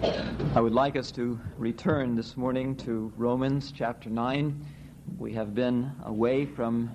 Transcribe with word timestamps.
I 0.00 0.60
would 0.60 0.74
like 0.74 0.94
us 0.94 1.10
to 1.12 1.40
return 1.56 2.14
this 2.14 2.36
morning 2.36 2.76
to 2.76 3.12
Romans 3.16 3.72
chapter 3.72 4.08
9. 4.08 4.64
We 5.18 5.32
have 5.32 5.56
been 5.56 5.90
away 6.04 6.46
from 6.46 6.90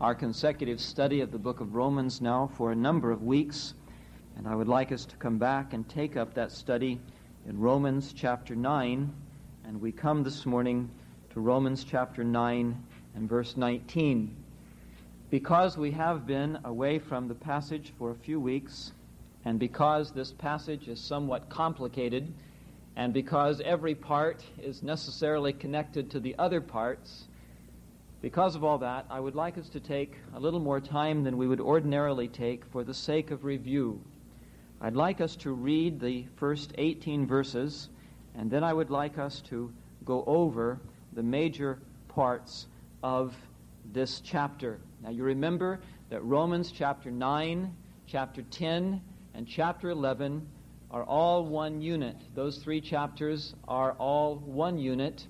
our 0.00 0.14
consecutive 0.14 0.80
study 0.80 1.20
of 1.20 1.32
the 1.32 1.38
book 1.38 1.60
of 1.60 1.74
Romans 1.74 2.22
now 2.22 2.46
for 2.56 2.72
a 2.72 2.74
number 2.74 3.10
of 3.10 3.22
weeks, 3.22 3.74
and 4.38 4.48
I 4.48 4.54
would 4.54 4.68
like 4.68 4.90
us 4.90 5.04
to 5.04 5.16
come 5.16 5.36
back 5.36 5.74
and 5.74 5.86
take 5.86 6.16
up 6.16 6.32
that 6.32 6.50
study 6.50 6.98
in 7.46 7.60
Romans 7.60 8.14
chapter 8.14 8.56
9. 8.56 9.12
And 9.66 9.80
we 9.80 9.92
come 9.92 10.22
this 10.22 10.46
morning 10.46 10.90
to 11.34 11.40
Romans 11.40 11.84
chapter 11.84 12.24
9 12.24 12.84
and 13.16 13.28
verse 13.28 13.58
19. 13.58 14.34
Because 15.28 15.76
we 15.76 15.90
have 15.90 16.26
been 16.26 16.58
away 16.64 17.00
from 17.00 17.28
the 17.28 17.34
passage 17.34 17.92
for 17.98 18.12
a 18.12 18.16
few 18.16 18.40
weeks, 18.40 18.92
and 19.44 19.60
because 19.60 20.10
this 20.10 20.32
passage 20.32 20.88
is 20.88 20.98
somewhat 20.98 21.50
complicated, 21.50 22.32
and 22.96 23.12
because 23.12 23.60
every 23.60 23.94
part 23.94 24.42
is 24.58 24.82
necessarily 24.82 25.52
connected 25.52 26.10
to 26.10 26.20
the 26.20 26.34
other 26.38 26.62
parts, 26.62 27.28
because 28.22 28.56
of 28.56 28.64
all 28.64 28.78
that, 28.78 29.04
I 29.10 29.20
would 29.20 29.34
like 29.34 29.58
us 29.58 29.68
to 29.68 29.80
take 29.80 30.14
a 30.34 30.40
little 30.40 30.60
more 30.60 30.80
time 30.80 31.22
than 31.22 31.36
we 31.36 31.46
would 31.46 31.60
ordinarily 31.60 32.26
take 32.26 32.64
for 32.64 32.82
the 32.82 32.94
sake 32.94 33.30
of 33.30 33.44
review. 33.44 34.00
I'd 34.80 34.96
like 34.96 35.20
us 35.20 35.36
to 35.36 35.52
read 35.52 36.00
the 36.00 36.24
first 36.36 36.72
18 36.78 37.26
verses, 37.26 37.90
and 38.34 38.50
then 38.50 38.64
I 38.64 38.72
would 38.72 38.90
like 38.90 39.18
us 39.18 39.42
to 39.42 39.70
go 40.04 40.24
over 40.26 40.80
the 41.12 41.22
major 41.22 41.78
parts 42.08 42.66
of 43.02 43.36
this 43.92 44.20
chapter. 44.20 44.80
Now, 45.02 45.10
you 45.10 45.22
remember 45.22 45.80
that 46.08 46.24
Romans 46.24 46.72
chapter 46.72 47.10
9, 47.10 47.74
chapter 48.06 48.42
10, 48.42 49.02
and 49.34 49.46
chapter 49.46 49.90
11 49.90 50.46
are 50.96 51.04
all 51.04 51.44
one 51.44 51.82
unit. 51.82 52.16
Those 52.34 52.56
three 52.56 52.80
chapters 52.80 53.54
are 53.68 53.92
all 53.98 54.36
one 54.36 54.78
unit. 54.78 55.26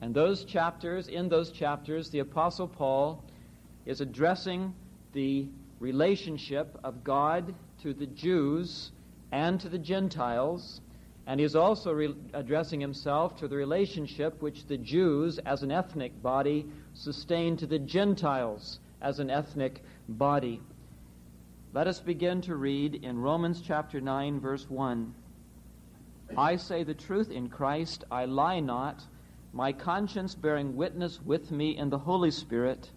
And 0.00 0.14
those 0.14 0.44
chapters, 0.44 1.08
in 1.08 1.28
those 1.28 1.50
chapters, 1.50 2.08
the 2.10 2.20
Apostle 2.20 2.68
Paul 2.68 3.24
is 3.84 4.00
addressing 4.00 4.72
the 5.14 5.48
relationship 5.80 6.78
of 6.84 7.02
God 7.02 7.52
to 7.82 7.92
the 7.92 8.06
Jews 8.06 8.92
and 9.32 9.60
to 9.60 9.68
the 9.68 9.78
Gentiles. 9.78 10.82
And 11.26 11.40
he's 11.40 11.56
also 11.56 11.90
re- 11.90 12.14
addressing 12.32 12.80
himself 12.80 13.36
to 13.38 13.48
the 13.48 13.56
relationship 13.56 14.40
which 14.40 14.68
the 14.68 14.78
Jews, 14.78 15.40
as 15.40 15.64
an 15.64 15.72
ethnic 15.72 16.22
body, 16.22 16.64
sustain 16.94 17.56
to 17.56 17.66
the 17.66 17.80
Gentiles 17.80 18.78
as 19.02 19.18
an 19.18 19.30
ethnic 19.30 19.82
body. 20.08 20.60
Let 21.74 21.86
us 21.86 22.00
begin 22.00 22.40
to 22.42 22.56
read 22.56 22.94
in 22.94 23.18
Romans 23.18 23.60
chapter 23.60 24.00
9, 24.00 24.40
verse 24.40 24.70
1. 24.70 25.14
I 26.34 26.56
say 26.56 26.82
the 26.82 26.94
truth 26.94 27.30
in 27.30 27.50
Christ, 27.50 28.04
I 28.10 28.24
lie 28.24 28.60
not, 28.60 29.04
my 29.52 29.74
conscience 29.74 30.34
bearing 30.34 30.76
witness 30.76 31.20
with 31.20 31.50
me 31.50 31.76
in 31.76 31.90
the 31.90 31.98
Holy 31.98 32.30
Spirit, 32.30 32.90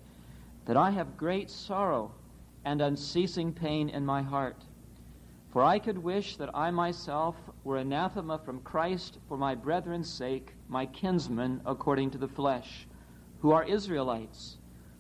that 0.68 0.78
I 0.78 0.92
have 0.92 1.18
great 1.18 1.50
sorrow 1.50 2.14
and 2.64 2.82
unceasing 2.82 3.52
pain 3.52 3.90
in 3.90 4.06
my 4.06 4.22
heart. 4.22 4.64
For 5.50 5.62
I 5.62 5.78
could 5.78 5.98
wish 5.98 6.38
that 6.38 6.56
I 6.56 6.72
myself 6.72 7.36
were 7.66 7.76
anathema 7.76 8.40
from 8.40 8.62
Christ 8.62 9.18
for 9.28 9.36
my 9.36 9.54
brethren's 9.54 10.10
sake, 10.10 10.56
my 10.70 10.86
kinsmen 10.86 11.60
according 11.66 12.12
to 12.12 12.18
the 12.18 12.30
flesh, 12.30 12.88
who 13.42 13.52
are 13.52 13.66
Israelites, 13.66 14.60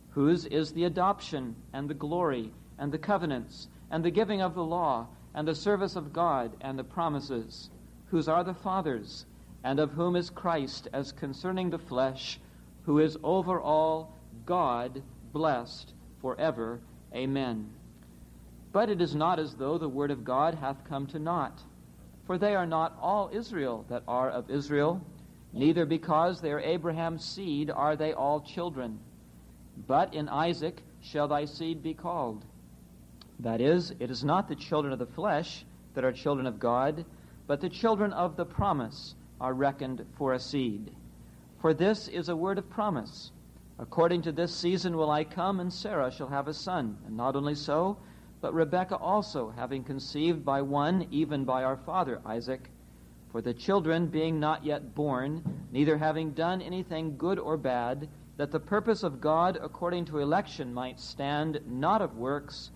whose 0.09 0.45
is 0.45 0.73
the 0.73 0.83
adoption 0.83 1.55
and 1.72 1.89
the 1.89 1.94
glory 1.94 2.52
and 2.81 2.91
the 2.91 2.97
covenants, 2.97 3.67
and 3.91 4.03
the 4.03 4.09
giving 4.09 4.41
of 4.41 4.55
the 4.55 4.63
law, 4.63 5.07
and 5.35 5.47
the 5.47 5.53
service 5.53 5.95
of 5.95 6.11
God, 6.11 6.51
and 6.61 6.77
the 6.79 6.83
promises, 6.83 7.69
whose 8.07 8.27
are 8.27 8.43
the 8.43 8.55
fathers, 8.55 9.27
and 9.63 9.79
of 9.79 9.91
whom 9.91 10.15
is 10.15 10.31
Christ, 10.31 10.87
as 10.91 11.11
concerning 11.11 11.69
the 11.69 11.77
flesh, 11.77 12.39
who 12.81 12.97
is 12.97 13.19
over 13.23 13.61
all 13.61 14.17
God, 14.47 15.03
blessed 15.31 15.93
forever. 16.21 16.80
Amen. 17.14 17.70
But 18.71 18.89
it 18.89 18.99
is 18.99 19.14
not 19.14 19.37
as 19.37 19.53
though 19.53 19.77
the 19.77 19.87
word 19.87 20.09
of 20.09 20.25
God 20.25 20.55
hath 20.55 20.83
come 20.83 21.05
to 21.08 21.20
naught. 21.20 21.61
For 22.25 22.39
they 22.39 22.55
are 22.55 22.65
not 22.65 22.97
all 22.99 23.30
Israel 23.31 23.86
that 23.89 24.02
are 24.08 24.31
of 24.31 24.49
Israel, 24.49 25.05
neither 25.53 25.86
because 25.86 26.41
they 26.41 26.52
are 26.52 26.59
Abraham's 26.59 27.23
seed 27.23 27.70
are 27.70 27.95
they 27.95 28.14
all 28.14 28.41
children. 28.41 28.99
But 29.86 30.15
in 30.15 30.27
Isaac 30.30 30.81
shall 30.99 31.27
thy 31.27 31.45
seed 31.45 31.83
be 31.83 31.93
called. 31.93 32.43
That 33.41 33.59
is, 33.59 33.93
it 33.99 34.11
is 34.11 34.23
not 34.23 34.47
the 34.47 34.55
children 34.55 34.93
of 34.93 34.99
the 34.99 35.05
flesh 35.05 35.65
that 35.93 36.05
are 36.05 36.11
children 36.11 36.45
of 36.45 36.59
God, 36.59 37.05
but 37.47 37.59
the 37.59 37.69
children 37.69 38.13
of 38.13 38.35
the 38.35 38.45
promise 38.45 39.15
are 39.39 39.53
reckoned 39.53 40.05
for 40.17 40.33
a 40.33 40.39
seed. 40.39 40.91
For 41.59 41.73
this 41.73 42.07
is 42.07 42.29
a 42.29 42.35
word 42.35 42.59
of 42.59 42.69
promise. 42.69 43.31
According 43.79 44.21
to 44.23 44.31
this 44.31 44.53
season 44.53 44.95
will 44.95 45.09
I 45.09 45.23
come, 45.23 45.59
and 45.59 45.73
Sarah 45.73 46.11
shall 46.11 46.27
have 46.27 46.47
a 46.47 46.53
son. 46.53 46.97
And 47.05 47.17
not 47.17 47.35
only 47.35 47.55
so, 47.55 47.97
but 48.41 48.53
Rebekah 48.53 48.97
also, 48.97 49.49
having 49.49 49.83
conceived 49.83 50.45
by 50.45 50.61
one, 50.61 51.08
even 51.09 51.43
by 51.43 51.63
our 51.63 51.77
father 51.77 52.21
Isaac. 52.25 52.69
For 53.31 53.41
the 53.41 53.53
children 53.53 54.08
being 54.08 54.39
not 54.39 54.63
yet 54.63 54.93
born, 54.93 55.43
neither 55.71 55.97
having 55.97 56.31
done 56.31 56.61
anything 56.61 57.17
good 57.17 57.39
or 57.39 57.58
bad, 57.58 58.08
that 58.37 58.52
the 58.52 58.59
purpose 58.59 59.02
of 59.03 59.21
God 59.21 59.58
according 59.61 60.05
to 60.05 60.19
election 60.19 60.73
might 60.73 60.99
stand, 60.99 61.59
not 61.67 62.02
of 62.02 62.17
works, 62.17 62.71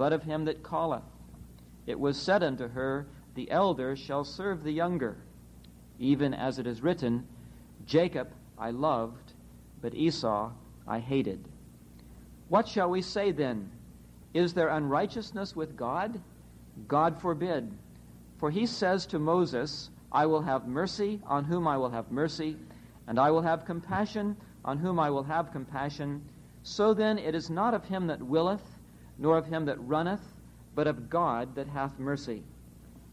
but 0.00 0.14
of 0.14 0.22
him 0.22 0.46
that 0.46 0.64
calleth. 0.64 1.02
It 1.86 2.00
was 2.00 2.16
said 2.18 2.42
unto 2.42 2.66
her, 2.68 3.06
The 3.34 3.50
elder 3.50 3.94
shall 3.94 4.24
serve 4.24 4.64
the 4.64 4.72
younger. 4.72 5.18
Even 5.98 6.32
as 6.32 6.58
it 6.58 6.66
is 6.66 6.80
written, 6.80 7.26
Jacob 7.84 8.28
I 8.58 8.70
loved, 8.70 9.34
but 9.82 9.94
Esau 9.94 10.52
I 10.88 11.00
hated. 11.00 11.46
What 12.48 12.66
shall 12.66 12.88
we 12.88 13.02
say 13.02 13.30
then? 13.30 13.70
Is 14.32 14.54
there 14.54 14.70
unrighteousness 14.70 15.54
with 15.54 15.76
God? 15.76 16.18
God 16.88 17.20
forbid. 17.20 17.70
For 18.38 18.50
he 18.50 18.64
says 18.64 19.04
to 19.08 19.18
Moses, 19.18 19.90
I 20.10 20.24
will 20.24 20.40
have 20.40 20.66
mercy 20.66 21.20
on 21.26 21.44
whom 21.44 21.68
I 21.68 21.76
will 21.76 21.90
have 21.90 22.10
mercy, 22.10 22.56
and 23.06 23.18
I 23.18 23.30
will 23.32 23.42
have 23.42 23.66
compassion 23.66 24.38
on 24.64 24.78
whom 24.78 24.98
I 24.98 25.10
will 25.10 25.24
have 25.24 25.52
compassion. 25.52 26.22
So 26.62 26.94
then 26.94 27.18
it 27.18 27.34
is 27.34 27.50
not 27.50 27.74
of 27.74 27.84
him 27.84 28.06
that 28.06 28.22
willeth, 28.22 28.64
nor 29.20 29.36
of 29.36 29.46
him 29.46 29.66
that 29.66 29.80
runneth, 29.86 30.34
but 30.74 30.86
of 30.86 31.10
God 31.10 31.54
that 31.54 31.68
hath 31.68 31.98
mercy. 31.98 32.42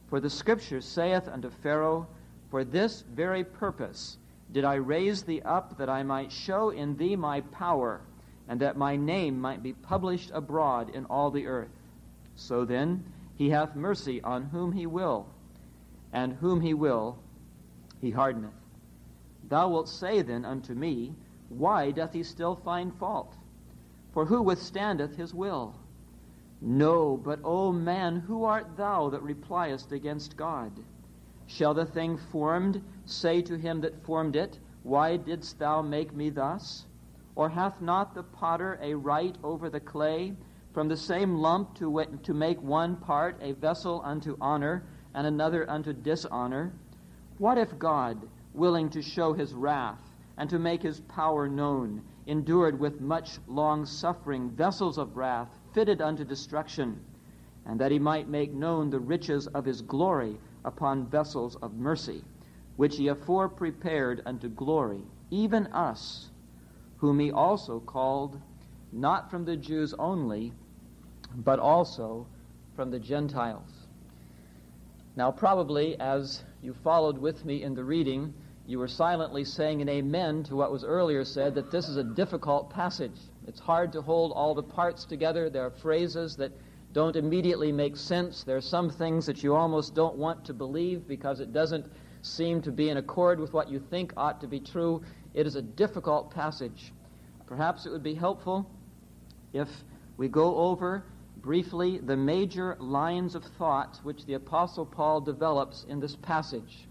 For 0.08 0.22
the 0.22 0.30
Scripture 0.30 0.80
saith 0.80 1.28
unto 1.28 1.50
Pharaoh, 1.50 2.08
For 2.50 2.64
this 2.64 3.02
very 3.02 3.44
purpose 3.44 4.18
did 4.52 4.64
I 4.64 4.76
raise 4.76 5.24
thee 5.24 5.42
up, 5.42 5.78
that 5.78 5.90
I 5.90 6.04
might 6.04 6.32
show 6.32 6.70
in 6.70 6.96
thee 6.96 7.18
my 7.18 7.42
power, 7.42 8.02
and 8.48 8.62
that 8.62 8.78
my 8.78 8.96
name 8.96 9.40
might 9.42 9.62
be 9.62 9.74
published 9.74 10.32
abroad 10.34 10.90
in 10.90 11.04
all 11.06 11.30
the 11.30 11.48
earth. 11.48 11.76
So 12.38 12.64
then, 12.64 13.04
he 13.36 13.50
hath 13.50 13.76
mercy 13.76 14.22
on 14.22 14.46
whom 14.46 14.72
he 14.72 14.88
will, 14.88 15.28
and 16.14 16.34
whom 16.34 16.62
he 16.62 16.74
will, 16.74 17.20
he 18.00 18.12
hardeneth. 18.12 18.54
Thou 19.50 19.70
wilt 19.70 19.90
say 19.90 20.22
then 20.22 20.46
unto 20.46 20.74
me, 20.74 21.16
Why 21.50 21.92
doth 21.92 22.14
he 22.14 22.24
still 22.24 22.56
find 22.56 22.96
fault? 22.96 23.36
For 24.14 24.26
who 24.26 24.42
withstandeth 24.42 25.18
his 25.18 25.34
will? 25.34 25.76
No, 26.62 27.18
but, 27.18 27.40
O 27.44 27.72
man, 27.72 28.16
who 28.22 28.44
art 28.44 28.78
thou 28.78 29.10
that 29.10 29.22
repliest 29.22 29.92
against 29.92 30.36
God? 30.36 30.72
Shall 31.46 31.74
the 31.74 31.86
thing 31.86 32.18
formed 32.18 32.84
say 33.06 33.42
to 33.44 33.58
him 33.58 33.82
that 33.82 34.04
formed 34.04 34.36
it, 34.36 34.60
Why 34.84 35.18
didst 35.18 35.60
thou 35.60 35.82
make 35.82 36.16
me 36.16 36.30
thus? 36.30 36.86
Or 37.36 37.50
hath 37.50 37.80
not 37.80 38.16
the 38.16 38.24
potter 38.24 38.80
a 38.82 38.96
right 38.96 39.38
over 39.44 39.70
the 39.70 39.80
clay, 39.80 40.36
from 40.74 40.88
the 40.88 40.98
same 40.98 41.36
lump 41.36 41.76
to, 41.76 42.04
to 42.24 42.34
make 42.34 42.62
one 42.62 42.96
part 42.96 43.38
a 43.42 43.54
vessel 43.54 44.02
unto 44.04 44.36
honor, 44.42 44.84
and 45.14 45.28
another 45.28 45.70
unto 45.70 45.94
dishonor? 45.94 46.74
What 47.38 47.58
if 47.58 47.78
God, 47.78 48.28
willing 48.54 48.90
to 48.90 49.02
show 49.02 49.34
his 49.34 49.54
wrath, 49.54 50.02
and 50.38 50.50
to 50.50 50.60
make 50.60 50.82
his 50.82 51.02
power 51.02 51.48
known, 51.48 52.02
endured 52.26 52.80
with 52.80 53.00
much 53.00 53.40
long 53.48 53.86
suffering 53.86 54.50
vessels 54.50 54.98
of 54.98 55.16
wrath, 55.16 55.50
fitted 55.78 56.02
unto 56.02 56.26
destruction, 56.26 57.00
and 57.68 57.80
that 57.80 57.92
he 57.92 58.00
might 58.00 58.28
make 58.28 58.52
known 58.52 58.90
the 58.90 59.00
riches 59.00 59.46
of 59.46 59.64
his 59.64 59.80
glory 59.84 60.36
upon 60.66 61.06
vessels 61.06 61.56
of 61.58 61.76
mercy, 61.76 62.24
which 62.78 62.98
he 62.98 63.10
afore 63.10 63.48
prepared 63.48 64.24
unto 64.26 64.50
glory, 64.50 65.04
even 65.30 65.68
us, 65.68 66.32
whom 66.98 67.20
he 67.20 67.32
also 67.32 67.80
called, 67.80 68.42
not 68.92 69.30
from 69.30 69.46
the 69.46 69.56
Jews 69.56 69.94
only, 70.00 70.52
but 71.36 71.60
also 71.60 72.26
from 72.76 72.90
the 72.90 72.98
Gentiles. 73.00 73.86
Now, 75.16 75.30
probably 75.30 75.96
as 76.00 76.42
you 76.64 76.74
followed 76.74 77.20
with 77.20 77.46
me 77.46 77.62
in 77.62 77.76
the 77.76 77.84
reading, 77.84 78.34
you 78.68 78.80
were 78.80 78.88
silently 78.90 79.46
saying 79.46 79.82
an 79.82 79.88
amen 79.88 80.44
to 80.44 80.56
what 80.58 80.74
was 80.74 80.84
earlier 80.84 81.24
said 81.24 81.56
that 81.56 81.72
this 81.72 81.88
is 81.88 81.96
a 81.96 82.04
difficult 82.04 82.70
passage. 82.70 83.18
It's 83.48 83.62
hard 83.62 83.94
to 83.94 84.02
hold 84.02 84.34
all 84.34 84.54
the 84.54 84.62
parts 84.62 85.06
together. 85.06 85.50
There 85.50 85.66
are 85.66 85.72
phrases 85.72 86.36
that 86.36 86.52
don't 86.92 87.16
immediately 87.16 87.72
make 87.72 87.96
sense. 87.96 88.44
There 88.44 88.58
are 88.58 88.62
some 88.62 88.90
things 88.90 89.26
that 89.26 89.42
you 89.42 89.56
almost 89.56 89.96
don't 89.96 90.18
want 90.18 90.44
to 90.46 90.54
believe 90.54 91.08
because 91.08 91.40
it 91.40 91.54
doesn't 91.54 91.86
seem 92.22 92.62
to 92.64 92.72
be 92.72 92.90
in 92.90 92.98
accord 92.98 93.40
with 93.40 93.54
what 93.54 93.70
you 93.70 93.80
think 93.80 94.12
ought 94.18 94.42
to 94.42 94.48
be 94.48 94.60
true. 94.60 95.02
It 95.34 95.48
is 95.48 95.56
a 95.56 95.62
difficult 95.62 96.32
passage. 96.32 96.92
Perhaps 97.46 97.86
it 97.86 97.92
would 97.92 98.04
be 98.04 98.16
helpful 98.16 98.70
if 99.54 99.70
we 100.18 100.28
go 100.28 100.58
over 100.58 101.06
briefly 101.38 102.00
the 102.00 102.18
major 102.18 102.76
lines 102.82 103.34
of 103.34 103.46
thought 103.58 103.98
which 104.04 104.26
the 104.26 104.34
Apostle 104.34 104.86
Paul 104.86 105.22
develops 105.22 105.86
in 105.88 106.02
this 106.02 106.18
passage. 106.18 106.87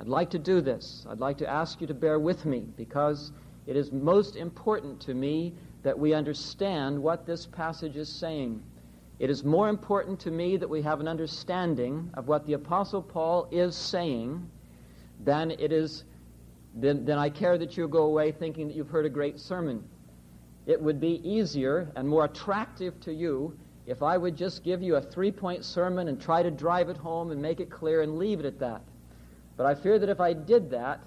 I'd 0.00 0.08
like 0.08 0.30
to 0.30 0.38
do 0.38 0.60
this. 0.60 1.04
I'd 1.08 1.20
like 1.20 1.38
to 1.38 1.48
ask 1.48 1.80
you 1.80 1.86
to 1.88 1.94
bear 1.94 2.18
with 2.18 2.46
me 2.46 2.66
because 2.76 3.32
it 3.66 3.76
is 3.76 3.90
most 3.90 4.36
important 4.36 5.00
to 5.02 5.14
me 5.14 5.54
that 5.82 5.98
we 5.98 6.14
understand 6.14 7.02
what 7.02 7.26
this 7.26 7.46
passage 7.46 7.96
is 7.96 8.08
saying. 8.08 8.62
It 9.18 9.30
is 9.30 9.42
more 9.42 9.68
important 9.68 10.20
to 10.20 10.30
me 10.30 10.56
that 10.56 10.68
we 10.68 10.82
have 10.82 11.00
an 11.00 11.08
understanding 11.08 12.10
of 12.14 12.28
what 12.28 12.46
the 12.46 12.52
Apostle 12.52 13.02
Paul 13.02 13.48
is 13.50 13.74
saying 13.74 14.48
than 15.24 15.50
it 15.50 15.72
is 15.72 16.04
than, 16.76 17.04
than 17.04 17.18
I 17.18 17.28
care 17.28 17.58
that 17.58 17.76
you 17.76 17.88
go 17.88 18.04
away 18.04 18.30
thinking 18.30 18.68
that 18.68 18.76
you've 18.76 18.90
heard 18.90 19.06
a 19.06 19.10
great 19.10 19.40
sermon. 19.40 19.82
It 20.66 20.80
would 20.80 21.00
be 21.00 21.20
easier 21.28 21.90
and 21.96 22.08
more 22.08 22.26
attractive 22.26 23.00
to 23.00 23.12
you 23.12 23.58
if 23.86 24.02
I 24.02 24.16
would 24.16 24.36
just 24.36 24.62
give 24.62 24.82
you 24.82 24.96
a 24.96 25.02
three 25.02 25.32
point 25.32 25.64
sermon 25.64 26.06
and 26.06 26.20
try 26.20 26.42
to 26.42 26.50
drive 26.50 26.88
it 26.88 26.96
home 26.96 27.32
and 27.32 27.42
make 27.42 27.58
it 27.58 27.70
clear 27.70 28.02
and 28.02 28.18
leave 28.18 28.38
it 28.38 28.46
at 28.46 28.60
that. 28.60 28.82
But 29.58 29.66
I 29.66 29.74
fear 29.74 29.98
that 29.98 30.08
if 30.08 30.20
I 30.20 30.32
did 30.32 30.70
that, 30.70 31.02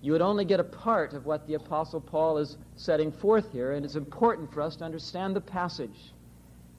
you 0.00 0.12
would 0.12 0.22
only 0.22 0.44
get 0.44 0.60
a 0.60 0.64
part 0.64 1.12
of 1.12 1.26
what 1.26 1.46
the 1.48 1.54
Apostle 1.54 2.00
Paul 2.00 2.38
is 2.38 2.56
setting 2.76 3.10
forth 3.10 3.50
here, 3.52 3.72
and 3.72 3.84
it's 3.84 3.96
important 3.96 4.50
for 4.54 4.62
us 4.62 4.76
to 4.76 4.84
understand 4.84 5.34
the 5.34 5.40
passage. 5.40 6.14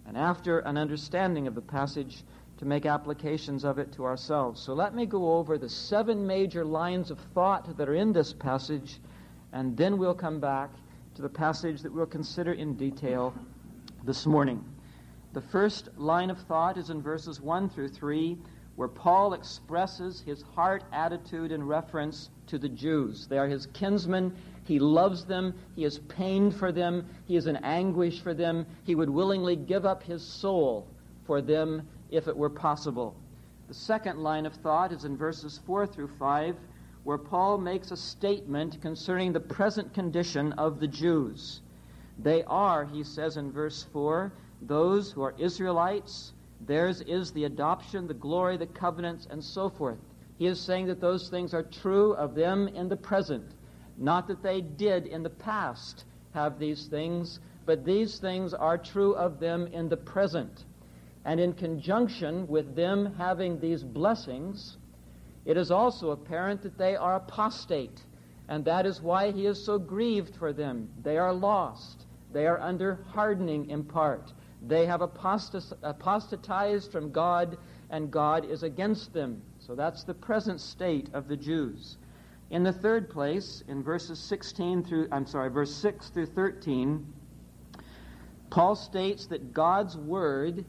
And 0.08 0.18
after 0.18 0.60
an 0.60 0.78
understanding 0.78 1.46
of 1.46 1.56
the 1.56 1.62
passage, 1.62 2.24
to 2.60 2.66
make 2.66 2.86
applications 2.86 3.64
of 3.64 3.80
it 3.80 3.92
to 3.94 4.06
ourselves. 4.06 4.62
So 4.62 4.74
let 4.74 4.94
me 4.94 5.06
go 5.06 5.36
over 5.36 5.58
the 5.58 5.70
seven 5.70 6.28
major 6.28 6.66
lines 6.66 7.10
of 7.10 7.18
thought 7.34 7.78
that 7.78 7.88
are 7.88 7.96
in 7.96 8.12
this 8.12 8.34
passage, 8.34 9.00
and 9.54 9.78
then 9.78 9.98
we'll 9.98 10.14
come 10.14 10.42
back 10.42 10.70
to 11.16 11.22
the 11.22 11.30
passage 11.30 11.82
that 11.82 11.94
we'll 11.94 12.06
consider 12.06 12.52
in 12.52 12.76
detail 12.76 13.34
this 14.04 14.26
morning. 14.26 14.64
The 15.32 15.42
first 15.42 15.90
line 15.98 16.30
of 16.30 16.40
thought 16.40 16.78
is 16.78 16.90
in 16.90 17.02
verses 17.02 17.40
1 17.40 17.70
through 17.70 17.90
3, 17.90 18.38
where 18.80 18.88
Paul 18.88 19.34
expresses 19.34 20.22
his 20.22 20.42
heart 20.42 20.86
attitude 20.94 21.52
in 21.52 21.68
reference 21.68 22.30
to 22.48 22.58
the 22.58 22.70
Jews. 22.70 23.28
They 23.28 23.38
are 23.38 23.46
his 23.46 23.66
kinsmen. 23.74 24.34
He 24.64 24.80
loves 24.80 25.26
them. 25.26 25.54
He 25.76 25.84
is 25.84 26.00
pained 26.08 26.56
for 26.56 26.72
them. 26.72 27.06
He 27.26 27.36
is 27.36 27.48
in 27.48 27.58
anguish 27.58 28.22
for 28.22 28.34
them. 28.34 28.66
He 28.86 28.96
would 28.96 29.10
willingly 29.10 29.58
give 29.58 29.86
up 29.86 30.02
his 30.02 30.24
soul 30.26 30.88
for 31.28 31.42
them 31.42 31.90
if 32.10 32.30
it 32.30 32.38
were 32.38 32.50
possible. 32.50 33.18
The 33.68 33.74
second 33.74 34.24
line 34.24 34.46
of 34.46 34.54
thought 34.54 34.94
is 34.94 35.04
in 35.04 35.18
verses 35.18 35.60
4 35.66 35.86
through 35.86 36.12
5, 36.18 36.56
where 37.04 37.18
Paul 37.18 37.58
makes 37.58 37.92
a 37.92 37.98
statement 37.98 38.82
concerning 38.82 39.34
the 39.34 39.42
present 39.42 39.94
condition 39.94 40.54
of 40.54 40.80
the 40.80 40.88
Jews. 40.88 41.60
They 42.18 42.46
are, 42.46 42.86
he 42.86 43.04
says 43.04 43.36
in 43.36 43.52
verse 43.52 43.86
4, 43.92 44.32
those 44.62 45.12
who 45.12 45.22
are 45.22 45.36
Israelites. 45.38 46.32
Theirs 46.62 47.02
is 47.02 47.32
the 47.32 47.46
adoption, 47.46 48.08
the 48.08 48.14
glory, 48.14 48.58
the 48.58 48.68
covenants, 48.68 49.28
and 49.30 49.44
so 49.44 49.70
forth. 49.70 50.00
He 50.38 50.46
is 50.46 50.60
saying 50.60 50.88
that 50.88 51.02
those 51.02 51.30
things 51.30 51.54
are 51.54 51.64
true 51.64 52.14
of 52.14 52.36
them 52.36 52.68
in 52.70 52.90
the 52.90 52.98
present. 52.98 53.56
Not 53.98 54.28
that 54.28 54.42
they 54.42 54.62
did 54.62 55.06
in 55.06 55.24
the 55.24 55.30
past 55.30 56.06
have 56.34 56.60
these 56.60 56.88
things, 56.88 57.40
but 57.66 57.84
these 57.84 58.20
things 58.20 58.54
are 58.54 58.78
true 58.78 59.14
of 59.16 59.40
them 59.40 59.68
in 59.68 59.90
the 59.90 59.98
present. 59.98 60.66
And 61.26 61.40
in 61.40 61.54
conjunction 61.54 62.48
with 62.48 62.76
them 62.76 63.14
having 63.18 63.60
these 63.60 63.84
blessings, 63.84 64.78
it 65.46 65.58
is 65.58 65.72
also 65.72 66.12
apparent 66.12 66.62
that 66.62 66.78
they 66.78 66.96
are 66.96 67.16
apostate. 67.16 68.04
And 68.48 68.64
that 68.66 68.86
is 68.86 69.02
why 69.02 69.32
he 69.32 69.46
is 69.46 69.64
so 69.64 69.78
grieved 69.78 70.36
for 70.36 70.54
them. 70.54 70.90
They 71.04 71.18
are 71.18 71.34
lost. 71.34 72.06
They 72.32 72.48
are 72.48 72.60
under 72.60 73.00
hardening 73.10 73.70
in 73.70 73.84
part. 73.84 74.34
They 74.62 74.86
have 74.86 75.02
apostatized 75.02 76.92
from 76.92 77.12
God, 77.12 77.58
and 77.90 78.12
God 78.12 78.46
is 78.46 78.64
against 78.64 79.14
them. 79.14 79.42
So 79.60 79.76
that's 79.76 80.04
the 80.04 80.14
present 80.14 80.60
state 80.60 81.10
of 81.14 81.28
the 81.28 81.38
Jews. 81.38 81.98
In 82.50 82.64
the 82.64 82.74
third 82.74 83.10
place, 83.10 83.64
in 83.68 83.84
verses 83.84 84.20
16 84.20 84.84
through, 84.84 85.08
I'm 85.12 85.26
sorry, 85.26 85.50
verse 85.50 85.74
6 85.76 86.10
through 86.10 86.26
13, 86.28 87.06
Paul 88.50 88.76
states 88.76 89.28
that 89.28 89.54
God's 89.54 89.96
word 89.96 90.66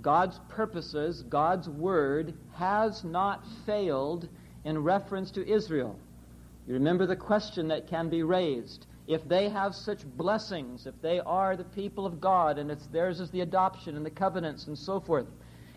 God's 0.00 0.38
purposes, 0.48 1.22
God's 1.22 1.68
word, 1.68 2.34
has 2.54 3.04
not 3.04 3.44
failed 3.66 4.28
in 4.64 4.78
reference 4.78 5.30
to 5.32 5.48
Israel. 5.48 5.98
You 6.66 6.74
remember 6.74 7.06
the 7.06 7.16
question 7.16 7.68
that 7.68 7.88
can 7.88 8.08
be 8.08 8.22
raised. 8.22 8.86
If 9.08 9.26
they 9.26 9.48
have 9.48 9.74
such 9.74 10.04
blessings, 10.04 10.86
if 10.86 11.00
they 11.00 11.18
are 11.20 11.56
the 11.56 11.64
people 11.64 12.04
of 12.04 12.20
God, 12.20 12.58
and 12.58 12.70
it's 12.70 12.86
theirs 12.88 13.20
is 13.20 13.30
the 13.30 13.40
adoption 13.40 13.96
and 13.96 14.04
the 14.04 14.10
covenants 14.10 14.66
and 14.66 14.76
so 14.76 15.00
forth, 15.00 15.26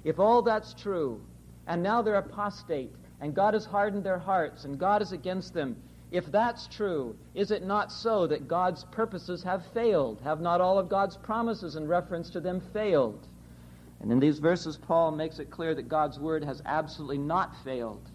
if 0.03 0.19
all 0.19 0.41
that's 0.41 0.73
true, 0.73 1.21
and 1.65 1.81
now 1.81 2.01
they're 2.01 2.15
apostate, 2.15 2.93
and 3.21 3.33
God 3.33 3.53
has 3.53 3.65
hardened 3.65 4.03
their 4.03 4.19
hearts, 4.19 4.65
and 4.65 4.77
God 4.77 5.01
is 5.01 5.13
against 5.13 5.53
them, 5.53 5.77
if 6.11 6.29
that's 6.29 6.67
true, 6.67 7.15
is 7.33 7.51
it 7.51 7.63
not 7.63 7.89
so 7.89 8.27
that 8.27 8.49
God's 8.49 8.83
purposes 8.91 9.43
have 9.43 9.65
failed? 9.67 10.19
Have 10.25 10.41
not 10.41 10.59
all 10.59 10.77
of 10.77 10.89
God's 10.89 11.15
promises 11.15 11.77
in 11.77 11.87
reference 11.87 12.29
to 12.31 12.41
them 12.41 12.59
failed? 12.73 13.29
And 14.01 14.11
in 14.11 14.19
these 14.19 14.39
verses, 14.39 14.75
Paul 14.75 15.11
makes 15.11 15.39
it 15.39 15.49
clear 15.49 15.73
that 15.73 15.87
God's 15.87 16.19
word 16.19 16.43
has 16.43 16.61
absolutely 16.65 17.19
not 17.19 17.55
failed. 17.63 18.09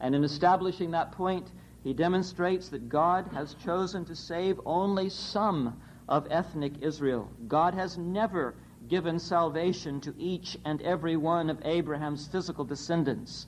And 0.00 0.14
in 0.14 0.24
establishing 0.24 0.90
that 0.90 1.12
point, 1.12 1.50
he 1.84 1.92
demonstrates 1.92 2.68
that 2.70 2.88
God 2.88 3.28
has 3.32 3.54
chosen 3.54 4.04
to 4.06 4.16
save 4.16 4.60
only 4.66 5.08
some 5.08 5.80
of 6.08 6.26
ethnic 6.30 6.82
Israel. 6.82 7.30
God 7.46 7.74
has 7.74 7.96
never 7.96 8.54
given 8.88 9.18
salvation 9.18 10.00
to 10.00 10.14
each 10.18 10.56
and 10.64 10.80
every 10.82 11.16
one 11.16 11.50
of 11.50 11.60
Abraham's 11.64 12.26
physical 12.26 12.64
descendants. 12.64 13.46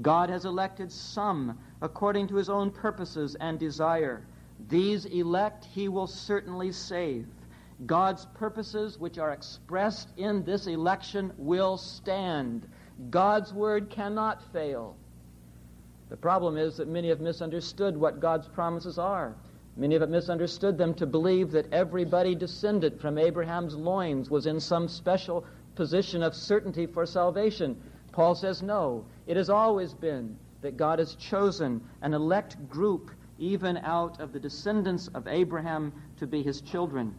God 0.00 0.30
has 0.30 0.44
elected 0.44 0.92
some 0.92 1.58
according 1.80 2.28
to 2.28 2.36
his 2.36 2.48
own 2.48 2.70
purposes 2.70 3.36
and 3.40 3.58
desire. 3.58 4.26
These 4.68 5.04
elect 5.06 5.64
he 5.64 5.88
will 5.88 6.06
certainly 6.06 6.72
save. 6.72 7.26
God's 7.84 8.26
purposes, 8.34 8.98
which 8.98 9.18
are 9.18 9.32
expressed 9.32 10.08
in 10.16 10.44
this 10.44 10.66
election, 10.66 11.32
will 11.36 11.76
stand. 11.76 12.68
God's 13.10 13.52
word 13.52 13.90
cannot 13.90 14.42
fail. 14.52 14.96
The 16.12 16.18
problem 16.18 16.58
is 16.58 16.76
that 16.76 16.88
many 16.88 17.08
have 17.08 17.22
misunderstood 17.22 17.96
what 17.96 18.20
God's 18.20 18.46
promises 18.46 18.98
are. 18.98 19.34
Many 19.78 19.98
have 19.98 20.10
misunderstood 20.10 20.76
them 20.76 20.92
to 20.96 21.06
believe 21.06 21.50
that 21.52 21.72
everybody 21.72 22.34
descended 22.34 23.00
from 23.00 23.16
Abraham's 23.16 23.74
loins 23.76 24.28
was 24.28 24.44
in 24.44 24.60
some 24.60 24.88
special 24.88 25.46
position 25.74 26.22
of 26.22 26.34
certainty 26.34 26.84
for 26.84 27.06
salvation. 27.06 27.82
Paul 28.12 28.34
says 28.34 28.62
no. 28.62 29.06
It 29.26 29.38
has 29.38 29.48
always 29.48 29.94
been 29.94 30.36
that 30.60 30.76
God 30.76 30.98
has 30.98 31.14
chosen 31.14 31.80
an 32.02 32.12
elect 32.12 32.68
group, 32.68 33.10
even 33.38 33.78
out 33.78 34.20
of 34.20 34.34
the 34.34 34.38
descendants 34.38 35.08
of 35.14 35.26
Abraham, 35.26 35.94
to 36.18 36.26
be 36.26 36.42
his 36.42 36.60
children. 36.60 37.14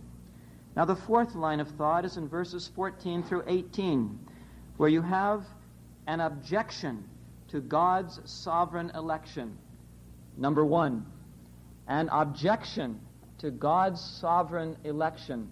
Now, 0.75 0.85
the 0.85 0.95
fourth 0.95 1.33
line 1.33 1.59
of 1.59 1.67
thought 1.69 2.05
is 2.05 2.17
in 2.17 2.27
verses 2.27 2.69
14 2.75 3.23
through 3.23 3.45
18, 3.47 4.19
where 4.77 4.89
you 4.89 5.01
have 5.01 5.47
an 6.05 6.19
objection 6.19 7.03
to 7.53 7.61
God's 7.61 8.19
sovereign 8.25 8.91
election. 8.95 9.55
Number 10.37 10.65
one, 10.65 11.05
an 11.87 12.09
objection 12.11 12.99
to 13.37 13.51
God's 13.51 14.01
sovereign 14.01 14.75
election. 14.83 15.51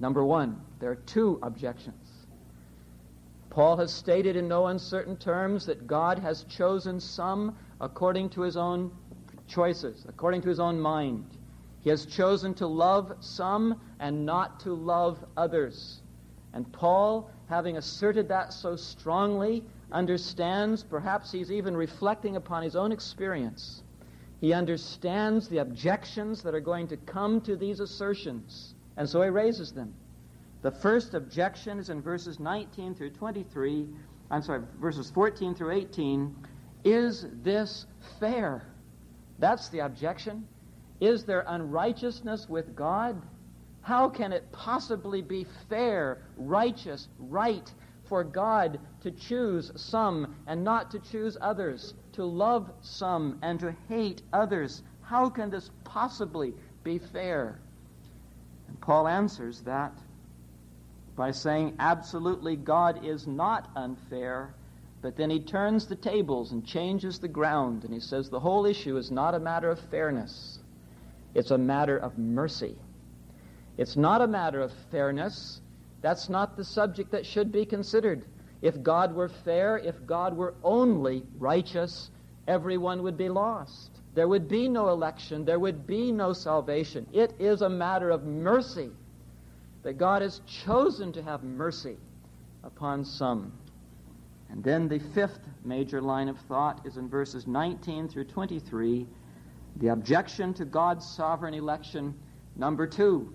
Number 0.00 0.24
one, 0.24 0.58
there 0.80 0.90
are 0.90 0.96
two 0.96 1.38
objections. 1.42 2.08
Paul 3.50 3.76
has 3.76 3.92
stated 3.92 4.36
in 4.36 4.48
no 4.48 4.68
uncertain 4.68 5.18
terms 5.18 5.66
that 5.66 5.86
God 5.86 6.18
has 6.18 6.44
chosen 6.44 6.98
some 6.98 7.54
according 7.78 8.30
to 8.30 8.40
his 8.40 8.56
own 8.56 8.90
choices, 9.46 10.06
according 10.08 10.40
to 10.42 10.48
his 10.48 10.60
own 10.60 10.80
mind. 10.80 11.26
He 11.80 11.90
has 11.90 12.06
chosen 12.06 12.54
to 12.54 12.66
love 12.66 13.12
some 13.20 13.78
and 14.00 14.24
not 14.24 14.60
to 14.60 14.72
love 14.72 15.22
others. 15.36 16.00
And 16.54 16.72
Paul, 16.72 17.30
having 17.50 17.76
asserted 17.76 18.28
that 18.28 18.54
so 18.54 18.76
strongly, 18.76 19.62
understands, 19.92 20.82
perhaps 20.82 21.32
he's 21.32 21.50
even 21.50 21.76
reflecting 21.76 22.36
upon 22.36 22.62
his 22.62 22.76
own 22.76 22.92
experience. 22.92 23.82
He 24.40 24.52
understands 24.52 25.48
the 25.48 25.58
objections 25.58 26.42
that 26.42 26.54
are 26.54 26.60
going 26.60 26.88
to 26.88 26.96
come 26.96 27.40
to 27.42 27.56
these 27.56 27.80
assertions, 27.80 28.74
and 28.96 29.08
so 29.08 29.22
he 29.22 29.28
raises 29.28 29.72
them. 29.72 29.94
The 30.62 30.70
first 30.70 31.14
objection 31.14 31.78
is 31.78 31.88
in 31.88 32.02
verses 32.02 32.38
19 32.38 32.94
through 32.94 33.10
23, 33.10 33.86
I'm 34.30 34.42
sorry, 34.42 34.62
verses 34.80 35.10
14 35.10 35.54
through 35.54 35.72
18. 35.72 36.34
Is 36.84 37.26
this 37.42 37.86
fair? 38.20 38.62
That's 39.38 39.68
the 39.70 39.80
objection. 39.80 40.46
Is 41.00 41.24
there 41.24 41.44
unrighteousness 41.46 42.48
with 42.48 42.74
God? 42.74 43.20
How 43.82 44.08
can 44.08 44.32
it 44.32 44.50
possibly 44.52 45.22
be 45.22 45.46
fair, 45.68 46.22
righteous, 46.36 47.08
right 47.18 47.72
for 48.08 48.24
God 48.24 48.80
to 49.02 49.10
choose 49.10 49.70
some 49.76 50.34
and 50.46 50.64
not 50.64 50.90
to 50.92 50.98
choose 50.98 51.36
others, 51.40 51.94
to 52.12 52.24
love 52.24 52.70
some 52.80 53.38
and 53.42 53.60
to 53.60 53.74
hate 53.88 54.22
others? 54.32 54.82
How 55.02 55.28
can 55.28 55.50
this 55.50 55.70
possibly 55.84 56.54
be 56.84 56.98
fair? 56.98 57.58
And 58.68 58.80
Paul 58.80 59.08
answers 59.08 59.60
that 59.62 59.92
by 61.16 61.32
saying, 61.32 61.74
absolutely, 61.78 62.56
God 62.56 63.04
is 63.04 63.26
not 63.26 63.68
unfair. 63.74 64.54
But 65.00 65.16
then 65.16 65.30
he 65.30 65.40
turns 65.40 65.86
the 65.86 65.96
tables 65.96 66.52
and 66.52 66.66
changes 66.66 67.18
the 67.18 67.28
ground, 67.28 67.84
and 67.84 67.94
he 67.94 68.00
says 68.00 68.28
the 68.28 68.40
whole 68.40 68.66
issue 68.66 68.96
is 68.96 69.10
not 69.10 69.34
a 69.34 69.38
matter 69.38 69.70
of 69.70 69.78
fairness, 69.90 70.58
it's 71.34 71.50
a 71.50 71.58
matter 71.58 71.96
of 71.96 72.18
mercy. 72.18 72.76
It's 73.76 73.96
not 73.96 74.22
a 74.22 74.26
matter 74.26 74.60
of 74.60 74.72
fairness. 74.90 75.60
That's 76.00 76.28
not 76.28 76.56
the 76.56 76.64
subject 76.64 77.10
that 77.12 77.26
should 77.26 77.50
be 77.50 77.64
considered. 77.64 78.24
If 78.62 78.82
God 78.82 79.14
were 79.14 79.28
fair, 79.28 79.78
if 79.78 80.04
God 80.06 80.36
were 80.36 80.54
only 80.62 81.24
righteous, 81.38 82.10
everyone 82.46 83.02
would 83.02 83.16
be 83.16 83.28
lost. 83.28 83.90
There 84.14 84.28
would 84.28 84.48
be 84.48 84.68
no 84.68 84.88
election. 84.88 85.44
There 85.44 85.58
would 85.58 85.86
be 85.86 86.10
no 86.10 86.32
salvation. 86.32 87.06
It 87.12 87.34
is 87.38 87.62
a 87.62 87.68
matter 87.68 88.10
of 88.10 88.24
mercy 88.24 88.90
that 89.82 89.98
God 89.98 90.22
has 90.22 90.40
chosen 90.46 91.12
to 91.12 91.22
have 91.22 91.44
mercy 91.44 91.96
upon 92.64 93.04
some. 93.04 93.52
And 94.50 94.64
then 94.64 94.88
the 94.88 94.98
fifth 94.98 95.40
major 95.64 96.00
line 96.00 96.28
of 96.28 96.38
thought 96.48 96.84
is 96.84 96.96
in 96.96 97.08
verses 97.08 97.46
19 97.46 98.08
through 98.08 98.24
23, 98.24 99.06
the 99.76 99.88
objection 99.88 100.54
to 100.54 100.64
God's 100.64 101.06
sovereign 101.06 101.54
election. 101.54 102.14
Number 102.56 102.86
two, 102.86 103.32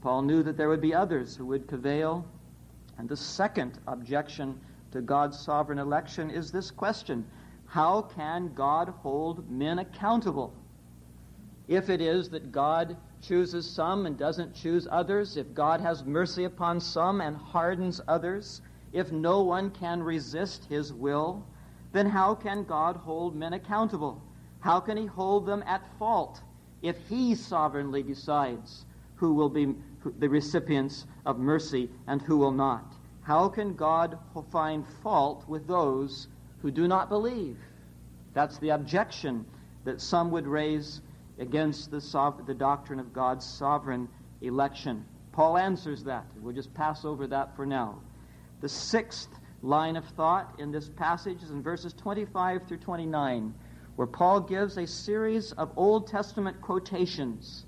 Paul 0.00 0.22
knew 0.22 0.42
that 0.42 0.56
there 0.56 0.68
would 0.68 0.80
be 0.80 0.94
others 0.94 1.36
who 1.36 1.46
would 1.46 1.68
cavil. 1.68 2.24
And 2.96 3.08
the 3.08 3.16
second 3.16 3.78
objection 3.86 4.58
to 4.92 5.00
God's 5.00 5.38
sovereign 5.38 5.78
election 5.78 6.30
is 6.30 6.50
this 6.50 6.70
question 6.70 7.26
How 7.66 8.02
can 8.02 8.52
God 8.54 8.88
hold 8.88 9.50
men 9.50 9.78
accountable? 9.78 10.54
If 11.68 11.88
it 11.88 12.00
is 12.00 12.30
that 12.30 12.50
God 12.50 12.96
chooses 13.20 13.70
some 13.70 14.06
and 14.06 14.16
doesn't 14.16 14.54
choose 14.54 14.88
others, 14.90 15.36
if 15.36 15.54
God 15.54 15.80
has 15.80 16.04
mercy 16.04 16.44
upon 16.44 16.80
some 16.80 17.20
and 17.20 17.36
hardens 17.36 18.00
others, 18.08 18.62
if 18.92 19.12
no 19.12 19.42
one 19.42 19.70
can 19.70 20.02
resist 20.02 20.64
his 20.64 20.92
will, 20.92 21.44
then 21.92 22.06
how 22.06 22.34
can 22.34 22.64
God 22.64 22.96
hold 22.96 23.36
men 23.36 23.52
accountable? 23.52 24.20
How 24.60 24.80
can 24.80 24.96
he 24.96 25.06
hold 25.06 25.46
them 25.46 25.62
at 25.66 25.82
fault 25.98 26.40
if 26.82 26.98
he 27.08 27.34
sovereignly 27.34 28.02
decides 28.02 28.84
who 29.14 29.34
will 29.34 29.48
be 29.48 29.74
the 30.18 30.28
recipients 30.28 31.06
of 31.26 31.38
mercy 31.38 31.90
and 32.06 32.22
who 32.22 32.36
will 32.36 32.52
not? 32.52 32.94
How 33.22 33.48
can 33.48 33.74
God 33.74 34.18
find 34.50 34.86
fault 35.02 35.44
with 35.48 35.66
those 35.66 36.28
who 36.62 36.70
do 36.70 36.88
not 36.88 37.08
believe? 37.08 37.58
That's 38.32 38.58
the 38.58 38.70
objection 38.70 39.44
that 39.84 40.00
some 40.00 40.30
would 40.30 40.46
raise 40.46 41.00
against 41.38 41.90
the, 41.90 42.00
the 42.46 42.54
doctrine 42.54 43.00
of 43.00 43.12
God's 43.12 43.44
sovereign 43.44 44.08
election. 44.40 45.04
Paul 45.32 45.58
answers 45.58 46.04
that. 46.04 46.26
We'll 46.40 46.54
just 46.54 46.74
pass 46.74 47.04
over 47.04 47.26
that 47.28 47.56
for 47.56 47.66
now. 47.66 48.00
The 48.60 48.68
sixth 48.68 49.28
line 49.62 49.96
of 49.96 50.04
thought 50.04 50.54
in 50.58 50.70
this 50.70 50.88
passage 50.88 51.42
is 51.42 51.50
in 51.50 51.62
verses 51.62 51.92
25 51.94 52.66
through 52.66 52.78
29, 52.78 53.54
where 53.96 54.06
Paul 54.06 54.40
gives 54.40 54.76
a 54.76 54.86
series 54.86 55.52
of 55.52 55.70
Old 55.76 56.06
Testament 56.06 56.60
quotations 56.60 57.64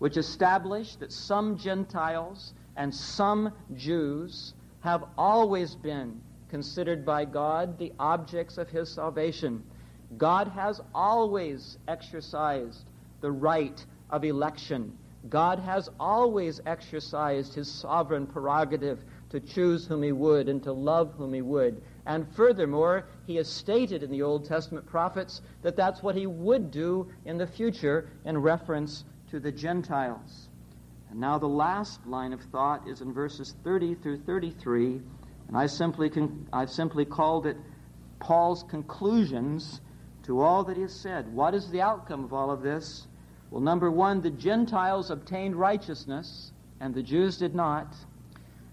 which 0.00 0.16
established 0.16 0.98
that 0.98 1.12
some 1.12 1.56
Gentiles 1.56 2.54
and 2.74 2.92
some 2.92 3.52
Jews 3.76 4.54
have 4.80 5.04
always 5.16 5.74
been 5.76 6.20
considered 6.48 7.04
by 7.04 7.26
God 7.26 7.78
the 7.78 7.92
objects 7.98 8.56
of 8.58 8.70
his 8.70 8.88
salvation. 8.90 9.62
God 10.16 10.48
has 10.48 10.80
always 10.94 11.78
exercised 11.86 12.88
the 13.20 13.30
right 13.30 13.84
of 14.08 14.24
election. 14.24 14.96
God 15.28 15.58
has 15.58 15.90
always 16.00 16.60
exercised 16.64 17.54
his 17.54 17.70
sovereign 17.70 18.26
prerogative 18.26 19.04
to 19.28 19.38
choose 19.38 19.86
whom 19.86 20.02
he 20.02 20.12
would 20.12 20.48
and 20.48 20.62
to 20.62 20.72
love 20.72 21.12
whom 21.18 21.34
he 21.34 21.42
would. 21.42 21.82
And 22.06 22.26
furthermore, 22.34 23.04
he 23.26 23.36
has 23.36 23.48
stated 23.48 24.02
in 24.02 24.10
the 24.10 24.22
Old 24.22 24.46
Testament 24.46 24.86
prophets 24.86 25.42
that 25.60 25.76
that's 25.76 26.02
what 26.02 26.14
he 26.14 26.26
would 26.26 26.70
do 26.70 27.12
in 27.26 27.36
the 27.36 27.46
future 27.46 28.08
in 28.24 28.38
reference 28.38 29.04
to 29.30 29.40
the 29.40 29.52
Gentiles. 29.52 30.48
And 31.10 31.20
now 31.20 31.38
the 31.38 31.48
last 31.48 32.06
line 32.06 32.32
of 32.32 32.40
thought 32.52 32.88
is 32.88 33.00
in 33.00 33.12
verses 33.12 33.54
30 33.64 33.96
through 33.96 34.18
33, 34.18 35.00
and 35.48 35.56
I 35.56 35.66
simply 35.66 36.10
con- 36.10 36.48
I've 36.52 36.70
simply 36.70 37.04
called 37.04 37.46
it 37.46 37.56
Paul's 38.20 38.62
conclusions 38.64 39.80
to 40.24 40.40
all 40.40 40.62
that 40.64 40.76
he 40.76 40.82
has 40.82 40.94
said. 40.94 41.32
What 41.32 41.54
is 41.54 41.70
the 41.70 41.80
outcome 41.80 42.24
of 42.24 42.32
all 42.32 42.50
of 42.50 42.62
this? 42.62 43.06
Well, 43.50 43.60
number 43.60 43.90
one, 43.90 44.20
the 44.20 44.30
Gentiles 44.30 45.10
obtained 45.10 45.56
righteousness, 45.56 46.52
and 46.80 46.94
the 46.94 47.02
Jews 47.02 47.36
did 47.36 47.54
not. 47.54 47.96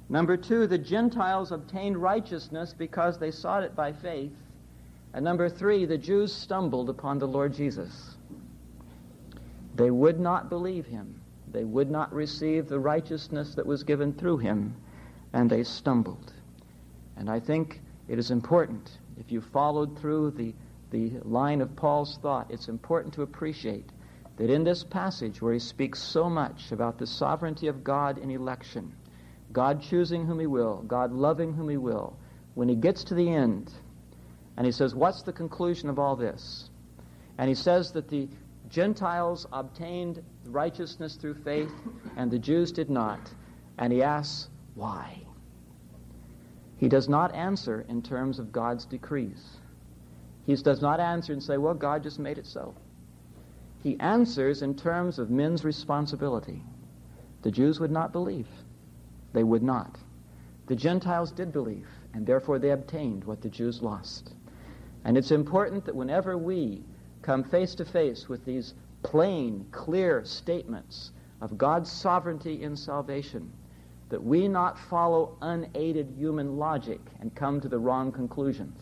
Number 0.09 0.37
two, 0.37 0.67
the 0.67 0.77
Gentiles 0.77 1.51
obtained 1.51 1.97
righteousness 1.97 2.73
because 2.77 3.17
they 3.17 3.31
sought 3.31 3.63
it 3.63 3.75
by 3.75 3.91
faith. 3.91 4.33
And 5.13 5.23
number 5.23 5.49
three, 5.49 5.85
the 5.85 5.97
Jews 5.97 6.31
stumbled 6.31 6.89
upon 6.89 7.17
the 7.17 7.27
Lord 7.27 7.53
Jesus. 7.53 8.16
They 9.77 9.91
would 9.91 10.19
not 10.19 10.49
believe 10.49 10.87
him. 10.87 11.21
They 11.51 11.63
would 11.63 11.91
not 11.91 12.11
receive 12.11 12.67
the 12.67 12.79
righteousness 12.79 13.53
that 13.55 13.65
was 13.65 13.83
given 13.83 14.11
through 14.11 14.39
him, 14.39 14.75
and 15.33 15.49
they 15.49 15.63
stumbled. 15.63 16.33
And 17.15 17.29
I 17.29 17.39
think 17.39 17.79
it 18.07 18.17
is 18.17 18.31
important, 18.31 18.97
if 19.19 19.31
you 19.31 19.39
followed 19.39 19.99
through 19.99 20.31
the, 20.31 20.55
the 20.89 21.19
line 21.23 21.61
of 21.61 21.75
Paul's 21.75 22.17
thought, 22.17 22.49
it's 22.49 22.69
important 22.69 23.13
to 23.13 23.21
appreciate 23.21 23.91
that 24.37 24.49
in 24.49 24.63
this 24.63 24.83
passage 24.83 25.43
where 25.43 25.53
he 25.53 25.59
speaks 25.59 26.01
so 26.01 26.27
much 26.27 26.71
about 26.71 26.97
the 26.97 27.07
sovereignty 27.07 27.67
of 27.67 27.83
God 27.83 28.17
in 28.17 28.31
election, 28.31 28.91
God 29.53 29.83
choosing 29.83 30.25
whom 30.25 30.39
he 30.39 30.47
will, 30.47 30.83
God 30.87 31.11
loving 31.11 31.53
whom 31.53 31.69
he 31.69 31.77
will, 31.77 32.17
when 32.55 32.67
he 32.67 32.75
gets 32.75 33.03
to 33.05 33.13
the 33.13 33.31
end 33.31 33.71
and 34.57 34.65
he 34.65 34.71
says, 34.71 34.95
What's 34.95 35.21
the 35.21 35.33
conclusion 35.33 35.87
of 35.87 35.99
all 35.99 36.15
this? 36.15 36.69
And 37.37 37.47
he 37.47 37.55
says 37.55 37.91
that 37.91 38.09
the 38.09 38.27
Gentiles 38.69 39.45
obtained 39.53 40.21
righteousness 40.45 41.15
through 41.15 41.35
faith 41.35 41.71
and 42.15 42.29
the 42.29 42.39
Jews 42.39 42.71
did 42.71 42.89
not. 42.89 43.19
And 43.77 43.93
he 43.93 44.03
asks, 44.03 44.49
Why? 44.75 45.21
He 46.77 46.87
does 46.87 47.09
not 47.09 47.33
answer 47.33 47.85
in 47.87 48.01
terms 48.01 48.39
of 48.39 48.51
God's 48.51 48.85
decrees. 48.85 49.57
He 50.45 50.55
does 50.55 50.81
not 50.81 50.99
answer 50.99 51.33
and 51.33 51.41
say, 51.41 51.57
Well, 51.57 51.73
God 51.73 52.03
just 52.03 52.19
made 52.19 52.37
it 52.37 52.45
so. 52.45 52.75
He 53.83 53.99
answers 53.99 54.61
in 54.61 54.75
terms 54.75 55.19
of 55.19 55.29
men's 55.29 55.63
responsibility. 55.63 56.63
The 57.43 57.51
Jews 57.51 57.79
would 57.79 57.91
not 57.91 58.11
believe. 58.11 58.47
They 59.33 59.43
would 59.43 59.63
not. 59.63 59.97
The 60.67 60.75
Gentiles 60.75 61.31
did 61.31 61.53
believe, 61.53 61.87
and 62.13 62.25
therefore 62.25 62.59
they 62.59 62.71
obtained 62.71 63.23
what 63.23 63.41
the 63.41 63.49
Jews 63.49 63.81
lost. 63.81 64.33
And 65.05 65.17
it's 65.17 65.31
important 65.31 65.85
that 65.85 65.95
whenever 65.95 66.37
we 66.37 66.83
come 67.27 67.43
face 67.43 67.75
to 67.75 67.83
face 67.83 68.29
with 68.29 68.45
these 68.45 68.73
plain, 69.03 69.65
clear 69.71 70.23
statements 70.23 71.11
of 71.41 71.57
God's 71.57 71.91
sovereignty 71.91 72.63
in 72.63 72.73
salvation, 72.73 73.51
that 74.07 74.23
we 74.23 74.47
not 74.47 74.79
follow 74.79 75.37
unaided 75.41 76.09
human 76.17 76.55
logic 76.55 77.01
and 77.19 77.35
come 77.35 77.59
to 77.59 77.67
the 77.67 77.77
wrong 77.77 78.13
conclusions. 78.13 78.79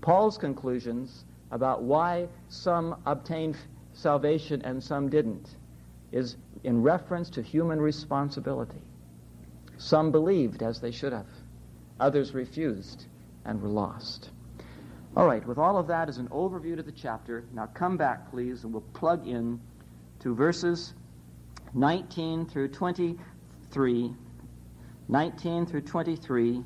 Paul's 0.00 0.36
conclusions 0.36 1.24
about 1.52 1.84
why 1.84 2.26
some 2.48 2.96
obtained 3.06 3.56
salvation 3.92 4.60
and 4.62 4.82
some 4.82 5.08
didn't 5.08 5.48
is 6.10 6.36
in 6.64 6.82
reference 6.82 7.30
to 7.30 7.40
human 7.40 7.80
responsibility. 7.80 8.82
Some 9.78 10.10
believed 10.10 10.60
as 10.60 10.80
they 10.80 10.90
should 10.90 11.12
have, 11.12 11.28
others 12.00 12.34
refused 12.34 13.06
and 13.44 13.62
were 13.62 13.68
lost. 13.68 14.30
All 15.16 15.26
right, 15.26 15.46
with 15.46 15.58
all 15.58 15.78
of 15.78 15.86
that 15.86 16.08
as 16.08 16.18
an 16.18 16.26
overview 16.30 16.74
to 16.74 16.82
the 16.82 16.90
chapter, 16.90 17.44
now 17.52 17.66
come 17.66 17.96
back, 17.96 18.30
please, 18.32 18.64
and 18.64 18.72
we'll 18.72 18.82
plug 18.94 19.28
in 19.28 19.60
to 20.18 20.34
verses 20.34 20.92
19 21.72 22.46
through 22.46 22.68
23. 22.68 24.12
19 25.08 25.66
through 25.66 25.82
23, 25.82 26.64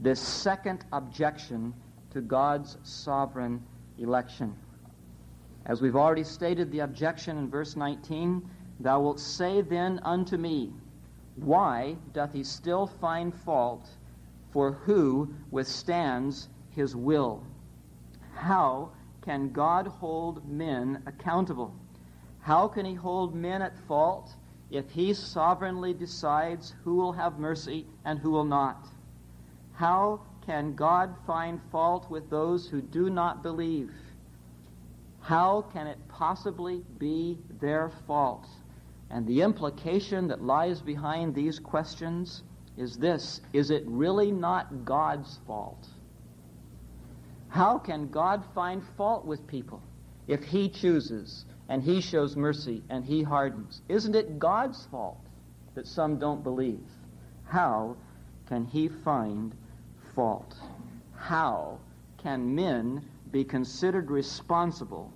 this 0.00 0.18
second 0.18 0.84
objection 0.92 1.72
to 2.10 2.20
God's 2.20 2.78
sovereign 2.82 3.62
election. 3.98 4.56
As 5.64 5.80
we've 5.80 5.94
already 5.94 6.24
stated 6.24 6.72
the 6.72 6.80
objection 6.80 7.38
in 7.38 7.48
verse 7.48 7.76
19, 7.76 8.48
Thou 8.80 9.00
wilt 9.02 9.20
say 9.20 9.60
then 9.60 10.00
unto 10.02 10.36
me, 10.36 10.72
why 11.36 11.96
doth 12.12 12.32
he 12.32 12.42
still 12.42 12.88
find 12.88 13.32
fault 13.32 13.88
for 14.50 14.72
who 14.72 15.32
withstands 15.52 16.48
his 16.70 16.96
will? 16.96 17.46
How 18.44 18.90
can 19.22 19.52
God 19.52 19.86
hold 19.86 20.46
men 20.46 21.02
accountable? 21.06 21.74
How 22.40 22.68
can 22.68 22.84
he 22.84 22.92
hold 22.92 23.34
men 23.34 23.62
at 23.62 23.74
fault 23.88 24.34
if 24.70 24.90
he 24.90 25.14
sovereignly 25.14 25.94
decides 25.94 26.74
who 26.84 26.96
will 26.96 27.12
have 27.12 27.38
mercy 27.38 27.86
and 28.04 28.18
who 28.18 28.30
will 28.30 28.44
not? 28.44 28.86
How 29.72 30.20
can 30.44 30.74
God 30.74 31.14
find 31.26 31.58
fault 31.72 32.10
with 32.10 32.28
those 32.28 32.68
who 32.68 32.82
do 32.82 33.08
not 33.08 33.42
believe? 33.42 33.94
How 35.22 35.62
can 35.72 35.86
it 35.86 36.06
possibly 36.08 36.84
be 36.98 37.38
their 37.62 37.88
fault? 38.06 38.46
And 39.08 39.26
the 39.26 39.40
implication 39.40 40.28
that 40.28 40.42
lies 40.42 40.82
behind 40.82 41.34
these 41.34 41.58
questions 41.58 42.42
is 42.76 42.98
this 42.98 43.40
Is 43.54 43.70
it 43.70 43.84
really 43.86 44.32
not 44.32 44.84
God's 44.84 45.40
fault? 45.46 45.88
How 47.54 47.78
can 47.78 48.08
God 48.08 48.42
find 48.52 48.82
fault 48.96 49.24
with 49.24 49.46
people 49.46 49.80
if 50.26 50.42
He 50.42 50.68
chooses 50.68 51.44
and 51.68 51.84
He 51.84 52.00
shows 52.00 52.34
mercy 52.34 52.82
and 52.88 53.04
He 53.04 53.22
hardens? 53.22 53.80
Isn't 53.88 54.16
it 54.16 54.40
God's 54.40 54.86
fault 54.86 55.20
that 55.76 55.86
some 55.86 56.18
don't 56.18 56.42
believe? 56.42 56.82
How 57.44 57.96
can 58.48 58.64
He 58.64 58.88
find 58.88 59.54
fault? 60.16 60.56
How 61.14 61.78
can 62.18 62.56
men 62.56 63.08
be 63.30 63.44
considered 63.44 64.10
responsible 64.10 65.12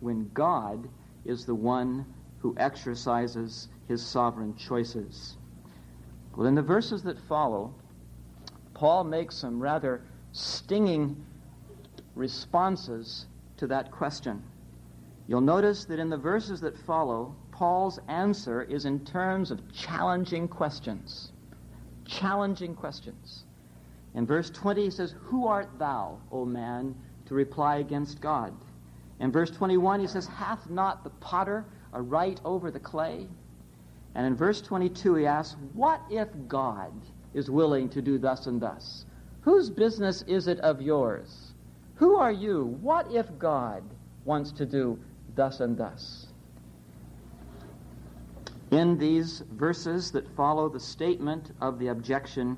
when 0.00 0.30
God 0.34 0.90
is 1.24 1.46
the 1.46 1.54
one 1.54 2.04
who 2.40 2.54
exercises 2.58 3.68
his 3.86 4.04
sovereign 4.04 4.54
choices? 4.56 5.38
Well, 6.36 6.48
in 6.48 6.54
the 6.54 6.60
verses 6.60 7.02
that 7.04 7.18
follow, 7.18 7.72
Paul 8.74 9.04
makes 9.04 9.36
some 9.36 9.58
rather 9.58 10.02
stinging 10.32 11.24
responses 12.14 13.26
to 13.58 13.66
that 13.68 13.90
question. 13.90 14.42
You'll 15.26 15.40
notice 15.42 15.84
that 15.84 15.98
in 15.98 16.08
the 16.08 16.16
verses 16.16 16.60
that 16.62 16.76
follow, 16.78 17.36
Paul's 17.52 17.98
answer 18.08 18.62
is 18.62 18.86
in 18.86 19.04
terms 19.04 19.50
of 19.50 19.72
challenging 19.72 20.48
questions. 20.48 21.32
Challenging 22.06 22.74
questions. 22.74 23.44
In 24.14 24.24
verse 24.24 24.48
20, 24.48 24.84
he 24.84 24.90
says, 24.90 25.14
Who 25.24 25.46
art 25.46 25.68
thou, 25.78 26.18
O 26.32 26.44
man, 26.44 26.94
to 27.26 27.34
reply 27.34 27.76
against 27.76 28.20
God? 28.20 28.54
In 29.20 29.30
verse 29.30 29.50
21, 29.50 30.00
he 30.00 30.06
says, 30.06 30.26
Hath 30.26 30.70
not 30.70 31.04
the 31.04 31.10
potter 31.10 31.66
a 31.92 32.00
right 32.00 32.40
over 32.44 32.70
the 32.70 32.80
clay? 32.80 33.26
And 34.14 34.26
in 34.26 34.34
verse 34.34 34.62
22, 34.62 35.16
he 35.16 35.26
asks, 35.26 35.56
What 35.74 36.00
if 36.10 36.28
God 36.46 36.92
is 37.34 37.50
willing 37.50 37.88
to 37.90 38.00
do 38.00 38.18
thus 38.18 38.46
and 38.46 38.60
thus? 38.60 39.04
Whose 39.42 39.68
business 39.68 40.22
is 40.22 40.48
it 40.48 40.58
of 40.60 40.80
yours? 40.80 41.47
Who 41.98 42.16
are 42.16 42.32
you? 42.32 42.78
What 42.80 43.12
if 43.12 43.26
God 43.38 43.82
wants 44.24 44.52
to 44.52 44.66
do 44.66 44.98
thus 45.34 45.60
and 45.60 45.76
thus? 45.76 46.28
In 48.70 48.98
these 48.98 49.42
verses 49.52 50.12
that 50.12 50.28
follow 50.36 50.68
the 50.68 50.78
statement 50.78 51.52
of 51.60 51.78
the 51.78 51.88
objection, 51.88 52.56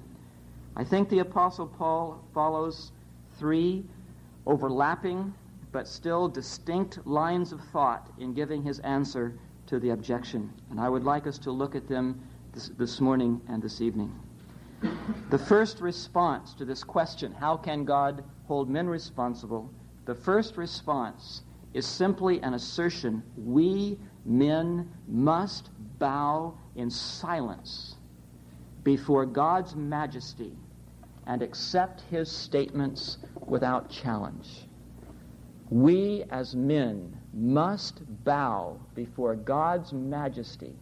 I 0.77 0.85
think 0.85 1.09
the 1.09 1.21
Apostle 1.21 1.67
Paul 1.67 2.23
follows 2.35 2.93
three 3.39 3.85
overlapping 4.47 5.33
but 5.73 5.89
still 5.89 6.29
distinct 6.29 7.07
lines 7.07 7.53
of 7.53 7.61
thought 7.73 8.13
in 8.19 8.35
giving 8.35 8.63
his 8.63 8.81
answer 8.81 9.39
to 9.67 9.79
the 9.79 9.91
objection. 9.91 10.53
And 10.71 10.81
I 10.81 10.89
would 10.89 11.05
like 11.05 11.27
us 11.27 11.39
to 11.39 11.51
look 11.51 11.75
at 11.75 11.89
them 11.89 12.21
this, 12.53 12.71
this 12.77 13.01
morning 13.01 13.41
and 13.49 13.63
this 13.63 13.81
evening. 13.81 14.13
The 15.31 15.39
first 15.39 15.81
response 15.81 16.55
to 16.55 16.65
this 16.65 16.83
question, 16.83 17.33
how 17.33 17.57
can 17.57 17.85
God 17.85 18.25
hold 18.47 18.69
men 18.69 18.89
responsible? 18.89 19.71
The 20.07 20.15
first 20.15 20.57
response 20.57 21.43
is 21.73 21.87
simply 21.87 22.43
an 22.43 22.55
assertion 22.55 23.23
we 23.37 23.99
men 24.25 24.91
must 25.07 25.71
bow 25.99 26.59
in 26.75 26.91
silence 26.91 27.97
before 28.83 29.27
God's 29.27 29.77
majesty 29.77 30.57
and 31.27 31.43
accept 31.43 32.01
his 32.03 32.31
statements 32.31 33.19
without 33.47 33.89
challenge. 33.89 34.67
We 35.71 36.25
as 36.31 36.57
men 36.57 37.17
must 37.33 38.03
bow 38.25 38.81
before 38.95 39.37
God's 39.37 39.93
majesty 39.93 40.75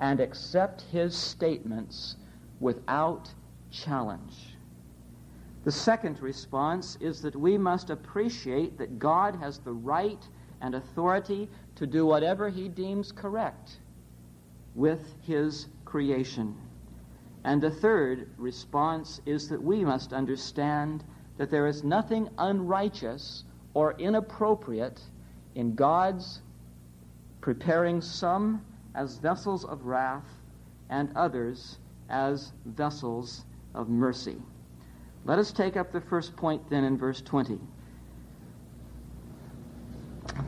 and 0.00 0.20
accept 0.20 0.82
his 0.82 1.14
statements 1.14 2.16
without 2.62 3.28
challenge. 3.72 4.56
The 5.64 5.72
second 5.72 6.22
response 6.22 6.96
is 7.00 7.20
that 7.22 7.36
we 7.36 7.58
must 7.58 7.90
appreciate 7.90 8.78
that 8.78 8.98
God 8.98 9.36
has 9.36 9.58
the 9.58 9.72
right 9.72 10.26
and 10.60 10.74
authority 10.74 11.48
to 11.74 11.86
do 11.86 12.06
whatever 12.06 12.48
he 12.48 12.68
deems 12.68 13.10
correct 13.10 13.80
with 14.74 15.14
his 15.22 15.66
creation. 15.84 16.56
And 17.44 17.60
the 17.60 17.70
third 17.70 18.30
response 18.38 19.20
is 19.26 19.48
that 19.48 19.62
we 19.62 19.84
must 19.84 20.12
understand 20.12 21.02
that 21.38 21.50
there 21.50 21.66
is 21.66 21.82
nothing 21.82 22.28
unrighteous 22.38 23.42
or 23.74 23.94
inappropriate 23.98 25.00
in 25.56 25.74
God's 25.74 26.42
preparing 27.40 28.00
some 28.00 28.64
as 28.94 29.18
vessels 29.18 29.64
of 29.64 29.84
wrath 29.84 30.28
and 30.90 31.10
others 31.16 31.78
as 32.12 32.52
vessels 32.66 33.44
of 33.74 33.88
mercy. 33.88 34.36
Let 35.24 35.38
us 35.38 35.50
take 35.50 35.76
up 35.76 35.90
the 35.90 36.00
first 36.00 36.36
point 36.36 36.68
then 36.70 36.84
in 36.84 36.96
verse 36.96 37.20
20. 37.22 37.58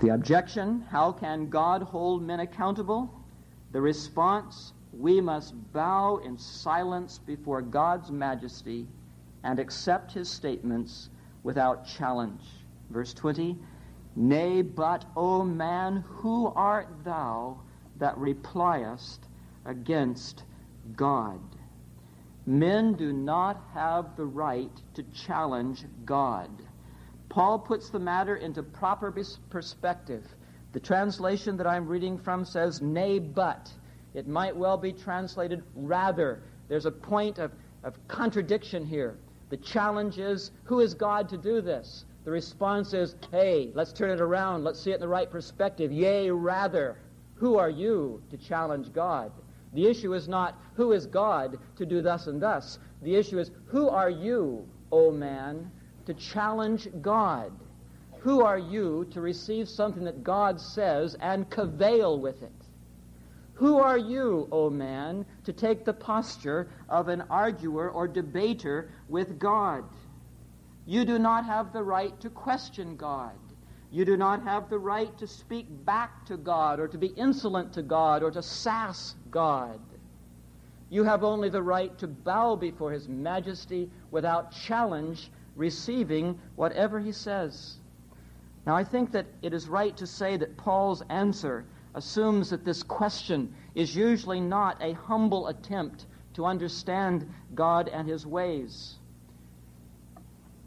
The 0.01 0.11
objection, 0.11 0.85
how 0.91 1.13
can 1.13 1.49
God 1.49 1.83
hold 1.83 2.23
men 2.23 2.41
accountable? 2.41 3.13
The 3.73 3.81
response, 3.81 4.73
we 4.93 5.21
must 5.21 5.55
bow 5.73 6.19
in 6.25 6.39
silence 6.39 7.19
before 7.19 7.63
God's 7.63 8.11
majesty 8.11 8.87
and 9.43 9.59
accept 9.59 10.13
his 10.13 10.29
statements 10.29 11.11
without 11.43 11.87
challenge. 11.87 12.43
Verse 12.91 13.15
20 13.15 13.59
Nay, 14.17 14.63
but, 14.63 15.05
O 15.17 15.43
man, 15.43 16.05
who 16.07 16.47
art 16.55 16.89
thou 17.03 17.59
that 17.99 18.17
repliest 18.17 19.27
against 19.65 20.45
God? 20.97 21.41
Men 22.47 22.95
do 22.95 23.13
not 23.13 23.63
have 23.73 24.17
the 24.17 24.27
right 24.27 24.71
to 24.95 25.03
challenge 25.27 25.85
God. 26.05 26.51
Paul 27.29 27.59
puts 27.59 27.89
the 27.89 27.99
matter 27.99 28.37
into 28.37 28.63
proper 28.63 29.15
perspective. 29.51 30.27
The 30.73 30.81
translation 30.81 31.57
that 31.57 31.67
I'm 31.67 31.87
reading 31.87 32.19
from 32.19 32.45
says, 32.45 32.83
nay, 32.83 33.19
but. 33.19 33.73
It 34.13 34.29
might 34.29 34.57
well 34.57 34.77
be 34.77 34.93
translated 34.93 35.63
rather. 35.75 36.43
There's 36.69 36.87
a 36.87 36.91
point 36.91 37.39
of, 37.39 37.51
of 37.83 37.97
contradiction 38.09 38.87
here. 38.87 39.17
The 39.51 39.57
challenge 39.57 40.19
is, 40.19 40.51
who 40.65 40.81
is 40.81 40.95
God 40.95 41.29
to 41.31 41.39
do 41.39 41.61
this? 41.61 42.05
The 42.25 42.31
response 42.31 42.93
is, 42.95 43.17
hey, 43.31 43.71
let's 43.75 43.93
turn 43.93 44.11
it 44.11 44.21
around. 44.21 44.65
Let's 44.65 44.81
see 44.81 44.91
it 44.91 44.95
in 44.95 45.01
the 45.01 45.09
right 45.09 45.31
perspective. 45.31 45.93
Yea, 45.93 46.31
rather, 46.31 46.99
who 47.35 47.57
are 47.57 47.71
you 47.71 48.23
to 48.31 48.37
challenge 48.37 48.93
God? 48.93 49.33
The 49.75 49.87
issue 49.87 50.15
is 50.15 50.29
not, 50.29 50.59
who 50.75 50.93
is 50.93 51.07
God 51.07 51.59
to 51.77 51.85
do 51.85 52.01
thus 52.01 52.27
and 52.29 52.41
thus? 52.41 52.79
The 53.03 53.17
issue 53.17 53.39
is, 53.39 53.51
who 53.67 53.89
are 53.89 54.11
you, 54.11 54.67
O 54.93 55.11
man, 55.11 55.71
to 56.07 56.15
challenge 56.15 56.89
God? 57.03 57.53
Who 58.21 58.43
are 58.43 58.59
you 58.59 59.07
to 59.11 59.21
receive 59.21 59.69
something 59.69 60.05
that 60.05 60.25
God 60.25 60.61
says 60.61 61.17
and 61.21 61.51
cavil 61.51 62.21
with 62.21 62.43
it? 62.43 62.53
Who 63.55 63.79
are 63.79 63.99
you, 63.99 64.49
O 64.51 64.71
man, 64.71 65.27
to 65.45 65.53
take 65.53 65.85
the 65.85 65.93
posture 65.93 66.69
of 66.89 67.09
an 67.09 67.23
arguer 67.29 67.91
or 67.91 68.09
debater 68.09 68.91
with 69.09 69.39
God? 69.39 69.85
You 70.87 71.05
do 71.05 71.19
not 71.19 71.45
have 71.45 71.73
the 71.73 71.83
right 71.83 72.19
to 72.21 72.31
question 72.31 72.97
God. 72.97 73.33
You 73.91 74.05
do 74.05 74.17
not 74.17 74.43
have 74.43 74.69
the 74.69 74.79
right 74.79 75.17
to 75.19 75.27
speak 75.27 75.67
back 75.85 76.27
to 76.27 76.37
God 76.37 76.81
or 76.81 76.89
to 76.89 76.99
be 76.99 77.09
insolent 77.09 77.73
to 77.75 77.83
God 77.83 78.23
or 78.23 78.31
to 78.33 78.43
sass 78.43 79.15
God. 79.35 79.81
You 80.91 81.03
have 81.03 81.25
only 81.25 81.49
the 81.49 81.63
right 81.63 81.97
to 81.99 82.07
bow 82.07 82.55
before 82.55 82.93
His 82.93 83.09
majesty 83.09 83.91
without 84.13 84.53
challenge, 84.53 85.29
receiving 85.57 86.39
whatever 86.55 87.01
He 87.01 87.11
says. 87.11 87.79
Now, 88.65 88.77
I 88.77 88.85
think 88.85 89.11
that 89.11 89.27
it 89.43 89.53
is 89.53 89.69
right 89.69 89.95
to 89.97 90.07
say 90.07 90.37
that 90.37 90.57
Paul's 90.57 91.03
answer 91.11 91.65
assumes 91.97 92.49
that 92.51 92.65
this 92.65 92.85
question 92.85 93.53
is 93.75 93.95
usually 93.95 94.41
not 94.41 94.81
a 94.81 94.93
humble 94.93 95.49
attempt 95.49 96.07
to 96.35 96.45
understand 96.45 97.29
God 97.57 97.89
and 97.89 98.09
His 98.09 98.25
ways. 98.25 98.95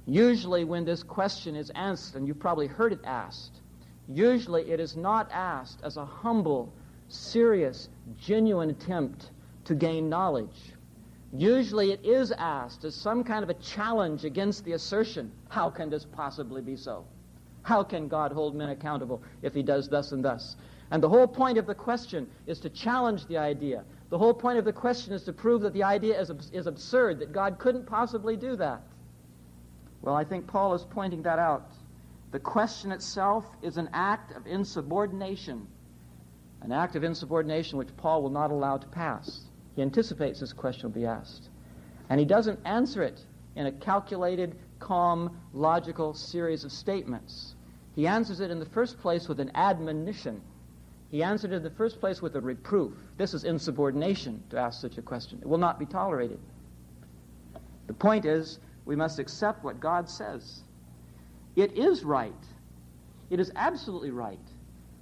Usually, 0.06 0.65
when 0.65 0.84
this 0.84 1.03
question 1.03 1.56
is 1.56 1.71
asked, 1.73 2.15
and 2.15 2.27
you've 2.27 2.39
probably 2.39 2.67
heard 2.67 2.91
it 2.91 2.99
asked, 3.06 3.62
usually 4.10 4.71
it 4.71 4.82
is 4.82 4.97
not 4.97 5.32
asked 5.32 5.80
as 5.84 5.95
a 5.95 6.06
humble, 6.06 6.73
serious, 7.08 7.88
genuine 8.15 8.69
attempt 8.69 9.31
to 9.65 9.75
gain 9.75 10.09
knowledge. 10.09 10.73
Usually 11.33 11.91
it 11.91 12.05
is 12.05 12.31
asked 12.31 12.85
as 12.85 12.95
some 12.95 13.23
kind 13.23 13.43
of 13.43 13.49
a 13.49 13.53
challenge 13.55 14.23
against 14.23 14.63
the 14.63 14.73
assertion 14.73 15.31
how 15.49 15.69
can 15.69 15.89
this 15.89 16.05
possibly 16.05 16.61
be 16.61 16.77
so? 16.77 17.05
How 17.63 17.83
can 17.83 18.07
God 18.07 18.31
hold 18.31 18.55
men 18.55 18.69
accountable 18.69 19.21
if 19.41 19.53
he 19.53 19.61
does 19.61 19.89
thus 19.89 20.13
and 20.13 20.23
thus? 20.23 20.55
And 20.89 21.03
the 21.03 21.09
whole 21.09 21.27
point 21.27 21.57
of 21.57 21.65
the 21.65 21.75
question 21.75 22.29
is 22.45 22.61
to 22.61 22.69
challenge 22.69 23.25
the 23.27 23.37
idea 23.37 23.83
The 24.09 24.17
whole 24.17 24.33
point 24.33 24.57
of 24.57 24.65
the 24.65 24.73
question 24.73 25.13
is 25.13 25.23
to 25.23 25.33
prove 25.33 25.61
that 25.61 25.73
the 25.73 25.83
idea 25.83 26.19
is, 26.19 26.31
is 26.53 26.67
absurd, 26.67 27.19
that 27.19 27.33
God 27.33 27.59
couldn't 27.59 27.85
possibly 27.85 28.37
do 28.37 28.55
that. 28.55 28.81
Well, 30.01 30.15
I 30.15 30.23
think 30.23 30.47
Paul 30.47 30.73
is 30.73 30.85
pointing 30.89 31.23
that 31.23 31.39
out. 31.39 31.71
The 32.31 32.39
question 32.39 32.91
itself 32.91 33.45
is 33.61 33.77
an 33.77 33.89
act 33.93 34.31
of 34.35 34.47
insubordination, 34.47 35.67
an 36.61 36.71
act 36.71 36.95
of 36.95 37.03
insubordination 37.03 37.77
which 37.77 37.95
Paul 37.97 38.23
will 38.23 38.29
not 38.29 38.51
allow 38.51 38.77
to 38.77 38.87
pass. 38.87 39.41
He 39.75 39.81
anticipates 39.81 40.39
this 40.39 40.53
question 40.53 40.89
will 40.89 40.99
be 40.99 41.05
asked. 41.05 41.49
And 42.09 42.19
he 42.19 42.25
doesn't 42.25 42.59
answer 42.65 43.03
it 43.03 43.19
in 43.55 43.67
a 43.67 43.71
calculated, 43.71 44.55
calm, 44.79 45.39
logical 45.53 46.13
series 46.13 46.63
of 46.63 46.71
statements. 46.71 47.55
He 47.95 48.07
answers 48.07 48.39
it 48.39 48.51
in 48.51 48.59
the 48.59 48.65
first 48.65 48.99
place 48.99 49.27
with 49.27 49.39
an 49.39 49.51
admonition. 49.55 50.41
He 51.09 51.23
answered 51.23 51.51
it 51.51 51.57
in 51.57 51.63
the 51.63 51.69
first 51.71 51.99
place 51.99 52.21
with 52.21 52.35
a 52.35 52.41
reproof. 52.41 52.93
This 53.17 53.33
is 53.33 53.43
insubordination 53.43 54.43
to 54.49 54.57
ask 54.57 54.81
such 54.81 54.97
a 54.97 55.01
question. 55.01 55.39
It 55.41 55.47
will 55.47 55.57
not 55.57 55.79
be 55.79 55.85
tolerated. 55.85 56.39
The 57.87 57.93
point 57.93 58.25
is, 58.25 58.59
we 58.85 58.95
must 58.95 59.19
accept 59.19 59.63
what 59.63 59.79
God 59.79 60.09
says. 60.09 60.61
It 61.55 61.77
is 61.77 62.03
right, 62.03 62.33
it 63.29 63.39
is 63.39 63.51
absolutely 63.55 64.11
right 64.11 64.39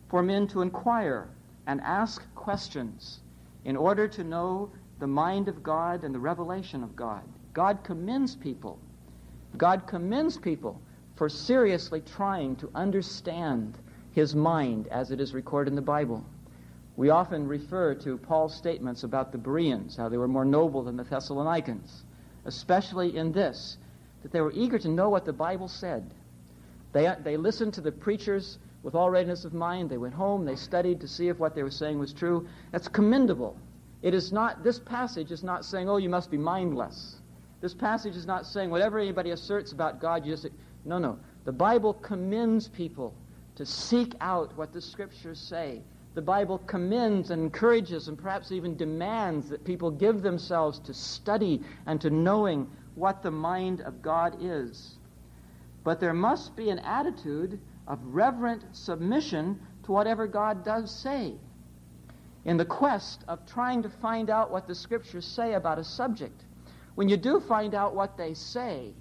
for 0.10 0.24
men 0.24 0.48
to 0.48 0.62
inquire 0.62 1.28
and 1.68 1.82
ask 1.82 2.24
questions 2.36 3.20
in 3.64 3.76
order 3.76 4.08
to 4.08 4.24
know 4.24 4.72
the 5.00 5.08
mind 5.08 5.48
of 5.48 5.64
God 5.64 6.04
and 6.04 6.14
the 6.14 6.20
revelation 6.20 6.84
of 6.84 6.96
God. 6.96 7.24
God 7.54 7.84
commends 7.84 8.36
people. 8.36 8.80
God 9.58 9.88
commends 9.88 10.38
people 10.38 10.80
for 11.16 11.30
seriously 11.30 12.02
trying 12.02 12.56
to 12.58 12.70
understand 12.76 13.78
his 14.12 14.36
mind 14.36 14.88
as 14.88 15.12
it 15.12 15.20
is 15.20 15.34
recorded 15.34 15.72
in 15.72 15.76
the 15.76 15.82
Bible. 15.82 16.24
We 16.98 17.10
often 17.10 17.48
refer 17.48 17.96
to 17.96 18.18
Paul's 18.18 18.56
statements 18.56 19.04
about 19.04 19.32
the 19.32 19.38
Bereans, 19.38 19.98
how 19.98 20.08
they 20.08 20.18
were 20.18 20.28
more 20.28 20.46
noble 20.46 20.84
than 20.84 20.96
the 20.96 21.04
Thessalonians, 21.04 22.04
especially 22.46 23.18
in 23.18 23.32
this, 23.32 23.78
that 24.24 24.32
they 24.32 24.42
were 24.42 24.54
eager 24.54 24.80
to 24.80 24.88
know 24.88 25.10
what 25.10 25.26
the 25.26 25.34
Bible 25.34 25.68
said. 25.68 26.10
They, 26.94 27.14
they 27.22 27.36
listened 27.36 27.74
to 27.74 27.82
the 27.82 27.92
preachers 27.92 28.58
with 28.86 28.94
all 28.94 29.10
readiness 29.10 29.46
of 29.46 29.54
mind. 29.54 29.90
They 29.90 29.98
went 29.98 30.14
home, 30.14 30.46
they 30.46 30.56
studied 30.56 31.02
to 31.02 31.08
see 31.08 31.28
if 31.28 31.40
what 31.40 31.56
they 31.56 31.64
were 31.64 31.72
saying 31.72 31.98
was 31.98 32.14
true. 32.14 32.48
That's 32.72 32.88
commendable. 32.88 33.58
It 34.04 34.14
is 34.14 34.32
not, 34.32 34.64
this 34.64 34.78
passage 34.78 35.32
is 35.32 35.44
not 35.44 35.66
saying, 35.66 35.90
oh, 35.90 35.98
you 35.98 36.08
must 36.08 36.30
be 36.30 36.38
mindless. 36.38 37.16
This 37.62 37.74
passage 37.74 38.16
is 38.16 38.28
not 38.28 38.46
saying 38.46 38.70
whatever 38.70 39.00
anybody 39.00 39.32
asserts 39.32 39.72
about 39.72 40.00
God, 40.00 40.24
you 40.24 40.34
just. 40.34 40.46
No, 40.86 41.00
no. 41.00 41.18
The 41.46 41.52
Bible 41.52 41.96
commends 41.96 42.68
people 42.68 43.16
to 43.56 43.66
seek 43.66 44.14
out 44.22 44.56
what 44.56 44.72
the 44.72 44.82
Scriptures 44.82 45.40
say. 45.40 45.82
The 46.14 46.22
Bible 46.22 46.60
commends 46.60 47.32
and 47.32 47.42
encourages 47.42 48.08
and 48.08 48.16
perhaps 48.16 48.52
even 48.52 48.78
demands 48.78 49.50
that 49.50 49.66
people 49.66 49.90
give 49.90 50.22
themselves 50.22 50.78
to 50.82 50.94
study 50.94 51.64
and 51.88 52.00
to 52.02 52.12
knowing 52.12 52.70
what 52.94 53.24
the 53.24 53.32
mind 53.32 53.82
of 53.82 54.04
God 54.04 54.38
is. 54.42 55.00
But 55.84 56.00
there 56.00 56.14
must 56.14 56.56
be 56.56 56.70
an 56.70 56.80
attitude 56.80 57.60
of 57.88 58.00
reverent 58.04 58.64
submission 58.72 59.60
to 59.84 59.92
whatever 59.92 60.28
God 60.28 60.64
does 60.64 60.94
say. 60.94 61.36
In 62.44 62.58
the 62.58 62.66
quest 62.66 63.24
of 63.28 63.46
trying 63.46 63.84
to 63.84 63.90
find 63.90 64.30
out 64.30 64.52
what 64.52 64.68
the 64.68 64.76
Scriptures 64.76 65.26
say 65.26 65.54
about 65.54 65.80
a 65.80 65.84
subject, 65.84 66.44
when 66.96 67.10
you 67.10 67.18
do 67.18 67.40
find 67.40 67.74
out 67.76 67.96
what 67.96 68.18
they 68.18 68.34
say, 68.34 68.94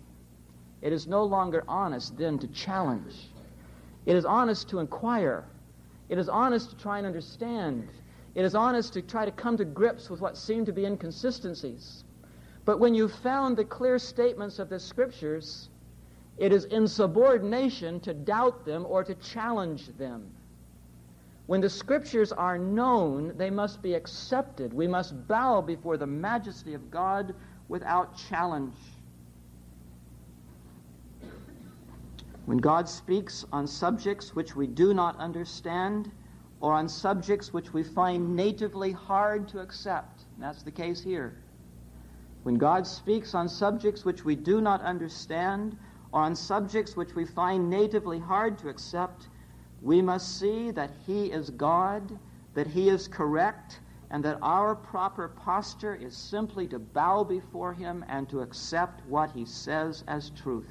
it 0.82 0.92
is 0.92 1.06
no 1.06 1.24
longer 1.24 1.64
honest 1.68 2.16
then 2.16 2.38
to 2.38 2.48
challenge 2.48 3.14
it 4.06 4.16
is 4.16 4.24
honest 4.24 4.68
to 4.68 4.78
inquire. 4.80 5.44
It 6.08 6.18
is 6.18 6.28
honest 6.28 6.70
to 6.70 6.76
try 6.76 6.98
and 6.98 7.06
understand. 7.06 7.88
It 8.34 8.44
is 8.44 8.54
honest 8.54 8.92
to 8.94 9.02
try 9.02 9.24
to 9.24 9.30
come 9.30 9.56
to 9.56 9.64
grips 9.64 10.10
with 10.10 10.20
what 10.20 10.36
seem 10.36 10.66
to 10.66 10.72
be 10.72 10.84
inconsistencies. 10.84 12.04
But 12.64 12.78
when 12.78 12.94
you've 12.94 13.14
found 13.14 13.56
the 13.56 13.64
clear 13.64 13.98
statements 13.98 14.58
of 14.58 14.68
the 14.68 14.78
Scriptures, 14.78 15.68
it 16.38 16.52
is 16.52 16.64
insubordination 16.66 18.00
to 18.00 18.14
doubt 18.14 18.64
them 18.64 18.84
or 18.88 19.04
to 19.04 19.14
challenge 19.16 19.88
them. 19.96 20.30
When 21.46 21.60
the 21.60 21.70
Scriptures 21.70 22.32
are 22.32 22.58
known, 22.58 23.36
they 23.36 23.50
must 23.50 23.82
be 23.82 23.94
accepted. 23.94 24.72
We 24.72 24.88
must 24.88 25.28
bow 25.28 25.60
before 25.60 25.96
the 25.96 26.06
majesty 26.06 26.74
of 26.74 26.90
God 26.90 27.34
without 27.68 28.16
challenge. 28.16 28.74
When 32.46 32.58
God 32.58 32.88
speaks 32.88 33.44
on 33.52 33.66
subjects 33.66 34.34
which 34.34 34.56
we 34.56 34.66
do 34.66 34.92
not 34.92 35.16
understand, 35.18 36.10
or 36.60 36.72
on 36.72 36.88
subjects 36.88 37.52
which 37.52 37.72
we 37.72 37.82
find 37.82 38.34
natively 38.34 38.92
hard 38.92 39.48
to 39.48 39.60
accept, 39.60 40.24
that's 40.38 40.62
the 40.62 40.70
case 40.70 41.00
here. 41.00 41.36
When 42.42 42.56
God 42.56 42.86
speaks 42.86 43.34
on 43.34 43.48
subjects 43.48 44.04
which 44.04 44.24
we 44.24 44.34
do 44.34 44.60
not 44.60 44.82
understand, 44.82 45.76
or 46.14 46.20
on 46.20 46.36
subjects 46.36 46.96
which 46.96 47.16
we 47.16 47.24
find 47.24 47.68
natively 47.68 48.20
hard 48.20 48.56
to 48.56 48.68
accept, 48.68 49.26
we 49.82 50.00
must 50.00 50.38
see 50.38 50.70
that 50.70 50.92
He 51.04 51.32
is 51.32 51.50
God, 51.50 52.16
that 52.54 52.68
He 52.68 52.88
is 52.88 53.08
correct, 53.08 53.80
and 54.12 54.24
that 54.24 54.38
our 54.40 54.76
proper 54.76 55.26
posture 55.26 55.96
is 55.96 56.16
simply 56.16 56.68
to 56.68 56.78
bow 56.78 57.24
before 57.24 57.74
Him 57.74 58.04
and 58.08 58.28
to 58.28 58.42
accept 58.42 59.04
what 59.08 59.32
He 59.32 59.44
says 59.44 60.04
as 60.06 60.30
truth. 60.30 60.70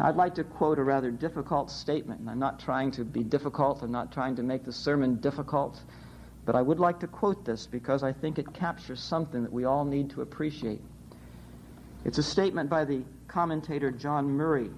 I'd 0.00 0.16
like 0.16 0.34
to 0.34 0.44
quote 0.44 0.78
a 0.78 0.84
rather 0.84 1.10
difficult 1.10 1.70
statement. 1.70 2.20
And 2.20 2.28
I'm 2.28 2.38
not 2.38 2.60
trying 2.60 2.90
to 2.90 3.06
be 3.06 3.24
difficult, 3.24 3.80
I'm 3.80 3.90
not 3.90 4.12
trying 4.12 4.36
to 4.36 4.42
make 4.42 4.66
the 4.66 4.72
sermon 4.72 5.16
difficult, 5.16 5.80
but 6.44 6.54
I 6.54 6.60
would 6.60 6.78
like 6.78 7.00
to 7.00 7.06
quote 7.06 7.42
this 7.46 7.66
because 7.66 8.02
I 8.02 8.12
think 8.12 8.38
it 8.38 8.52
captures 8.52 9.00
something 9.00 9.42
that 9.42 9.52
we 9.52 9.64
all 9.64 9.86
need 9.86 10.10
to 10.10 10.20
appreciate. 10.20 10.82
It's 12.04 12.18
a 12.18 12.22
statement 12.22 12.68
by 12.68 12.84
the 12.84 13.02
commentator 13.28 13.90
John 13.90 14.28
Murray, 14.30 14.70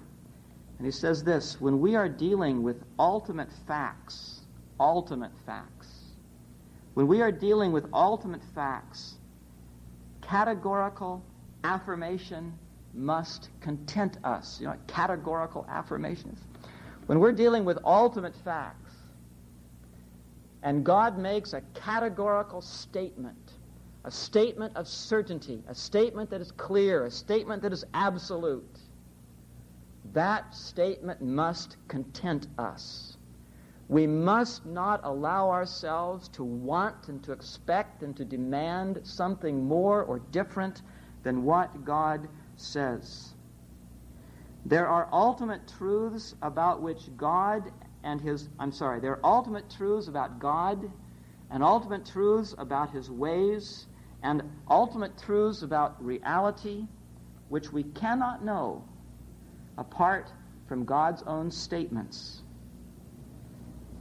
and 0.77 0.85
he 0.85 0.91
says 0.91 1.23
this 1.23 1.59
When 1.59 1.79
we 1.79 1.95
are 1.95 2.09
dealing 2.09 2.63
with 2.63 2.83
ultimate 2.99 3.51
facts, 3.67 4.41
ultimate 4.79 5.31
facts, 5.45 5.87
when 6.93 7.07
we 7.07 7.21
are 7.21 7.31
dealing 7.31 7.71
with 7.71 7.85
ultimate 7.93 8.43
facts, 8.53 9.15
categorical 10.21 11.23
affirmation 11.63 12.53
must 12.93 13.49
content 13.61 14.17
us. 14.23 14.59
You 14.59 14.67
know, 14.67 14.75
categorical 14.87 15.65
affirmations. 15.69 16.39
When 17.07 17.19
we're 17.19 17.31
dealing 17.31 17.65
with 17.65 17.79
ultimate 17.83 18.35
facts, 18.35 18.95
and 20.63 20.83
God 20.85 21.17
makes 21.17 21.53
a 21.53 21.61
categorical 21.73 22.61
statement, 22.61 23.40
a 24.03 24.11
statement 24.11 24.75
of 24.75 24.87
certainty, 24.87 25.63
a 25.67 25.75
statement 25.75 26.29
that 26.31 26.41
is 26.41 26.51
clear, 26.51 27.05
a 27.05 27.11
statement 27.11 27.61
that 27.61 27.71
is 27.71 27.85
absolute, 27.93 28.79
that 30.13 30.53
statement 30.55 31.21
must 31.21 31.77
content 31.87 32.47
us. 32.57 33.17
We 33.89 34.07
must 34.07 34.65
not 34.65 35.01
allow 35.03 35.49
ourselves 35.49 36.29
to 36.29 36.43
want 36.43 37.09
and 37.09 37.21
to 37.23 37.31
expect 37.31 38.03
and 38.03 38.15
to 38.17 38.25
demand 38.25 39.01
something 39.03 39.65
more 39.65 40.03
or 40.03 40.19
different 40.19 40.81
than 41.23 41.43
what 41.43 41.85
God 41.85 42.27
says. 42.55 43.33
There 44.65 44.87
are 44.87 45.09
ultimate 45.11 45.67
truths 45.77 46.35
about 46.41 46.81
which 46.81 47.15
God 47.17 47.71
and 48.03 48.19
his, 48.19 48.49
I'm 48.59 48.71
sorry, 48.71 48.99
there 48.99 49.11
are 49.11 49.25
ultimate 49.25 49.69
truths 49.69 50.07
about 50.07 50.39
God 50.39 50.89
and 51.51 51.63
ultimate 51.63 52.05
truths 52.05 52.55
about 52.57 52.91
his 52.91 53.11
ways 53.11 53.87
and 54.23 54.43
ultimate 54.69 55.17
truths 55.17 55.61
about 55.61 56.03
reality 56.03 56.85
which 57.49 57.71
we 57.71 57.83
cannot 57.83 58.43
know 58.43 58.83
apart 59.77 60.31
from 60.67 60.85
God's 60.85 61.23
own 61.23 61.51
statements. 61.51 62.43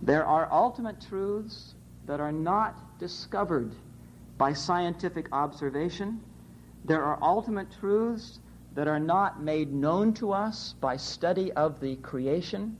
There 0.02 0.24
are 0.24 0.48
ultimate 0.52 1.00
truths 1.00 1.74
that 2.06 2.20
are 2.20 2.32
not 2.32 2.98
discovered 2.98 3.74
by 4.38 4.52
scientific 4.52 5.28
observation. 5.32 6.20
There 6.84 7.04
are 7.04 7.18
ultimate 7.22 7.68
truths 7.78 8.40
that 8.74 8.88
are 8.88 9.00
not 9.00 9.42
made 9.42 9.72
known 9.72 10.14
to 10.14 10.32
us 10.32 10.74
by 10.80 10.96
study 10.96 11.52
of 11.52 11.80
the 11.80 11.96
creation. 11.96 12.76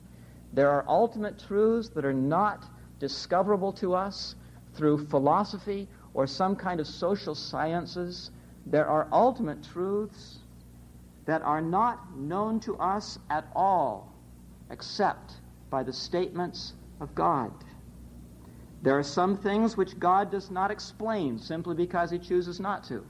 There 0.52 0.70
are 0.70 0.84
ultimate 0.88 1.38
truths 1.38 1.88
that 1.90 2.04
are 2.04 2.12
not 2.12 2.64
discoverable 2.98 3.72
to 3.74 3.94
us 3.94 4.36
through 4.74 5.06
philosophy 5.06 5.88
or 6.14 6.26
some 6.26 6.56
kind 6.56 6.80
of 6.80 6.86
social 6.86 7.34
sciences. 7.34 8.30
There 8.66 8.86
are 8.86 9.08
ultimate 9.12 9.62
truths 9.62 10.38
that 11.26 11.42
are 11.42 11.60
not 11.60 12.16
known 12.16 12.60
to 12.60 12.76
us 12.76 13.18
at 13.28 13.46
all 13.54 14.12
except 14.70 15.34
by 15.70 15.82
the 15.82 15.92
statements 15.92 16.74
of 17.00 17.14
God. 17.14 17.52
There 18.82 18.98
are 18.98 19.02
some 19.02 19.36
things 19.36 19.76
which 19.76 19.98
God 19.98 20.30
does 20.30 20.50
not 20.50 20.70
explain 20.70 21.38
simply 21.38 21.74
because 21.74 22.10
he 22.10 22.18
chooses 22.18 22.60
not 22.60 22.84
to. 22.84 23.04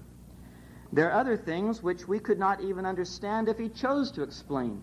There 0.93 1.09
are 1.09 1.21
other 1.21 1.37
things 1.37 1.83
which 1.83 2.09
we 2.09 2.19
could 2.19 2.39
not 2.39 2.61
even 2.61 2.85
understand 2.85 3.49
if 3.49 3.57
he 3.57 3.69
chose 3.69 4.11
to 4.13 4.23
explain, 4.23 4.83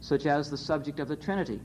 such 0.00 0.26
as 0.26 0.50
the 0.50 0.56
subject 0.56 1.00
of 1.00 1.08
the 1.08 1.16
Trinity. 1.16 1.60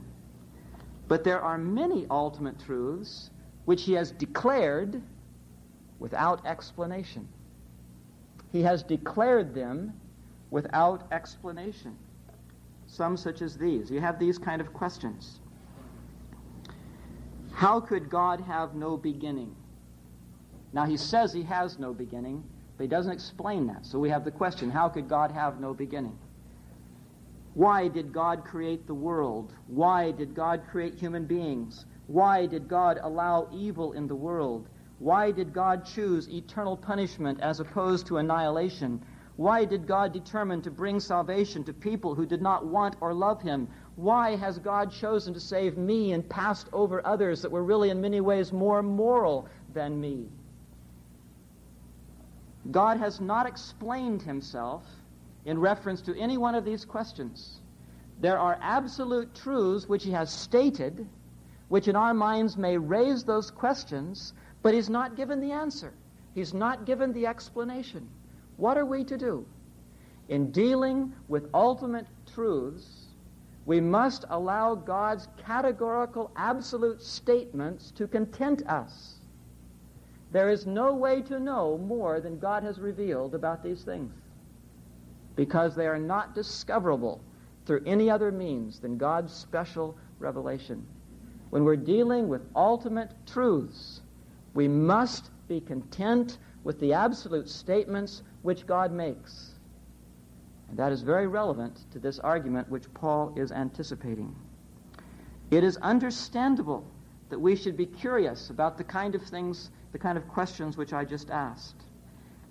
But 1.06 1.22
there 1.22 1.40
are 1.40 1.58
many 1.58 2.06
ultimate 2.10 2.58
truths 2.58 3.30
which 3.66 3.84
he 3.84 3.92
has 3.92 4.10
declared 4.10 5.00
without 6.00 6.44
explanation. 6.44 7.28
He 8.50 8.62
has 8.62 8.82
declared 8.82 9.54
them 9.54 9.92
without 10.50 11.06
explanation. 11.12 11.96
Some 12.88 13.16
such 13.16 13.40
as 13.40 13.56
these. 13.56 13.90
You 13.90 14.00
have 14.00 14.18
these 14.18 14.36
kind 14.36 14.60
of 14.60 14.72
questions. 14.72 15.38
How 17.52 17.78
could 17.78 18.10
God 18.10 18.40
have 18.40 18.74
no 18.74 18.96
beginning? 18.96 19.54
Now, 20.72 20.86
he 20.86 20.96
says 20.96 21.32
he 21.32 21.42
has 21.44 21.78
no 21.78 21.92
beginning, 21.92 22.42
but 22.76 22.84
he 22.84 22.88
doesn't 22.88 23.12
explain 23.12 23.66
that. 23.68 23.86
So 23.86 23.98
we 23.98 24.08
have 24.08 24.24
the 24.24 24.30
question 24.30 24.70
how 24.70 24.88
could 24.88 25.08
God 25.08 25.30
have 25.30 25.60
no 25.60 25.74
beginning? 25.74 26.18
Why 27.54 27.88
did 27.88 28.12
God 28.12 28.44
create 28.44 28.86
the 28.86 28.94
world? 28.94 29.52
Why 29.66 30.12
did 30.12 30.34
God 30.34 30.62
create 30.70 30.94
human 30.94 31.26
beings? 31.26 31.84
Why 32.06 32.46
did 32.46 32.68
God 32.68 32.98
allow 33.02 33.48
evil 33.52 33.92
in 33.92 34.06
the 34.06 34.14
world? 34.14 34.68
Why 35.00 35.30
did 35.30 35.54
God 35.54 35.86
choose 35.86 36.28
eternal 36.28 36.76
punishment 36.76 37.40
as 37.40 37.58
opposed 37.58 38.06
to 38.06 38.18
annihilation? 38.18 39.02
Why 39.36 39.64
did 39.64 39.86
God 39.86 40.12
determine 40.12 40.60
to 40.62 40.70
bring 40.70 41.00
salvation 41.00 41.64
to 41.64 41.72
people 41.72 42.14
who 42.14 42.26
did 42.26 42.42
not 42.42 42.66
want 42.66 42.96
or 43.00 43.14
love 43.14 43.40
Him? 43.40 43.68
Why 43.96 44.36
has 44.36 44.58
God 44.58 44.92
chosen 44.92 45.32
to 45.32 45.40
save 45.40 45.78
me 45.78 46.12
and 46.12 46.28
passed 46.28 46.68
over 46.74 47.04
others 47.06 47.40
that 47.40 47.50
were 47.50 47.64
really 47.64 47.88
in 47.88 48.02
many 48.02 48.20
ways 48.20 48.52
more 48.52 48.82
moral 48.82 49.48
than 49.72 49.98
me? 49.98 50.28
God 52.70 52.98
has 52.98 53.22
not 53.22 53.46
explained 53.46 54.20
Himself 54.20 54.84
in 55.46 55.58
reference 55.58 56.02
to 56.02 56.18
any 56.18 56.36
one 56.36 56.54
of 56.54 56.66
these 56.66 56.84
questions. 56.84 57.60
There 58.20 58.38
are 58.38 58.58
absolute 58.60 59.34
truths 59.34 59.88
which 59.88 60.04
he 60.04 60.10
has 60.10 60.30
stated, 60.30 61.08
which 61.68 61.88
in 61.88 61.96
our 61.96 62.12
minds 62.12 62.58
may 62.58 62.76
raise 62.76 63.24
those 63.24 63.50
questions, 63.50 64.34
but 64.62 64.74
he's 64.74 64.90
not 64.90 65.16
given 65.16 65.40
the 65.40 65.52
answer. 65.52 65.92
He's 66.34 66.54
not 66.54 66.84
given 66.84 67.12
the 67.12 67.26
explanation. 67.26 68.08
What 68.56 68.76
are 68.76 68.84
we 68.84 69.04
to 69.04 69.16
do? 69.16 69.46
In 70.28 70.50
dealing 70.50 71.12
with 71.28 71.48
ultimate 71.54 72.06
truths, 72.32 73.08
we 73.66 73.80
must 73.80 74.24
allow 74.30 74.74
God's 74.74 75.28
categorical, 75.44 76.30
absolute 76.36 77.02
statements 77.02 77.90
to 77.92 78.06
content 78.06 78.66
us. 78.68 79.16
There 80.32 80.50
is 80.50 80.66
no 80.66 80.94
way 80.94 81.22
to 81.22 81.40
know 81.40 81.78
more 81.78 82.20
than 82.20 82.38
God 82.38 82.62
has 82.62 82.78
revealed 82.78 83.34
about 83.34 83.62
these 83.62 83.82
things 83.82 84.14
because 85.36 85.74
they 85.74 85.86
are 85.86 85.98
not 85.98 86.34
discoverable 86.34 87.20
through 87.66 87.82
any 87.86 88.10
other 88.10 88.30
means 88.30 88.78
than 88.78 88.96
God's 88.96 89.32
special 89.32 89.96
revelation. 90.18 90.86
When 91.50 91.64
we're 91.64 91.76
dealing 91.76 92.28
with 92.28 92.42
ultimate 92.54 93.10
truths, 93.26 93.99
we 94.54 94.68
must 94.68 95.30
be 95.48 95.60
content 95.60 96.38
with 96.64 96.78
the 96.80 96.92
absolute 96.92 97.48
statements 97.48 98.22
which 98.42 98.66
God 98.66 98.92
makes. 98.92 99.52
And 100.68 100.78
that 100.78 100.92
is 100.92 101.02
very 101.02 101.26
relevant 101.26 101.84
to 101.92 101.98
this 101.98 102.18
argument 102.18 102.68
which 102.68 102.92
Paul 102.94 103.32
is 103.36 103.52
anticipating. 103.52 104.34
It 105.50 105.64
is 105.64 105.76
understandable 105.78 106.84
that 107.28 107.38
we 107.40 107.56
should 107.56 107.76
be 107.76 107.86
curious 107.86 108.50
about 108.50 108.78
the 108.78 108.84
kind 108.84 109.14
of 109.14 109.22
things, 109.22 109.70
the 109.92 109.98
kind 109.98 110.16
of 110.16 110.28
questions 110.28 110.76
which 110.76 110.92
I 110.92 111.04
just 111.04 111.30
asked. 111.30 111.82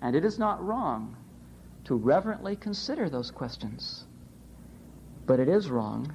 And 0.02 0.16
it 0.16 0.24
is 0.24 0.38
not 0.38 0.64
wrong 0.64 1.16
to 1.84 1.96
reverently 1.96 2.56
consider 2.56 3.08
those 3.08 3.30
questions. 3.30 4.04
But 5.26 5.40
it 5.40 5.48
is 5.48 5.70
wrong 5.70 6.12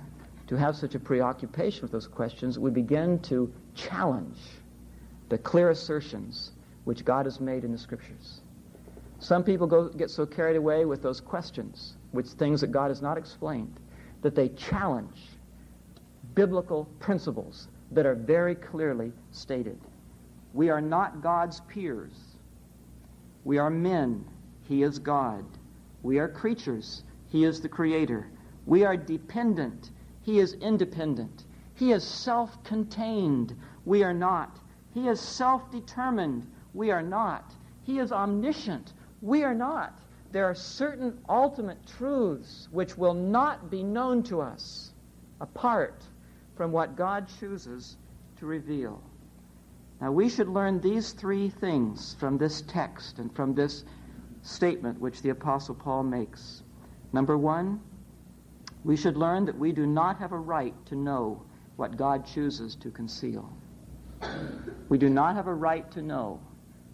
to 0.47 0.55
have 0.55 0.75
such 0.75 0.93
a 0.93 0.99
preoccupation 0.99 1.81
with 1.81 1.91
those 1.91 2.07
questions 2.07 2.55
that 2.55 2.61
we 2.61 2.71
begin 2.71 3.19
to 3.19 3.51
challenge 3.73 4.37
the 5.29 5.37
clear 5.37 5.69
assertions 5.69 6.51
which 6.83 7.03
God 7.03 7.25
has 7.25 7.39
made 7.39 7.63
in 7.63 7.71
the 7.71 7.77
Scriptures. 7.77 8.41
Some 9.19 9.43
people 9.43 9.65
go, 9.65 9.89
get 9.89 10.09
so 10.11 10.25
carried 10.25 10.55
away 10.55 10.85
with 10.85 11.01
those 11.01 11.19
questions, 11.19 11.95
with 12.13 12.27
things 12.27 12.61
that 12.61 12.71
God 12.71 12.89
has 12.89 13.01
not 13.01 13.17
explained, 13.17 13.79
that 14.21 14.35
they 14.35 14.49
challenge 14.49 15.17
biblical 16.35 16.85
principles 16.99 17.67
that 17.91 18.05
are 18.05 18.15
very 18.15 18.55
clearly 18.55 19.11
stated. 19.31 19.79
We 20.53 20.69
are 20.69 20.81
not 20.81 21.21
God's 21.21 21.61
peers. 21.61 22.13
We 23.43 23.57
are 23.57 23.69
men 23.69 24.25
he 24.67 24.81
is 24.83 24.99
God. 24.99 25.45
We 26.01 26.19
are 26.19 26.27
creatures. 26.27 27.03
He 27.27 27.43
is 27.43 27.61
the 27.61 27.69
Creator. 27.69 28.27
We 28.65 28.83
are 28.83 28.97
dependent. 28.97 29.91
He 30.23 30.39
is 30.39 30.53
independent. 30.53 31.45
He 31.75 31.91
is 31.91 32.03
self 32.03 32.63
contained. 32.63 33.55
We 33.85 34.03
are 34.03 34.13
not. 34.13 34.57
He 34.95 35.09
is 35.09 35.19
self 35.19 35.69
determined. 35.71 36.47
We 36.73 36.89
are 36.89 37.03
not. 37.03 37.53
He 37.83 37.99
is 37.99 38.13
omniscient. 38.13 38.93
We 39.21 39.43
are 39.43 39.53
not. 39.53 39.99
There 40.31 40.45
are 40.45 40.55
certain 40.55 41.19
ultimate 41.27 41.85
truths 41.85 42.69
which 42.71 42.97
will 42.97 43.13
not 43.13 43.69
be 43.69 43.83
known 43.83 44.23
to 44.23 44.39
us 44.39 44.93
apart 45.41 46.01
from 46.55 46.71
what 46.71 46.95
God 46.95 47.27
chooses 47.39 47.97
to 48.37 48.45
reveal. 48.45 49.03
Now, 49.99 50.13
we 50.13 50.29
should 50.29 50.47
learn 50.47 50.79
these 50.79 51.11
three 51.11 51.49
things 51.49 52.15
from 52.17 52.37
this 52.37 52.61
text 52.61 53.19
and 53.19 53.35
from 53.35 53.53
this 53.53 53.83
statement 54.43 55.01
which 55.01 55.21
the 55.21 55.29
Apostle 55.29 55.75
Paul 55.75 56.03
makes. 56.03 56.63
Number 57.11 57.37
one, 57.37 57.81
we 58.85 58.95
should 58.95 59.17
learn 59.17 59.43
that 59.45 59.57
we 59.57 59.73
do 59.73 59.85
not 59.85 60.19
have 60.19 60.31
a 60.31 60.39
right 60.39 60.73
to 60.85 60.95
know 60.95 61.43
what 61.75 61.97
God 61.97 62.25
chooses 62.25 62.75
to 62.75 62.91
conceal. 62.91 63.51
We 64.89 64.97
do 64.97 65.09
not 65.09 65.35
have 65.35 65.47
a 65.47 65.53
right 65.53 65.89
to 65.91 66.01
know 66.01 66.39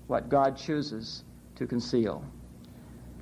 what 0.08 0.30
God 0.30 0.58
chooses 0.58 1.24
to 1.56 1.68
conceal. 1.68 2.24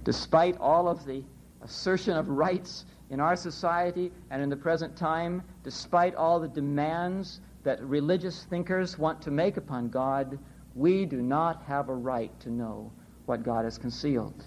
Despite 0.03 0.57
all 0.59 0.88
of 0.88 1.05
the 1.05 1.23
assertion 1.62 2.15
of 2.15 2.29
rights 2.29 2.85
in 3.09 3.19
our 3.19 3.35
society 3.35 4.12
and 4.29 4.41
in 4.41 4.49
the 4.49 4.55
present 4.55 4.95
time, 4.95 5.43
despite 5.63 6.15
all 6.15 6.39
the 6.39 6.47
demands 6.47 7.41
that 7.63 7.81
religious 7.83 8.43
thinkers 8.43 8.97
want 8.97 9.21
to 9.21 9.31
make 9.31 9.57
upon 9.57 9.89
God, 9.89 10.39
we 10.75 11.05
do 11.05 11.21
not 11.21 11.63
have 11.63 11.89
a 11.89 11.95
right 11.95 12.38
to 12.39 12.49
know 12.49 12.91
what 13.25 13.43
God 13.43 13.65
has 13.65 13.77
concealed. 13.77 14.45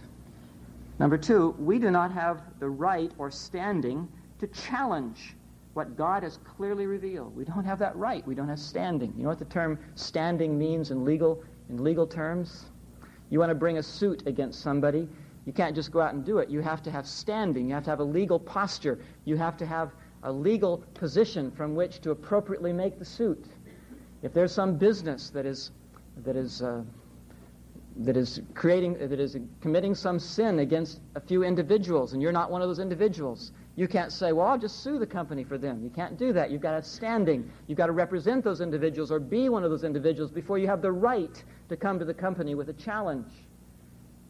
Number 0.99 1.19
two, 1.19 1.55
we 1.59 1.79
do 1.79 1.91
not 1.91 2.13
have 2.13 2.43
the 2.59 2.69
right 2.69 3.13
or 3.19 3.31
standing 3.31 4.09
to 4.39 4.47
challenge 4.49 5.37
what 5.75 5.97
God 5.97 6.23
has 6.23 6.39
clearly 6.39 6.87
revealed. 6.87 7.35
We 7.35 7.45
don't 7.45 7.65
have 7.65 7.79
that 7.79 7.97
right. 7.97 8.27
We 8.27 8.35
don't 8.35 8.49
have 8.49 8.59
standing. 8.59 9.13
You 9.17 9.23
know 9.23 9.31
what 9.31 9.39
the 9.39 9.45
term 9.47 9.79
standing 9.95 10.59
means 10.59 10.91
in 10.91 11.05
legal 11.05 11.43
in 11.69 11.83
legal 11.83 12.07
terms? 12.07 12.65
You 13.31 13.39
want 13.39 13.51
to 13.51 13.55
bring 13.55 13.79
a 13.79 13.83
suit 13.83 14.27
against 14.27 14.61
somebody, 14.61 15.09
you 15.45 15.53
can't 15.53 15.75
just 15.75 15.91
go 15.91 16.01
out 16.01 16.15
and 16.15 16.25
do 16.25 16.39
it. 16.39 16.49
You 16.49 16.61
have 16.61 16.83
to 16.85 16.91
have 16.91 17.07
standing. 17.07 17.69
You 17.69 17.75
have 17.75 17.85
to 17.85 17.91
have 17.91 18.01
a 18.01 18.05
legal 18.05 18.39
posture. 18.39 18.99
You 19.25 19.37
have 19.37 19.57
to 19.57 19.67
have 19.67 19.93
a 20.23 20.33
legal 20.33 20.79
position 20.95 21.51
from 21.51 21.75
which 21.75 22.01
to 22.03 22.11
appropriately 22.13 22.73
make 22.73 22.99
the 22.99 23.05
suit. 23.05 23.45
If 24.23 24.33
there's 24.33 24.53
some 24.53 24.77
business 24.77 25.31
that 25.31 25.47
is 25.47 25.73
that 26.25 26.37
is 26.37 26.63
uh, 26.63 26.83
that 27.97 28.17
is 28.17 28.41
creating 28.55 28.95
that 28.99 29.19
is 29.19 29.37
committing 29.61 29.95
some 29.95 30.19
sin 30.19 30.61
against 30.61 31.01
a 31.17 31.21
few 31.21 31.43
individuals 31.43 32.13
and 32.13 32.23
you're 32.23 32.33
not 32.33 32.51
one 32.51 32.63
of 32.63 32.69
those 32.69 32.79
individuals 32.79 33.53
you 33.75 33.89
can't 33.89 34.13
say 34.13 34.33
well 34.33 34.49
i'll 34.49 34.59
just 34.59 34.83
sue 34.83 34.99
the 34.99 35.07
company 35.07 35.45
for 35.45 35.57
them. 35.59 35.83
You 35.83 35.91
can't 35.91 36.19
do 36.19 36.33
that. 36.33 36.51
You've 36.51 36.61
got 36.61 36.71
to 36.71 36.77
have 36.77 36.87
standing. 36.87 37.51
You've 37.67 37.79
got 37.79 37.87
to 37.87 37.93
represent 37.93 38.45
those 38.45 38.61
individuals 38.61 39.11
or 39.11 39.19
be 39.19 39.49
one 39.49 39.65
of 39.65 39.71
those 39.71 39.85
individuals 39.85 40.31
before 40.31 40.59
you 40.59 40.67
have 40.67 40.83
the 40.83 40.93
right 40.93 41.43
to 41.69 41.77
come 41.77 41.99
to 41.99 42.05
the 42.05 42.15
company 42.15 42.55
with 42.55 42.69
a 42.69 42.75
challenge. 42.75 43.33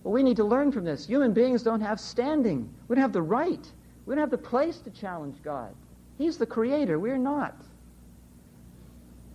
Well 0.05 0.13
we 0.13 0.23
need 0.23 0.37
to 0.37 0.45
learn 0.45 0.71
from 0.71 0.85
this. 0.85 1.07
Human 1.07 1.33
beings 1.33 1.63
don't 1.63 1.81
have 1.81 1.99
standing. 1.99 2.73
We 2.89 2.95
don't 2.95 3.03
have 3.03 3.13
the 3.13 3.23
right. 3.23 3.73
We 4.07 4.15
don't 4.15 4.23
have 4.23 4.31
the 4.31 4.39
place 4.39 4.79
to 4.81 4.91
challenge 4.91 5.43
god. 5.43 5.75
He's 6.19 6.37
the 6.39 6.47
creator. 6.47 6.99
We're 6.99 7.19
not. 7.19 7.57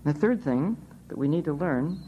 The 0.06 0.14
third 0.14 0.42
thing 0.42 0.78
that 1.10 1.18
we 1.18 1.28
need 1.28 1.46
to 1.46 1.54
learn 1.54 2.00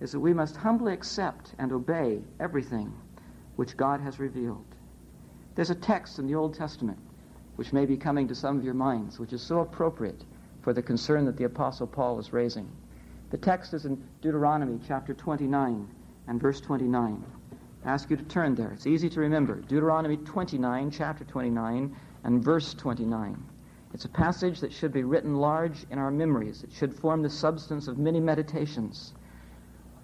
is 0.00 0.12
that 0.12 0.20
we 0.20 0.32
must 0.32 0.56
humbly 0.56 0.92
accept 0.92 1.54
and 1.58 1.72
obey 1.72 2.20
everything 2.38 2.92
which 3.56 3.76
God 3.76 4.00
has 4.00 4.20
revealed. 4.20 4.64
There's 5.56 5.70
a 5.70 5.74
text 5.74 6.20
in 6.20 6.28
the 6.28 6.36
Old 6.36 6.54
Testament 6.54 6.98
which 7.58 7.72
may 7.72 7.84
be 7.84 7.96
coming 7.96 8.28
to 8.28 8.36
some 8.36 8.56
of 8.56 8.64
your 8.64 8.72
minds, 8.72 9.18
which 9.18 9.32
is 9.32 9.42
so 9.42 9.58
appropriate 9.58 10.24
for 10.62 10.72
the 10.72 10.80
concern 10.80 11.24
that 11.24 11.36
the 11.36 11.42
Apostle 11.42 11.88
Paul 11.88 12.20
is 12.20 12.32
raising. 12.32 12.70
The 13.30 13.36
text 13.36 13.74
is 13.74 13.84
in 13.84 14.00
Deuteronomy 14.20 14.78
chapter 14.86 15.12
29 15.12 15.88
and 16.28 16.40
verse 16.40 16.60
29. 16.60 17.24
I 17.84 17.88
ask 17.90 18.08
you 18.10 18.16
to 18.16 18.22
turn 18.22 18.54
there. 18.54 18.70
It's 18.70 18.86
easy 18.86 19.10
to 19.10 19.18
remember. 19.18 19.56
Deuteronomy 19.56 20.18
29, 20.18 20.92
chapter 20.92 21.24
29, 21.24 21.96
and 22.22 22.44
verse 22.44 22.74
29. 22.74 23.42
It's 23.92 24.04
a 24.04 24.08
passage 24.08 24.60
that 24.60 24.72
should 24.72 24.92
be 24.92 25.02
written 25.02 25.34
large 25.34 25.84
in 25.90 25.98
our 25.98 26.12
memories. 26.12 26.62
It 26.62 26.70
should 26.70 26.94
form 26.94 27.22
the 27.22 27.30
substance 27.30 27.88
of 27.88 27.98
many 27.98 28.20
meditations. 28.20 29.14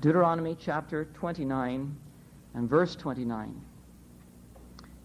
Deuteronomy 0.00 0.56
chapter 0.58 1.04
29 1.14 1.96
and 2.54 2.68
verse 2.68 2.96
29. 2.96 3.60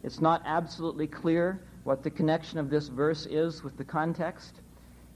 It's 0.02 0.20
not 0.20 0.42
absolutely 0.46 1.06
clear 1.06 1.62
what 1.89 2.04
the 2.04 2.10
connection 2.12 2.60
of 2.60 2.69
this 2.69 2.88
verse 2.88 3.25
is 3.25 3.63
with 3.63 3.75
the 3.75 3.84
context. 3.84 4.62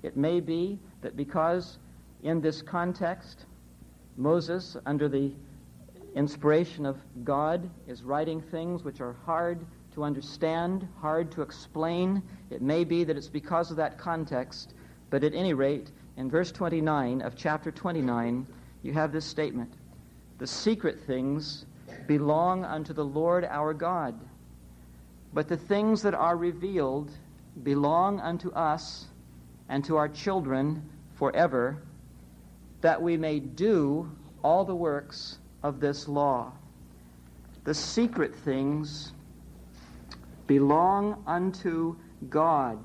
It 0.02 0.18
may 0.18 0.40
be 0.40 0.80
that 1.04 1.16
because 1.16 1.78
in 2.24 2.42
this 2.42 2.64
context, 2.64 3.46
Moses, 4.18 4.76
under 4.88 5.08
the 5.08 5.34
inspiration 6.16 6.88
of 6.88 6.98
God 7.24 7.70
is 7.88 8.02
writing 8.02 8.42
things 8.42 8.84
which 8.84 9.02
are 9.02 9.16
hard 9.24 9.68
to 9.94 10.04
understand, 10.04 10.88
hard 11.00 11.32
to 11.34 11.44
explain. 11.44 12.24
It 12.50 12.64
may 12.64 12.84
be 12.84 13.04
that 13.04 13.18
it's 13.18 13.30
because 13.30 13.70
of 13.70 13.78
that 13.78 14.00
context, 14.00 14.74
but 15.12 15.24
at 15.24 15.36
any 15.36 15.54
rate, 15.54 15.92
in 16.18 16.28
verse 16.28 16.52
29 16.52 17.22
of 17.22 17.36
chapter 17.36 17.70
29, 17.70 18.48
you 18.82 18.94
have 18.94 19.12
this 19.12 19.26
statement 19.26 19.72
The 20.40 20.48
secret 20.48 21.02
things 21.06 21.68
belong 22.08 22.66
unto 22.66 22.94
the 22.94 23.06
Lord 23.06 23.46
our 23.46 23.76
God, 23.76 24.20
but 25.34 25.48
the 25.48 25.58
things 25.58 26.02
that 26.04 26.14
are 26.14 26.38
revealed 26.38 27.12
belong 27.64 28.20
unto 28.20 28.52
us 28.52 29.08
and 29.70 29.84
to 29.86 29.96
our 29.96 30.10
children 30.10 30.88
forever, 31.16 31.82
that 32.82 33.02
we 33.02 33.18
may 33.18 33.40
do 33.40 34.10
all 34.44 34.64
the 34.64 34.76
works 34.76 35.40
of 35.64 35.80
this 35.80 36.08
law. 36.08 36.52
The 37.64 37.74
secret 37.74 38.36
things 38.36 39.14
belong 40.48 41.24
unto 41.26 41.96
God, 42.30 42.78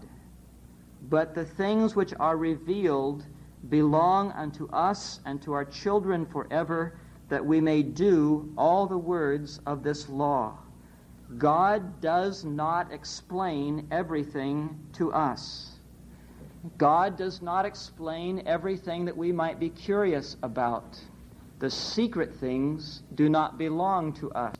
but 1.08 1.34
the 1.34 1.44
things 1.44 1.96
which 1.96 2.14
are 2.20 2.36
revealed 2.36 3.26
belong 3.68 4.30
unto 4.32 4.70
us 4.70 5.20
and 5.26 5.42
to 5.42 5.52
our 5.52 5.64
children 5.64 6.24
forever, 6.24 6.98
that 7.28 7.44
we 7.44 7.60
may 7.60 7.82
do 7.82 8.52
all 8.56 8.86
the 8.86 8.96
words 8.96 9.60
of 9.66 9.82
this 9.82 10.08
law. 10.08 10.58
God 11.36 12.00
does 12.00 12.44
not 12.44 12.92
explain 12.92 13.88
everything 13.90 14.78
to 14.94 15.12
us. 15.12 15.72
God 16.78 17.16
does 17.18 17.42
not 17.42 17.66
explain 17.66 18.42
everything 18.46 19.04
that 19.04 19.16
we 19.16 19.30
might 19.30 19.60
be 19.60 19.68
curious 19.68 20.36
about. 20.42 20.98
The 21.58 21.70
secret 21.70 22.34
things 22.36 23.02
do 23.14 23.28
not 23.28 23.58
belong 23.58 24.14
to 24.14 24.30
us. 24.32 24.54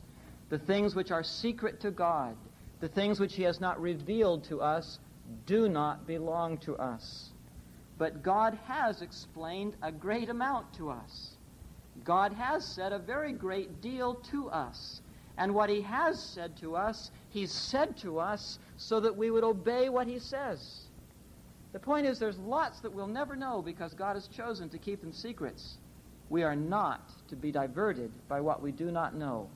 The 0.49 0.59
things 0.59 0.95
which 0.95 1.11
are 1.11 1.23
secret 1.23 1.79
to 1.81 1.91
God, 1.91 2.35
the 2.79 2.87
things 2.87 3.19
which 3.19 3.35
He 3.35 3.43
has 3.43 3.59
not 3.59 3.81
revealed 3.81 4.43
to 4.45 4.61
us, 4.61 4.99
do 5.45 5.69
not 5.69 6.05
belong 6.05 6.57
to 6.59 6.77
us. 6.77 7.29
But 7.97 8.23
God 8.23 8.57
has 8.65 9.01
explained 9.01 9.75
a 9.81 9.91
great 9.91 10.29
amount 10.29 10.73
to 10.73 10.89
us. 10.89 11.35
God 12.03 12.33
has 12.33 12.65
said 12.65 12.93
a 12.93 12.99
very 12.99 13.33
great 13.33 13.81
deal 13.81 14.15
to 14.31 14.49
us. 14.49 15.01
And 15.39 15.55
what 15.55 15.69
He 15.69 15.81
has 15.81 16.21
said 16.21 16.57
to 16.57 16.75
us, 16.75 17.11
He's 17.29 17.51
said 17.51 17.97
to 17.99 18.19
us 18.19 18.59
so 18.77 18.99
that 18.99 19.15
we 19.15 19.31
would 19.31 19.45
obey 19.45 19.87
what 19.87 20.05
He 20.05 20.19
says. 20.19 20.81
The 21.71 21.79
point 21.79 22.05
is, 22.05 22.19
there's 22.19 22.37
lots 22.37 22.81
that 22.81 22.91
we'll 22.91 23.07
never 23.07 23.35
know 23.35 23.61
because 23.61 23.93
God 23.93 24.15
has 24.15 24.27
chosen 24.27 24.69
to 24.69 24.77
keep 24.77 25.01
them 25.01 25.13
secrets. 25.13 25.77
We 26.29 26.43
are 26.43 26.55
not 26.55 27.09
to 27.29 27.35
be 27.35 27.51
diverted 27.51 28.11
by 28.27 28.41
what 28.41 28.61
we 28.61 28.71
do 28.71 28.91
not 28.91 29.15
know. 29.15 29.49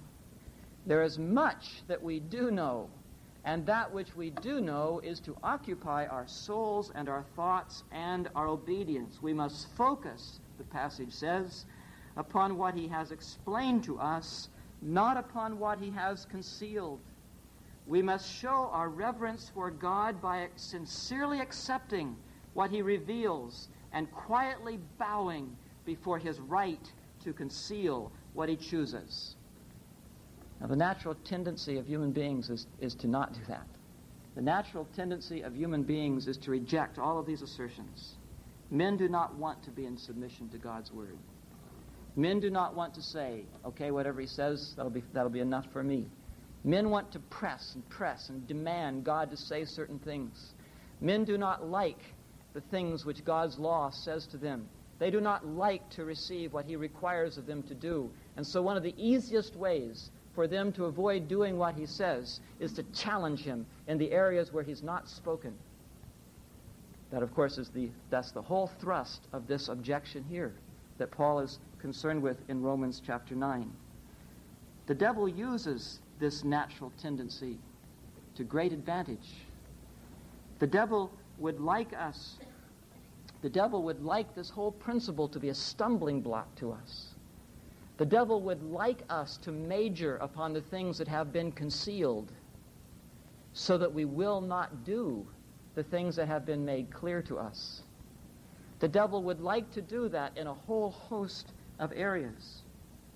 There 0.85 1.03
is 1.03 1.19
much 1.19 1.83
that 1.87 2.01
we 2.01 2.19
do 2.19 2.49
know, 2.49 2.89
and 3.43 3.65
that 3.65 3.91
which 3.91 4.15
we 4.15 4.29
do 4.29 4.61
know 4.61 5.01
is 5.03 5.19
to 5.21 5.35
occupy 5.43 6.05
our 6.05 6.27
souls 6.27 6.91
and 6.95 7.09
our 7.09 7.25
thoughts 7.35 7.83
and 7.91 8.29
our 8.35 8.47
obedience. 8.47 9.21
We 9.21 9.33
must 9.33 9.67
focus, 9.75 10.39
the 10.57 10.63
passage 10.65 11.11
says, 11.11 11.65
upon 12.15 12.57
what 12.57 12.75
he 12.75 12.87
has 12.87 13.11
explained 13.11 13.83
to 13.85 13.99
us, 13.99 14.49
not 14.83 15.17
upon 15.17 15.59
what 15.59 15.79
he 15.79 15.89
has 15.91 16.25
concealed. 16.25 16.99
We 17.87 18.01
must 18.01 18.31
show 18.31 18.69
our 18.71 18.89
reverence 18.89 19.51
for 19.53 19.71
God 19.71 20.21
by 20.21 20.47
sincerely 20.55 21.39
accepting 21.39 22.15
what 22.53 22.69
he 22.69 22.81
reveals 22.81 23.69
and 23.91 24.11
quietly 24.11 24.79
bowing 24.97 25.55
before 25.85 26.17
his 26.17 26.39
right 26.39 26.91
to 27.23 27.33
conceal 27.33 28.11
what 28.33 28.49
he 28.49 28.55
chooses. 28.55 29.35
Now, 30.59 30.67
the 30.67 30.75
natural 30.75 31.15
tendency 31.25 31.77
of 31.77 31.87
human 31.87 32.11
beings 32.11 32.49
is, 32.49 32.67
is 32.79 32.95
to 32.95 33.07
not 33.07 33.33
do 33.33 33.41
that. 33.47 33.67
The 34.35 34.41
natural 34.41 34.87
tendency 34.95 35.41
of 35.41 35.55
human 35.55 35.83
beings 35.83 36.27
is 36.27 36.37
to 36.37 36.51
reject 36.51 36.97
all 36.97 37.19
of 37.19 37.25
these 37.25 37.41
assertions. 37.41 38.15
Men 38.71 38.97
do 38.97 39.07
not 39.07 39.35
want 39.35 39.61
to 39.63 39.71
be 39.71 39.85
in 39.85 39.97
submission 39.97 40.49
to 40.49 40.57
God's 40.57 40.91
word. 40.91 41.17
Men 42.15 42.39
do 42.39 42.49
not 42.49 42.75
want 42.75 42.93
to 42.95 43.01
say, 43.01 43.43
okay, 43.65 43.91
whatever 43.91 44.21
he 44.21 44.27
says, 44.27 44.73
that'll 44.75 44.91
be, 44.91 45.03
that'll 45.13 45.31
be 45.31 45.39
enough 45.39 45.65
for 45.73 45.83
me. 45.83 46.05
Men 46.63 46.89
want 46.89 47.11
to 47.11 47.19
press 47.19 47.73
and 47.73 47.87
press 47.89 48.29
and 48.29 48.47
demand 48.47 49.03
God 49.03 49.31
to 49.31 49.37
say 49.37 49.65
certain 49.65 49.99
things. 49.99 50.53
Men 51.01 51.25
do 51.25 51.37
not 51.37 51.67
like 51.69 51.99
the 52.53 52.61
things 52.61 53.05
which 53.05 53.25
God's 53.25 53.57
law 53.57 53.89
says 53.89 54.27
to 54.27 54.37
them. 54.37 54.67
They 54.99 55.09
do 55.09 55.19
not 55.19 55.45
like 55.45 55.89
to 55.91 56.05
receive 56.05 56.53
what 56.53 56.65
he 56.65 56.75
requires 56.75 57.37
of 57.37 57.47
them 57.47 57.63
to 57.63 57.73
do. 57.73 58.09
And 58.37 58.45
so 58.45 58.61
one 58.61 58.77
of 58.77 58.83
the 58.83 58.93
easiest 58.95 59.55
ways 59.55 60.11
for 60.35 60.47
them 60.47 60.71
to 60.73 60.85
avoid 60.85 61.27
doing 61.27 61.57
what 61.57 61.75
he 61.75 61.85
says 61.85 62.39
is 62.59 62.73
to 62.73 62.83
challenge 62.93 63.41
him 63.41 63.65
in 63.87 63.97
the 63.97 64.11
areas 64.11 64.53
where 64.53 64.63
he's 64.63 64.83
not 64.83 65.09
spoken. 65.09 65.53
That, 67.11 67.21
of 67.21 67.33
course, 67.35 67.57
is 67.57 67.69
the, 67.69 67.89
that's 68.09 68.31
the 68.31 68.41
whole 68.41 68.67
thrust 68.79 69.21
of 69.33 69.47
this 69.47 69.67
objection 69.67 70.23
here 70.29 70.53
that 70.97 71.11
Paul 71.11 71.39
is 71.39 71.59
concerned 71.83 72.23
with 72.23 72.37
in 72.47 72.63
Romans 72.63 73.01
chapter 73.05 73.35
9. 73.35 73.69
The 74.87 74.95
devil 74.95 75.27
uses 75.27 75.99
this 76.17 76.45
natural 76.45 76.93
tendency 76.97 77.59
to 78.35 78.45
great 78.45 78.71
advantage. 78.71 79.33
The 80.59 80.67
devil 80.67 81.11
would 81.39 81.59
like 81.59 81.91
us 81.93 82.37
the 83.43 83.49
devil 83.49 83.83
would 83.83 84.01
like 84.01 84.33
this 84.33 84.49
whole 84.49 84.71
principle 84.71 85.27
to 85.27 85.37
be 85.37 85.49
a 85.49 85.53
stumbling 85.53 86.21
block 86.21 86.55
to 86.55 86.71
us. 86.71 87.09
The 87.97 88.05
devil 88.05 88.41
would 88.43 88.63
like 88.63 89.03
us 89.09 89.35
to 89.39 89.51
major 89.51 90.15
upon 90.15 90.53
the 90.53 90.61
things 90.61 90.97
that 90.97 91.09
have 91.09 91.33
been 91.33 91.51
concealed 91.51 92.31
so 93.51 93.77
that 93.77 93.93
we 93.93 94.05
will 94.05 94.39
not 94.39 94.85
do 94.85 95.27
the 95.75 95.83
things 95.83 96.15
that 96.15 96.29
have 96.29 96.45
been 96.45 96.63
made 96.63 96.89
clear 96.89 97.21
to 97.23 97.37
us. 97.37 97.81
The 98.79 98.87
devil 98.87 99.21
would 99.23 99.41
like 99.41 99.69
to 99.71 99.81
do 99.81 100.07
that 100.07 100.37
in 100.37 100.47
a 100.47 100.53
whole 100.53 100.91
host 100.91 101.51
of 101.79 101.91
areas. 101.95 102.61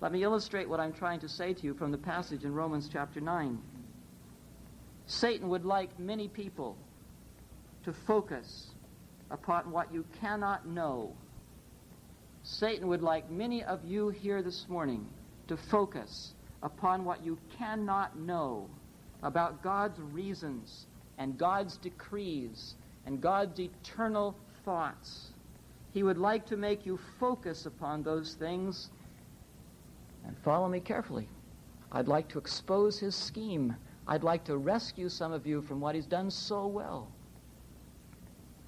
Let 0.00 0.12
me 0.12 0.22
illustrate 0.22 0.68
what 0.68 0.80
I'm 0.80 0.92
trying 0.92 1.20
to 1.20 1.28
say 1.28 1.54
to 1.54 1.64
you 1.64 1.74
from 1.74 1.90
the 1.90 1.98
passage 1.98 2.44
in 2.44 2.54
Romans 2.54 2.88
chapter 2.92 3.20
9. 3.20 3.58
Satan 5.06 5.48
would 5.48 5.64
like 5.64 5.98
many 5.98 6.28
people 6.28 6.76
to 7.84 7.92
focus 7.92 8.70
upon 9.30 9.70
what 9.70 9.92
you 9.92 10.04
cannot 10.20 10.66
know. 10.66 11.14
Satan 12.42 12.88
would 12.88 13.02
like 13.02 13.30
many 13.30 13.64
of 13.64 13.84
you 13.84 14.10
here 14.10 14.42
this 14.42 14.66
morning 14.68 15.06
to 15.48 15.56
focus 15.56 16.34
upon 16.62 17.04
what 17.04 17.24
you 17.24 17.38
cannot 17.58 18.18
know 18.18 18.68
about 19.22 19.62
God's 19.62 19.98
reasons 20.00 20.86
and 21.18 21.36
God's 21.36 21.76
decrees 21.78 22.74
and 23.06 23.20
God's 23.20 23.58
eternal 23.58 24.36
thoughts. 24.64 25.27
He 25.98 26.04
would 26.04 26.16
like 26.16 26.46
to 26.46 26.56
make 26.56 26.86
you 26.86 26.96
focus 27.18 27.66
upon 27.66 28.04
those 28.04 28.34
things. 28.34 28.90
And 30.24 30.38
follow 30.44 30.68
me 30.68 30.78
carefully. 30.78 31.28
I'd 31.90 32.06
like 32.06 32.28
to 32.28 32.38
expose 32.38 33.00
his 33.00 33.16
scheme. 33.16 33.74
I'd 34.06 34.22
like 34.22 34.44
to 34.44 34.58
rescue 34.58 35.08
some 35.08 35.32
of 35.32 35.44
you 35.44 35.60
from 35.60 35.80
what 35.80 35.96
he's 35.96 36.06
done 36.06 36.30
so 36.30 36.68
well. 36.68 37.10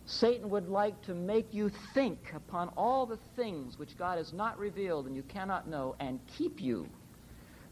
Satan 0.07 0.51
would 0.51 0.69
like 0.69 1.01
to 1.03 1.15
make 1.15 1.55
you 1.55 1.71
think 1.95 2.33
upon 2.35 2.69
all 2.77 3.07
the 3.07 3.19
things 3.37 3.79
which 3.79 3.97
God 3.97 4.19
has 4.19 4.33
not 4.33 4.59
revealed 4.59 5.07
and 5.07 5.15
you 5.15 5.23
cannot 5.23 5.69
know 5.69 5.95
and 6.01 6.19
keep 6.37 6.61
you 6.61 6.89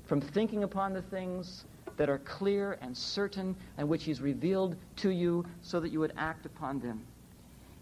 from 0.05 0.21
thinking 0.21 0.63
upon 0.63 0.93
the 0.93 1.03
things 1.03 1.65
that 1.97 2.09
are 2.09 2.19
clear 2.19 2.79
and 2.81 2.97
certain 2.97 3.57
and 3.77 3.89
which 3.89 4.05
he's 4.05 4.21
revealed 4.21 4.77
to 4.99 5.11
you 5.11 5.45
so 5.63 5.81
that 5.81 5.89
you 5.89 5.99
would 5.99 6.13
act 6.17 6.47
upon 6.47 6.79
them. 6.79 7.05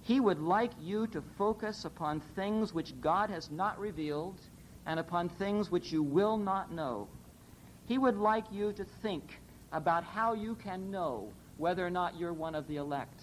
He 0.07 0.21
would 0.21 0.39
like 0.39 0.71
you 0.81 1.09
to 1.09 1.21
focus 1.37 1.85
upon 1.85 2.21
things 2.21 2.73
which 2.73 3.01
God 3.01 3.29
has 3.29 3.51
not 3.51 3.77
revealed 3.77 4.41
and 4.87 5.01
upon 5.01 5.29
things 5.29 5.69
which 5.69 5.91
you 5.91 6.01
will 6.01 6.37
not 6.37 6.71
know. 6.71 7.09
He 7.87 7.99
would 7.99 8.17
like 8.17 8.45
you 8.53 8.73
to 8.75 8.85
think 9.03 9.41
about 9.73 10.05
how 10.05 10.35
you 10.35 10.55
can 10.55 10.93
know 10.93 11.33
whether 11.57 11.85
or 11.85 11.91
not 11.91 12.17
you're 12.17 12.33
one 12.33 12.55
of 12.55 12.69
the 12.69 12.77
elect. 12.77 13.21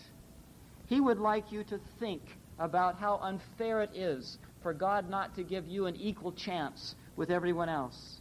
He 0.87 0.99
would 0.99 1.19
like 1.19 1.53
you 1.53 1.63
to 1.63 1.79
think 2.01 2.37
about 2.59 2.99
how 2.99 3.17
unfair 3.21 3.81
it 3.81 3.95
is 3.95 4.37
for 4.61 4.73
God 4.73 5.09
not 5.09 5.35
to 5.35 5.43
give 5.43 5.65
you 5.65 5.85
an 5.85 5.95
equal 5.95 6.33
chance 6.33 6.95
with 7.15 7.31
everyone 7.31 7.69
else. 7.69 8.19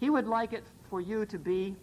He 0.00 0.08
would 0.08 0.26
like 0.26 0.54
it 0.54 0.64
for 0.88 1.02
you 1.02 1.26
to 1.26 1.38
be 1.38 1.76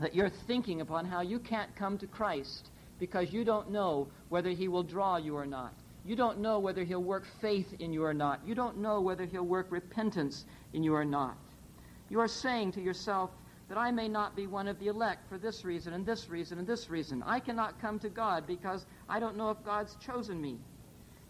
that 0.00 0.14
you're 0.14 0.28
thinking 0.28 0.82
upon 0.82 1.06
how 1.06 1.22
you 1.22 1.38
can't 1.38 1.74
come 1.74 1.96
to 1.96 2.06
Christ 2.06 2.69
because 3.00 3.32
you 3.32 3.44
don't 3.44 3.70
know 3.70 4.06
whether 4.28 4.50
he 4.50 4.68
will 4.68 4.84
draw 4.84 5.16
you 5.16 5.36
or 5.36 5.46
not. 5.46 5.74
You 6.04 6.14
don't 6.14 6.38
know 6.38 6.60
whether 6.60 6.84
he'll 6.84 7.02
work 7.02 7.26
faith 7.40 7.74
in 7.80 7.92
you 7.92 8.04
or 8.04 8.14
not. 8.14 8.40
You 8.46 8.54
don't 8.54 8.78
know 8.78 9.00
whether 9.00 9.24
he'll 9.24 9.42
work 9.42 9.66
repentance 9.70 10.44
in 10.72 10.84
you 10.84 10.94
or 10.94 11.04
not. 11.04 11.36
You 12.08 12.20
are 12.20 12.28
saying 12.28 12.72
to 12.72 12.80
yourself, 12.80 13.30
that 13.70 13.78
I 13.78 13.92
may 13.92 14.08
not 14.08 14.34
be 14.34 14.48
one 14.48 14.66
of 14.66 14.80
the 14.80 14.88
elect 14.88 15.28
for 15.28 15.38
this 15.38 15.64
reason 15.64 15.92
and 15.92 16.04
this 16.04 16.28
reason 16.28 16.58
and 16.58 16.66
this 16.66 16.90
reason. 16.90 17.22
I 17.24 17.38
cannot 17.38 17.80
come 17.80 18.00
to 18.00 18.08
God 18.08 18.44
because 18.44 18.84
I 19.08 19.20
don't 19.20 19.36
know 19.36 19.50
if 19.50 19.64
God's 19.64 19.94
chosen 20.04 20.40
me. 20.40 20.58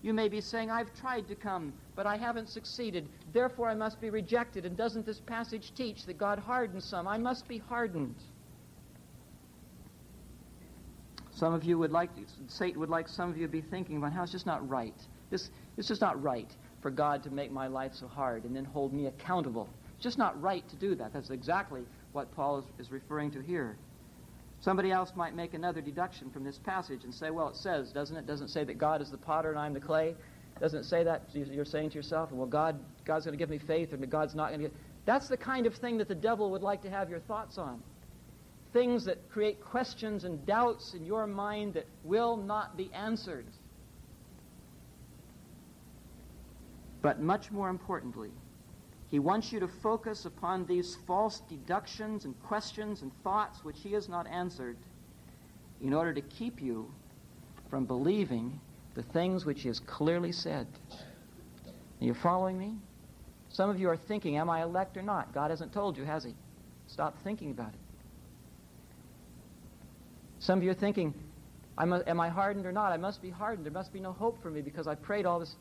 You 0.00 0.14
may 0.14 0.26
be 0.26 0.40
saying, 0.40 0.70
I've 0.70 0.94
tried 0.94 1.28
to 1.28 1.34
come, 1.34 1.74
but 1.94 2.06
I 2.06 2.16
haven't 2.16 2.48
succeeded. 2.48 3.06
Therefore, 3.34 3.68
I 3.68 3.74
must 3.74 4.00
be 4.00 4.08
rejected. 4.08 4.64
And 4.64 4.74
doesn't 4.74 5.04
this 5.04 5.20
passage 5.20 5.74
teach 5.74 6.06
that 6.06 6.16
God 6.16 6.38
hardens 6.38 6.86
some? 6.86 7.06
I 7.06 7.18
must 7.18 7.46
be 7.46 7.58
hardened. 7.58 8.16
Some 11.40 11.54
of 11.54 11.64
you 11.64 11.78
would 11.78 11.90
like, 11.90 12.10
Satan 12.48 12.78
would 12.80 12.90
like 12.90 13.08
some 13.08 13.30
of 13.30 13.38
you 13.38 13.46
to 13.46 13.50
be 13.50 13.62
thinking 13.62 13.96
about 13.96 14.12
how 14.12 14.24
it's 14.24 14.30
just 14.30 14.44
not 14.44 14.68
right. 14.68 14.94
This, 15.30 15.48
it's 15.78 15.88
just 15.88 16.02
not 16.02 16.22
right 16.22 16.54
for 16.82 16.90
God 16.90 17.22
to 17.22 17.30
make 17.30 17.50
my 17.50 17.66
life 17.66 17.92
so 17.94 18.06
hard 18.06 18.44
and 18.44 18.54
then 18.54 18.66
hold 18.66 18.92
me 18.92 19.06
accountable. 19.06 19.66
It's 19.94 20.04
just 20.04 20.18
not 20.18 20.38
right 20.42 20.68
to 20.68 20.76
do 20.76 20.94
that. 20.96 21.14
That's 21.14 21.30
exactly 21.30 21.80
what 22.12 22.30
Paul 22.32 22.58
is, 22.58 22.64
is 22.78 22.92
referring 22.92 23.30
to 23.30 23.40
here. 23.40 23.78
Somebody 24.60 24.92
else 24.92 25.12
might 25.16 25.34
make 25.34 25.54
another 25.54 25.80
deduction 25.80 26.28
from 26.28 26.44
this 26.44 26.58
passage 26.58 27.04
and 27.04 27.14
say, 27.14 27.30
well, 27.30 27.48
it 27.48 27.56
says, 27.56 27.90
doesn't 27.90 28.18
it? 28.18 28.26
Doesn't 28.26 28.48
it 28.48 28.50
say 28.50 28.64
that 28.64 28.76
God 28.76 29.00
is 29.00 29.10
the 29.10 29.16
potter 29.16 29.48
and 29.48 29.58
I'm 29.58 29.72
the 29.72 29.80
clay? 29.80 30.14
Doesn't 30.60 30.80
it 30.80 30.84
say 30.84 31.04
that? 31.04 31.22
You're 31.32 31.64
saying 31.64 31.88
to 31.88 31.96
yourself, 31.96 32.30
well, 32.32 32.46
God, 32.46 32.78
God's 33.06 33.24
going 33.24 33.32
to 33.32 33.42
give 33.42 33.48
me 33.48 33.56
faith 33.66 33.94
or 33.94 33.96
God's 33.96 34.34
not 34.34 34.48
going 34.48 34.60
to 34.60 34.68
give... 34.68 34.76
That's 35.06 35.28
the 35.28 35.38
kind 35.38 35.64
of 35.64 35.74
thing 35.76 35.96
that 35.96 36.08
the 36.08 36.14
devil 36.14 36.50
would 36.50 36.60
like 36.60 36.82
to 36.82 36.90
have 36.90 37.08
your 37.08 37.20
thoughts 37.20 37.56
on. 37.56 37.82
Things 38.72 39.04
that 39.04 39.30
create 39.30 39.60
questions 39.60 40.24
and 40.24 40.44
doubts 40.46 40.94
in 40.94 41.04
your 41.04 41.26
mind 41.26 41.74
that 41.74 41.86
will 42.04 42.36
not 42.36 42.76
be 42.76 42.90
answered. 42.94 43.46
But 47.02 47.20
much 47.20 47.50
more 47.50 47.68
importantly, 47.68 48.30
he 49.08 49.18
wants 49.18 49.52
you 49.52 49.58
to 49.60 49.66
focus 49.66 50.24
upon 50.24 50.66
these 50.66 50.96
false 51.06 51.40
deductions 51.48 52.24
and 52.24 52.40
questions 52.44 53.02
and 53.02 53.10
thoughts 53.24 53.64
which 53.64 53.80
he 53.80 53.92
has 53.92 54.08
not 54.08 54.26
answered 54.28 54.76
in 55.82 55.92
order 55.92 56.12
to 56.12 56.20
keep 56.20 56.62
you 56.62 56.92
from 57.68 57.86
believing 57.86 58.60
the 58.94 59.02
things 59.02 59.44
which 59.44 59.62
he 59.62 59.68
has 59.68 59.80
clearly 59.80 60.30
said. 60.30 60.66
Are 62.00 62.04
you 62.04 62.14
following 62.14 62.58
me? 62.58 62.76
Some 63.48 63.68
of 63.68 63.80
you 63.80 63.88
are 63.88 63.96
thinking, 63.96 64.36
am 64.36 64.48
I 64.48 64.62
elect 64.62 64.96
or 64.96 65.02
not? 65.02 65.34
God 65.34 65.50
hasn't 65.50 65.72
told 65.72 65.96
you, 65.96 66.04
has 66.04 66.22
he? 66.22 66.34
Stop 66.86 67.18
thinking 67.24 67.50
about 67.50 67.72
it. 67.74 67.80
Some 70.40 70.58
of 70.58 70.64
you 70.64 70.70
are 70.70 70.74
thinking, 70.74 71.14
am 71.78 72.20
I 72.20 72.28
hardened 72.28 72.66
or 72.66 72.72
not? 72.72 72.92
I 72.92 72.96
must 72.96 73.22
be 73.22 73.30
hardened. 73.30 73.64
There 73.64 73.72
must 73.72 73.92
be 73.92 74.00
no 74.00 74.12
hope 74.12 74.42
for 74.42 74.50
me 74.50 74.62
because 74.62 74.86
I 74.86 74.94
prayed 74.94 75.26
all 75.26 75.38
this. 75.38 75.54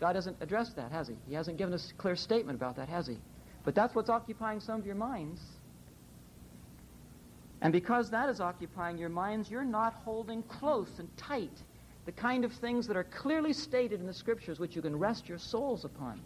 God 0.00 0.14
hasn't 0.14 0.36
addressed 0.40 0.76
that, 0.76 0.90
has 0.92 1.08
he? 1.08 1.14
He 1.28 1.34
hasn't 1.34 1.58
given 1.58 1.74
us 1.74 1.90
a 1.90 1.94
clear 1.94 2.16
statement 2.16 2.56
about 2.56 2.76
that, 2.76 2.88
has 2.88 3.06
he? 3.06 3.18
But 3.64 3.74
that's 3.74 3.94
what's 3.94 4.10
occupying 4.10 4.60
some 4.60 4.80
of 4.80 4.86
your 4.86 4.94
minds. 4.94 5.40
And 7.62 7.72
because 7.72 8.10
that 8.10 8.28
is 8.28 8.40
occupying 8.40 8.98
your 8.98 9.08
minds, 9.08 9.50
you're 9.50 9.64
not 9.64 9.94
holding 10.04 10.42
close 10.44 10.98
and 10.98 11.14
tight 11.16 11.62
the 12.04 12.12
kind 12.12 12.44
of 12.44 12.52
things 12.52 12.86
that 12.86 12.96
are 12.96 13.04
clearly 13.04 13.52
stated 13.52 14.00
in 14.00 14.06
the 14.06 14.12
scriptures 14.12 14.60
which 14.60 14.76
you 14.76 14.82
can 14.82 14.96
rest 14.96 15.28
your 15.28 15.38
souls 15.38 15.84
upon. 15.84 16.20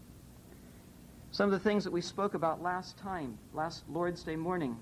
Some 1.30 1.46
of 1.46 1.52
the 1.52 1.60
things 1.60 1.84
that 1.84 1.92
we 1.92 2.00
spoke 2.00 2.34
about 2.34 2.62
last 2.62 2.98
time, 2.98 3.38
last 3.54 3.84
Lord's 3.88 4.24
Day 4.24 4.34
morning. 4.34 4.76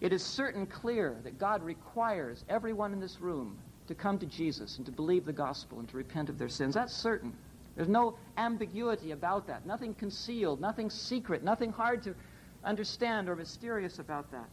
It 0.00 0.12
is 0.12 0.24
certain 0.24 0.66
clear 0.66 1.18
that 1.24 1.38
God 1.38 1.62
requires 1.62 2.44
everyone 2.48 2.92
in 2.92 3.00
this 3.00 3.20
room 3.20 3.58
to 3.86 3.94
come 3.94 4.18
to 4.18 4.26
Jesus 4.26 4.78
and 4.78 4.86
to 4.86 4.92
believe 4.92 5.26
the 5.26 5.32
gospel 5.32 5.78
and 5.78 5.88
to 5.90 5.96
repent 5.96 6.28
of 6.28 6.38
their 6.38 6.48
sins. 6.48 6.74
That's 6.74 6.94
certain. 6.94 7.34
There's 7.76 7.88
no 7.88 8.16
ambiguity 8.36 9.12
about 9.12 9.46
that, 9.46 9.66
nothing 9.66 9.94
concealed, 9.94 10.60
nothing 10.60 10.90
secret, 10.90 11.42
nothing 11.42 11.72
hard 11.72 12.02
to 12.04 12.14
understand 12.64 13.28
or 13.28 13.36
mysterious 13.36 13.98
about 13.98 14.30
that. 14.32 14.48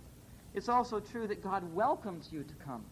It's 0.54 0.70
also 0.70 1.00
true 1.00 1.28
that 1.28 1.44
God 1.44 1.64
welcomes 1.74 2.30
you 2.32 2.44
to 2.44 2.54
come. 2.56 2.84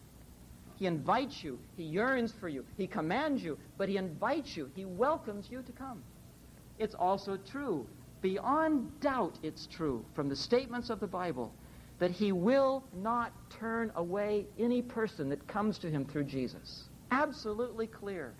He 0.76 0.86
invites 0.86 1.42
you, 1.42 1.58
He 1.76 1.84
yearns 1.84 2.32
for 2.32 2.48
you, 2.48 2.64
He 2.76 2.86
commands 2.86 3.42
you, 3.42 3.58
but 3.78 3.88
He 3.88 3.96
invites 3.96 4.56
you, 4.56 4.70
He 4.74 4.84
welcomes 4.84 5.50
you 5.50 5.62
to 5.62 5.72
come. 5.72 6.02
It's 6.78 6.94
also 6.94 7.36
true, 7.36 7.86
beyond 8.20 9.00
doubt, 9.00 9.38
it's 9.42 9.66
true 9.66 10.04
from 10.14 10.28
the 10.28 10.36
statements 10.36 10.90
of 10.90 11.00
the 11.00 11.06
Bible 11.06 11.52
that 11.98 12.10
He 12.10 12.32
will 12.32 12.84
not 12.94 13.32
turn 13.50 13.92
away 13.96 14.46
any 14.58 14.82
person 14.82 15.28
that 15.30 15.46
comes 15.46 15.78
to 15.78 15.90
Him 15.90 16.04
through 16.04 16.24
Jesus. 16.24 16.84
Absolutely 17.10 17.86
clear. 17.86 18.34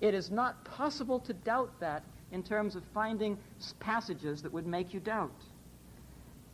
It 0.00 0.14
is 0.14 0.30
not 0.30 0.64
possible 0.64 1.18
to 1.20 1.32
doubt 1.32 1.80
that 1.80 2.04
in 2.30 2.42
terms 2.42 2.76
of 2.76 2.84
finding 2.94 3.38
passages 3.80 4.42
that 4.42 4.52
would 4.52 4.66
make 4.66 4.92
you 4.92 5.00
doubt. 5.00 5.42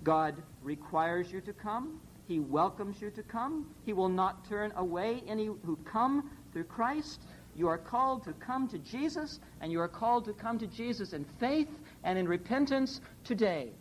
God 0.03 0.43
requires 0.63 1.33
you 1.33 1.41
to 1.43 1.53
come. 1.53 2.01
He 2.27 2.39
welcomes 2.39 3.01
you 3.01 3.11
to 3.11 3.23
come. 3.23 3.67
He 3.85 3.93
will 3.93 4.09
not 4.09 4.49
turn 4.49 4.73
away 4.77 5.23
any 5.27 5.47
who 5.47 5.77
come 5.85 6.31
through 6.53 6.65
Christ. 6.65 7.23
You 7.57 7.69
are 7.69 7.79
called 7.79 8.25
to 8.25 8.33
come 8.35 8.69
to 8.69 8.79
Jesus, 8.79 9.41
and 9.61 9.71
you 9.71 9.81
are 9.81 9.89
called 9.89 10.25
to 10.27 10.33
come 10.33 10.59
to 10.59 10.67
Jesus 10.67 11.13
in 11.13 11.25
faith 11.39 11.69
and 12.03 12.19
in 12.19 12.27
repentance 12.27 13.01
today. 13.25 13.73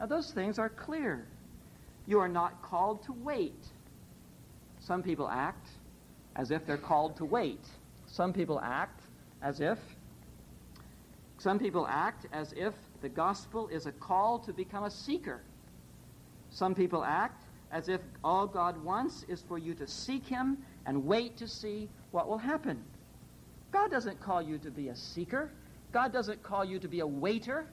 Now, 0.00 0.06
those 0.06 0.32
things 0.32 0.58
are 0.58 0.70
clear. 0.70 1.26
You 2.06 2.18
are 2.20 2.28
not 2.28 2.62
called 2.62 3.02
to 3.04 3.12
wait. 3.12 3.66
Some 4.80 5.02
people 5.02 5.28
act 5.28 5.68
as 6.36 6.50
if 6.50 6.66
they're 6.66 6.78
called 6.78 7.16
to 7.18 7.26
wait. 7.26 7.60
Some 8.06 8.32
people 8.32 8.58
act 8.60 9.02
as 9.42 9.60
if 9.60 9.78
some 11.36 11.58
people 11.58 11.86
act 11.88 12.26
as 12.32 12.52
if 12.54 12.74
the 13.00 13.08
gospel 13.08 13.68
is 13.68 13.86
a 13.86 13.92
call 13.92 14.38
to 14.40 14.52
become 14.52 14.84
a 14.84 14.90
seeker. 14.90 15.40
Some 16.50 16.74
people 16.74 17.02
act 17.02 17.44
as 17.72 17.88
if 17.88 18.02
all 18.22 18.46
God 18.46 18.82
wants 18.84 19.24
is 19.26 19.42
for 19.48 19.56
you 19.56 19.72
to 19.74 19.86
seek 19.86 20.26
him 20.26 20.58
and 20.84 21.06
wait 21.06 21.38
to 21.38 21.48
see 21.48 21.88
what 22.10 22.28
will 22.28 22.36
happen. 22.36 22.84
God 23.72 23.90
doesn't 23.90 24.20
call 24.20 24.42
you 24.42 24.58
to 24.58 24.70
be 24.70 24.88
a 24.88 24.96
seeker. 24.96 25.50
God 25.92 26.12
doesn't 26.12 26.42
call 26.42 26.62
you 26.62 26.78
to 26.78 26.88
be 26.88 27.00
a 27.00 27.06
waiter. 27.06 27.66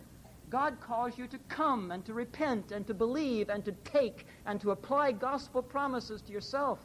God 0.49 0.79
calls 0.79 1.17
you 1.17 1.27
to 1.27 1.37
come 1.49 1.91
and 1.91 2.05
to 2.05 2.13
repent 2.13 2.71
and 2.71 2.87
to 2.87 2.93
believe 2.93 3.49
and 3.49 3.65
to 3.65 3.73
take 3.83 4.25
and 4.45 4.61
to 4.61 4.71
apply 4.71 5.11
gospel 5.11 5.61
promises 5.61 6.21
to 6.21 6.31
yourself. 6.31 6.79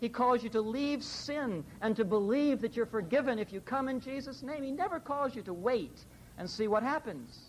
He 0.00 0.08
calls 0.08 0.44
you 0.44 0.50
to 0.50 0.60
leave 0.60 1.02
sin 1.02 1.64
and 1.80 1.96
to 1.96 2.04
believe 2.04 2.60
that 2.60 2.76
you're 2.76 2.86
forgiven 2.86 3.38
if 3.38 3.52
you 3.52 3.60
come 3.60 3.88
in 3.88 3.98
Jesus' 3.98 4.42
name. 4.42 4.62
He 4.62 4.70
never 4.70 5.00
calls 5.00 5.34
you 5.34 5.42
to 5.42 5.52
wait 5.54 6.04
and 6.38 6.48
see 6.48 6.68
what 6.68 6.82
happens. 6.82 7.40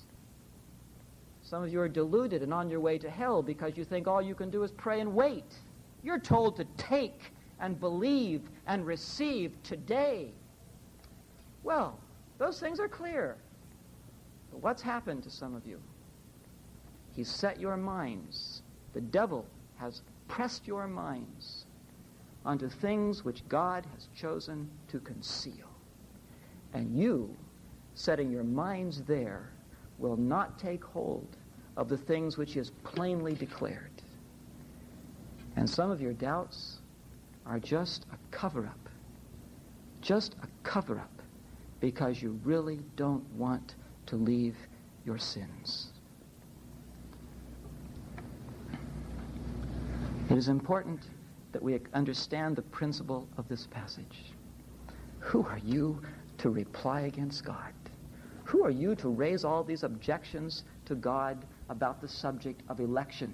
Some 1.44 1.64
of 1.64 1.72
you 1.72 1.80
are 1.82 1.90
deluded 1.90 2.42
and 2.42 2.54
on 2.54 2.70
your 2.70 2.80
way 2.80 2.98
to 2.98 3.10
hell 3.10 3.44
because 3.44 3.78
you 3.78 3.86
think 3.86 4.08
all 4.08 4.22
you 4.22 4.36
can 4.36 4.50
do 4.50 4.64
is 4.64 4.72
pray 4.72 5.02
and 5.02 5.14
wait. 5.14 5.56
You're 6.04 6.20
told 6.20 6.56
to 6.58 6.66
take 6.78 7.32
and 7.60 7.80
believe 7.80 8.50
and 8.66 8.86
receive 8.86 9.62
today. 9.64 10.32
Well, 11.64 12.00
those 12.38 12.60
things 12.60 12.80
are 12.80 12.88
clear. 12.88 13.38
But 14.52 14.62
what's 14.62 14.82
happened 14.82 15.24
to 15.24 15.30
some 15.30 15.56
of 15.56 15.66
you? 15.66 15.82
He's 17.16 17.30
set 17.30 17.60
your 17.60 17.78
minds. 17.78 18.62
The 18.94 19.02
devil 19.02 19.46
has 19.78 20.02
pressed 20.28 20.68
your 20.68 20.88
minds 20.88 21.66
onto 22.46 22.70
things 22.70 23.26
which 23.26 23.48
God 23.50 23.86
has 23.94 24.08
chosen 24.16 24.70
to 24.90 25.00
conceal. 25.00 25.68
And 26.74 26.98
you, 26.98 27.36
setting 27.96 28.32
your 28.32 28.44
minds 28.44 29.02
there, 29.02 29.50
will 29.98 30.18
not 30.18 30.60
take 30.60 30.84
hold 30.84 31.28
of 31.76 31.90
the 31.90 31.98
things 31.98 32.38
which 32.38 32.56
is 32.56 32.72
plainly 32.84 33.34
declared. 33.34 33.92
And 35.56 35.70
some 35.70 35.90
of 35.90 36.02
your 36.02 36.14
doubts 36.14 36.78
are 37.46 37.60
just 37.60 38.06
a 38.14 38.18
cover 38.30 38.66
up. 38.66 38.90
Just 40.02 40.36
a 40.44 40.48
cover 40.64 41.00
up 41.00 41.22
because 41.80 42.22
you 42.22 42.40
really 42.44 42.80
don't 42.96 43.28
want 43.34 43.76
to 44.08 44.16
leave 44.16 44.56
your 45.06 45.18
sins. 45.18 45.92
It 50.30 50.38
is 50.38 50.50
important 50.50 51.02
that 51.54 51.64
we 51.64 51.80
understand 51.94 52.56
the 52.56 52.62
principle 52.64 53.28
of 53.38 53.48
this 53.48 53.68
passage. 53.68 54.34
Who 55.20 55.46
are 55.46 55.60
you 55.64 56.02
to 56.40 56.50
reply 56.50 57.02
against 57.02 57.46
God? 57.46 57.74
Who 58.44 58.64
are 58.64 58.70
you 58.70 58.96
to 58.96 59.10
raise 59.10 59.44
all 59.44 59.64
these 59.64 59.84
objections 59.84 60.64
to 60.86 60.96
God 60.96 61.46
about 61.70 62.02
the 62.02 62.08
subject 62.08 62.62
of 62.70 62.80
election? 62.80 63.34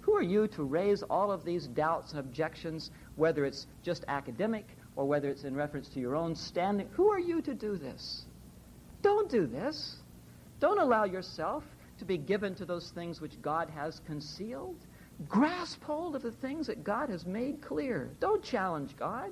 Who 0.00 0.14
are 0.14 0.22
you 0.22 0.48
to 0.48 0.64
raise 0.64 1.02
all 1.02 1.30
of 1.30 1.44
these 1.44 1.66
doubts 1.66 2.12
and 2.12 2.20
objections, 2.20 2.90
whether 3.16 3.44
it's 3.44 3.66
just 3.82 4.04
academic 4.08 4.66
or 4.96 5.06
whether 5.06 5.28
it's 5.28 5.44
in 5.44 5.54
reference 5.54 5.88
to 5.90 6.00
your 6.00 6.16
own 6.16 6.34
standing? 6.34 6.88
Who 6.92 7.10
are 7.10 7.20
you 7.20 7.42
to 7.42 7.54
do 7.54 7.76
this? 7.76 8.24
Don't 9.02 9.30
do 9.30 9.46
this. 9.46 9.96
Don't 10.60 10.78
allow 10.78 11.04
yourself 11.04 11.64
to 11.98 12.04
be 12.04 12.18
given 12.18 12.54
to 12.54 12.64
those 12.64 12.90
things 12.90 13.20
which 13.20 13.40
God 13.42 13.68
has 13.70 14.00
concealed. 14.06 14.76
Grasp 15.28 15.82
hold 15.82 16.16
of 16.16 16.22
the 16.22 16.32
things 16.32 16.66
that 16.66 16.84
God 16.84 17.10
has 17.10 17.26
made 17.26 17.60
clear. 17.60 18.10
Don't 18.20 18.42
challenge 18.42 18.96
God. 18.96 19.30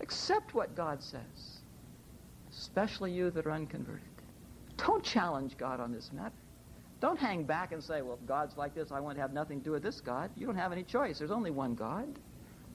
Accept 0.00 0.54
what 0.54 0.74
God 0.74 1.02
says, 1.02 1.60
especially 2.50 3.12
you 3.12 3.30
that 3.30 3.46
are 3.46 3.52
unconverted. 3.52 4.02
Don't 4.76 5.04
challenge 5.04 5.56
God 5.56 5.80
on 5.80 5.92
this 5.92 6.12
matter. 6.12 6.34
Don't 7.00 7.18
hang 7.18 7.44
back 7.44 7.72
and 7.72 7.82
say, 7.82 8.02
well, 8.02 8.18
if 8.20 8.26
God's 8.26 8.56
like 8.56 8.74
this, 8.74 8.90
I 8.90 8.98
want 8.98 9.16
to 9.16 9.22
have 9.22 9.32
nothing 9.32 9.60
to 9.60 9.64
do 9.64 9.70
with 9.72 9.82
this 9.82 10.00
God. 10.00 10.30
You 10.36 10.46
don't 10.46 10.56
have 10.56 10.72
any 10.72 10.82
choice. 10.82 11.18
There's 11.18 11.30
only 11.30 11.50
one 11.50 11.74
God. 11.74 12.08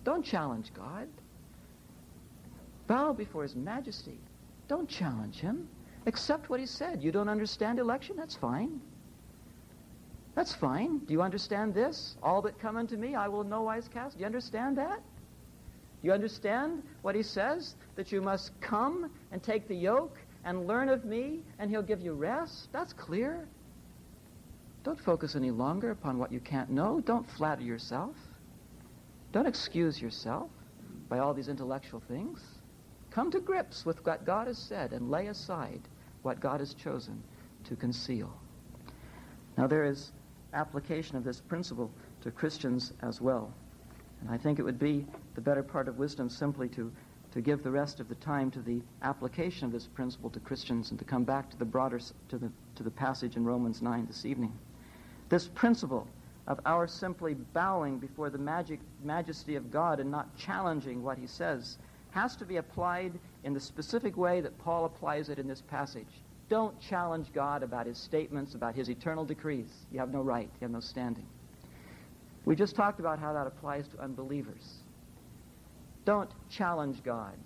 Don't 0.03 0.23
challenge 0.23 0.71
God. 0.73 1.07
Bow 2.87 3.13
before 3.13 3.43
his 3.43 3.55
majesty. 3.55 4.19
Don't 4.67 4.87
challenge 4.87 5.39
him. 5.39 5.67
Accept 6.05 6.49
what 6.49 6.59
he 6.59 6.65
said. 6.65 7.03
You 7.03 7.11
don't 7.11 7.29
understand 7.29 7.79
election? 7.79 8.15
That's 8.15 8.35
fine. 8.35 8.79
That's 10.35 10.53
fine. 10.53 10.99
Do 10.99 11.13
you 11.13 11.21
understand 11.21 11.73
this? 11.73 12.15
All 12.23 12.41
that 12.43 12.59
come 12.59 12.77
unto 12.77 12.95
me, 12.95 13.15
I 13.15 13.27
will 13.27 13.43
no 13.43 13.63
wise 13.63 13.89
cast. 13.89 14.15
Do 14.15 14.21
you 14.21 14.25
understand 14.25 14.77
that? 14.77 15.01
Do 16.01 16.07
you 16.07 16.13
understand 16.13 16.83
what 17.01 17.15
he 17.15 17.23
says? 17.23 17.75
That 17.95 18.11
you 18.11 18.21
must 18.21 18.51
come 18.61 19.11
and 19.31 19.43
take 19.43 19.67
the 19.67 19.75
yoke 19.75 20.17
and 20.45 20.65
learn 20.65 20.87
of 20.87 21.03
me, 21.03 21.43
and 21.59 21.69
he'll 21.69 21.81
give 21.81 21.99
you 21.99 22.13
rest? 22.13 22.69
That's 22.71 22.93
clear. 22.93 23.47
Don't 24.83 24.99
focus 24.99 25.35
any 25.35 25.51
longer 25.51 25.91
upon 25.91 26.17
what 26.17 26.31
you 26.31 26.39
can't 26.39 26.69
know. 26.69 27.01
Don't 27.01 27.29
flatter 27.31 27.63
yourself. 27.63 28.15
Don't 29.33 29.45
excuse 29.45 30.01
yourself 30.01 30.49
by 31.09 31.19
all 31.19 31.33
these 31.33 31.49
intellectual 31.49 32.01
things. 32.07 32.41
Come 33.11 33.31
to 33.31 33.39
grips 33.39 33.85
with 33.85 34.05
what 34.05 34.25
God 34.25 34.47
has 34.47 34.57
said 34.57 34.93
and 34.93 35.09
lay 35.09 35.27
aside 35.27 35.81
what 36.21 36.39
God 36.39 36.59
has 36.59 36.73
chosen 36.73 37.23
to 37.65 37.75
conceal. 37.75 38.31
Now, 39.57 39.67
there 39.67 39.83
is 39.83 40.11
application 40.53 41.17
of 41.17 41.23
this 41.23 41.41
principle 41.41 41.91
to 42.21 42.31
Christians 42.31 42.93
as 43.01 43.21
well. 43.21 43.53
And 44.21 44.29
I 44.29 44.37
think 44.37 44.59
it 44.59 44.63
would 44.63 44.79
be 44.79 45.05
the 45.35 45.41
better 45.41 45.63
part 45.63 45.87
of 45.87 45.97
wisdom 45.97 46.29
simply 46.29 46.67
to, 46.69 46.91
to 47.31 47.41
give 47.41 47.63
the 47.63 47.71
rest 47.71 47.99
of 47.99 48.09
the 48.09 48.15
time 48.15 48.51
to 48.51 48.61
the 48.61 48.81
application 49.01 49.65
of 49.65 49.71
this 49.71 49.87
principle 49.87 50.29
to 50.31 50.39
Christians 50.39 50.91
and 50.91 50.99
to 50.99 51.05
come 51.05 51.23
back 51.23 51.49
to 51.49 51.57
the 51.57 51.65
broader, 51.65 51.99
to 52.29 52.37
the, 52.37 52.51
to 52.75 52.83
the 52.83 52.91
passage 52.91 53.35
in 53.35 53.45
Romans 53.45 53.81
9 53.81 54.05
this 54.07 54.25
evening. 54.25 54.53
This 55.29 55.47
principle 55.47 56.07
of 56.47 56.59
our 56.65 56.87
simply 56.87 57.35
bowing 57.35 57.99
before 57.99 58.29
the 58.29 58.37
magic, 58.37 58.79
majesty 59.03 59.55
of 59.55 59.71
God 59.71 59.99
and 59.99 60.09
not 60.09 60.35
challenging 60.35 61.03
what 61.03 61.17
he 61.17 61.27
says 61.27 61.77
has 62.11 62.35
to 62.37 62.45
be 62.45 62.57
applied 62.57 63.13
in 63.43 63.53
the 63.53 63.59
specific 63.59 64.17
way 64.17 64.41
that 64.41 64.57
Paul 64.59 64.85
applies 64.85 65.29
it 65.29 65.39
in 65.39 65.47
this 65.47 65.61
passage. 65.61 66.21
Don't 66.49 66.79
challenge 66.79 67.31
God 67.33 67.61
about 67.61 67.85
his 67.85 67.97
statements, 67.97 68.55
about 68.55 68.75
his 68.75 68.89
eternal 68.89 69.23
decrees. 69.23 69.71
You 69.91 69.99
have 69.99 70.11
no 70.11 70.21
right, 70.21 70.49
you 70.59 70.65
have 70.65 70.71
no 70.71 70.79
standing. 70.79 71.27
We 72.45 72.55
just 72.55 72.75
talked 72.75 72.99
about 72.99 73.19
how 73.19 73.33
that 73.33 73.45
applies 73.45 73.87
to 73.89 73.99
unbelievers. 73.99 74.79
Don't 76.05 76.31
challenge 76.49 77.03
God. 77.03 77.37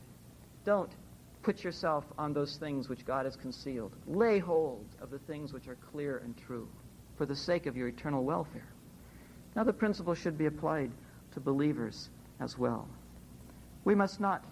Don't 0.64 0.92
put 1.42 1.64
yourself 1.64 2.06
on 2.18 2.32
those 2.32 2.56
things 2.56 2.88
which 2.88 3.06
God 3.06 3.26
has 3.26 3.36
concealed. 3.36 3.92
Lay 4.08 4.40
hold 4.40 4.86
of 5.02 5.10
the 5.12 5.20
things 5.20 5.52
which 5.52 5.68
are 5.68 5.78
clear 5.92 6.20
and 6.20 6.38
true 6.38 6.70
for 7.18 7.26
the 7.26 7.36
sake 7.36 7.66
of 7.66 7.76
your 7.76 7.90
eternal 7.90 8.24
welfare. 8.24 8.70
Now, 9.56 9.64
the 9.66 9.74
principle 9.74 10.16
should 10.16 10.38
be 10.38 10.46
applied 10.46 10.92
to 11.34 11.42
believers 11.42 12.10
as 12.40 12.58
well. 12.58 12.88
We 13.86 13.96
must 13.96 14.20
not 14.20 14.46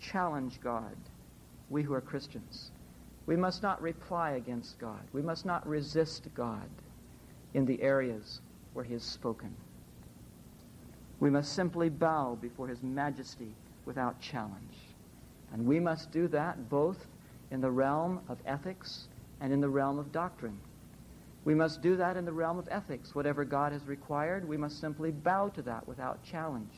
challenge 0.00 0.60
God, 0.60 0.96
we 1.68 1.82
who 1.82 1.94
are 1.94 2.00
Christians. 2.00 2.70
We 3.26 3.36
must 3.36 3.62
not 3.62 3.82
reply 3.82 4.32
against 4.32 4.78
God. 4.78 5.00
We 5.12 5.20
must 5.20 5.44
not 5.44 5.66
resist 5.68 6.28
God 6.34 6.68
in 7.52 7.66
the 7.66 7.82
areas 7.82 8.40
where 8.72 8.84
he 8.84 8.94
has 8.94 9.02
spoken. 9.02 9.54
We 11.20 11.30
must 11.30 11.52
simply 11.52 11.88
bow 11.90 12.38
before 12.40 12.68
his 12.68 12.82
majesty 12.82 13.52
without 13.84 14.20
challenge. 14.20 14.78
And 15.52 15.66
we 15.66 15.80
must 15.80 16.10
do 16.10 16.28
that 16.28 16.70
both 16.70 17.06
in 17.50 17.60
the 17.60 17.70
realm 17.70 18.20
of 18.28 18.38
ethics 18.46 19.08
and 19.40 19.52
in 19.52 19.60
the 19.60 19.68
realm 19.68 19.98
of 19.98 20.12
doctrine. 20.12 20.58
We 21.44 21.54
must 21.54 21.82
do 21.82 21.96
that 21.96 22.16
in 22.16 22.24
the 22.24 22.32
realm 22.32 22.58
of 22.58 22.68
ethics. 22.70 23.14
Whatever 23.14 23.44
God 23.44 23.72
has 23.72 23.84
required, 23.84 24.46
we 24.46 24.56
must 24.56 24.80
simply 24.80 25.10
bow 25.10 25.48
to 25.50 25.62
that 25.62 25.88
without 25.88 26.22
challenge. 26.22 26.74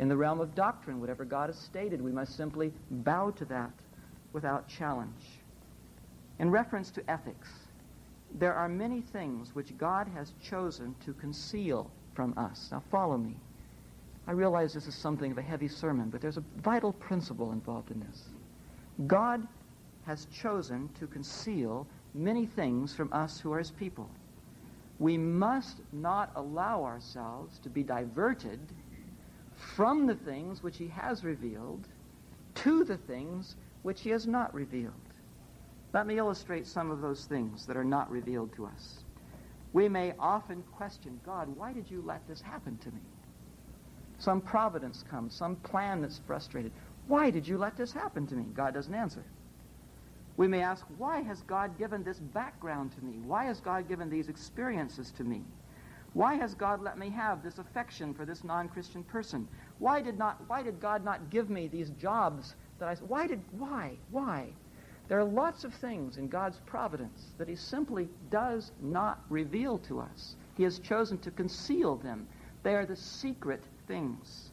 In 0.00 0.08
the 0.08 0.16
realm 0.16 0.40
of 0.40 0.54
doctrine, 0.54 0.98
whatever 0.98 1.26
God 1.26 1.50
has 1.50 1.58
stated, 1.58 2.00
we 2.00 2.10
must 2.10 2.34
simply 2.34 2.72
bow 2.90 3.32
to 3.32 3.44
that 3.44 3.70
without 4.32 4.66
challenge. 4.66 5.26
In 6.38 6.50
reference 6.50 6.90
to 6.92 7.10
ethics, 7.10 7.50
there 8.32 8.54
are 8.54 8.66
many 8.66 9.02
things 9.02 9.54
which 9.54 9.76
God 9.76 10.08
has 10.08 10.32
chosen 10.42 10.94
to 11.04 11.12
conceal 11.12 11.90
from 12.14 12.32
us. 12.38 12.70
Now 12.72 12.82
follow 12.90 13.18
me. 13.18 13.36
I 14.26 14.32
realize 14.32 14.72
this 14.72 14.86
is 14.86 14.94
something 14.94 15.32
of 15.32 15.36
a 15.36 15.42
heavy 15.42 15.68
sermon, 15.68 16.08
but 16.08 16.22
there's 16.22 16.38
a 16.38 16.44
vital 16.62 16.94
principle 16.94 17.52
involved 17.52 17.90
in 17.90 18.00
this. 18.00 18.30
God 19.06 19.46
has 20.06 20.24
chosen 20.32 20.88
to 20.98 21.06
conceal 21.08 21.86
many 22.14 22.46
things 22.46 22.94
from 22.94 23.12
us 23.12 23.38
who 23.38 23.52
are 23.52 23.58
his 23.58 23.70
people. 23.70 24.08
We 24.98 25.18
must 25.18 25.82
not 25.92 26.30
allow 26.36 26.84
ourselves 26.84 27.58
to 27.58 27.68
be 27.68 27.82
diverted 27.82 28.60
from 29.60 30.06
the 30.06 30.14
things 30.14 30.62
which 30.62 30.78
he 30.78 30.88
has 30.88 31.24
revealed 31.24 31.86
to 32.56 32.84
the 32.84 32.96
things 32.96 33.56
which 33.82 34.00
he 34.00 34.10
has 34.10 34.26
not 34.26 34.52
revealed. 34.54 34.92
Let 35.92 36.06
me 36.06 36.18
illustrate 36.18 36.66
some 36.66 36.90
of 36.90 37.00
those 37.00 37.24
things 37.24 37.66
that 37.66 37.76
are 37.76 37.84
not 37.84 38.10
revealed 38.10 38.54
to 38.56 38.66
us. 38.66 39.04
We 39.72 39.88
may 39.88 40.14
often 40.18 40.62
question 40.76 41.20
God, 41.24 41.48
why 41.56 41.72
did 41.72 41.90
you 41.90 42.02
let 42.04 42.26
this 42.26 42.40
happen 42.40 42.76
to 42.78 42.88
me? 42.88 43.00
Some 44.18 44.40
providence 44.40 45.04
comes, 45.08 45.34
some 45.34 45.56
plan 45.56 46.02
that's 46.02 46.20
frustrated. 46.26 46.72
Why 47.06 47.30
did 47.30 47.46
you 47.46 47.56
let 47.56 47.76
this 47.76 47.92
happen 47.92 48.26
to 48.26 48.34
me? 48.34 48.44
God 48.54 48.74
doesn't 48.74 48.94
answer. 48.94 49.24
We 50.36 50.48
may 50.48 50.62
ask, 50.62 50.84
why 50.98 51.22
has 51.22 51.42
God 51.42 51.76
given 51.78 52.02
this 52.02 52.18
background 52.18 52.92
to 52.92 53.04
me? 53.04 53.18
Why 53.24 53.44
has 53.44 53.60
God 53.60 53.88
given 53.88 54.10
these 54.10 54.28
experiences 54.28 55.10
to 55.12 55.24
me? 55.24 55.42
Why 56.12 56.34
has 56.34 56.54
God 56.54 56.82
let 56.82 56.98
me 56.98 57.08
have 57.10 57.42
this 57.42 57.58
affection 57.58 58.12
for 58.14 58.24
this 58.24 58.42
non-Christian 58.42 59.04
person? 59.04 59.46
Why 59.78 60.02
did 60.02 60.18
not 60.18 60.42
why 60.48 60.62
did 60.62 60.80
God 60.80 61.04
not 61.04 61.30
give 61.30 61.50
me 61.50 61.68
these 61.68 61.90
jobs 61.90 62.56
that 62.78 62.88
I 62.88 62.94
why 63.06 63.26
did 63.26 63.40
why? 63.52 63.96
Why? 64.10 64.48
There 65.08 65.18
are 65.18 65.24
lots 65.24 65.64
of 65.64 65.74
things 65.74 66.18
in 66.18 66.28
God's 66.28 66.60
providence 66.66 67.32
that 67.38 67.48
he 67.48 67.56
simply 67.56 68.08
does 68.30 68.72
not 68.80 69.24
reveal 69.28 69.78
to 69.78 70.00
us. 70.00 70.36
He 70.56 70.62
has 70.62 70.78
chosen 70.78 71.18
to 71.18 71.30
conceal 71.32 71.96
them. 71.96 72.28
They 72.62 72.74
are 72.74 72.86
the 72.86 72.96
secret 72.96 73.64
things. 73.88 74.50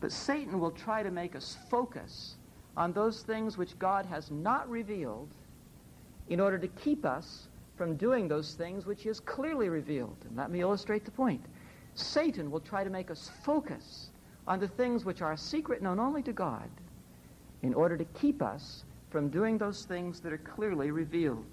But 0.00 0.12
Satan 0.12 0.60
will 0.60 0.70
try 0.70 1.02
to 1.02 1.10
make 1.10 1.34
us 1.34 1.56
focus 1.68 2.36
on 2.76 2.92
those 2.92 3.22
things 3.22 3.56
which 3.56 3.78
God 3.78 4.06
has 4.06 4.30
not 4.30 4.68
revealed 4.68 5.30
in 6.28 6.38
order 6.38 6.58
to 6.58 6.68
keep 6.68 7.04
us 7.04 7.48
from 7.76 7.96
doing 7.96 8.26
those 8.28 8.54
things 8.54 8.86
which 8.86 9.02
he 9.02 9.08
has 9.08 9.20
clearly 9.20 9.68
revealed. 9.68 10.16
And 10.26 10.36
let 10.36 10.50
me 10.50 10.60
illustrate 10.60 11.04
the 11.04 11.10
point. 11.10 11.44
Satan 11.94 12.50
will 12.50 12.60
try 12.60 12.84
to 12.84 12.90
make 12.90 13.10
us 13.10 13.30
focus 13.42 14.10
on 14.46 14.60
the 14.60 14.68
things 14.68 15.04
which 15.04 15.22
are 15.22 15.36
secret 15.36 15.82
known 15.82 15.98
only 15.98 16.22
to 16.22 16.32
God 16.32 16.68
in 17.62 17.74
order 17.74 17.96
to 17.96 18.04
keep 18.04 18.42
us 18.42 18.84
from 19.10 19.28
doing 19.28 19.58
those 19.58 19.84
things 19.84 20.20
that 20.20 20.32
are 20.32 20.38
clearly 20.38 20.90
revealed. 20.90 21.44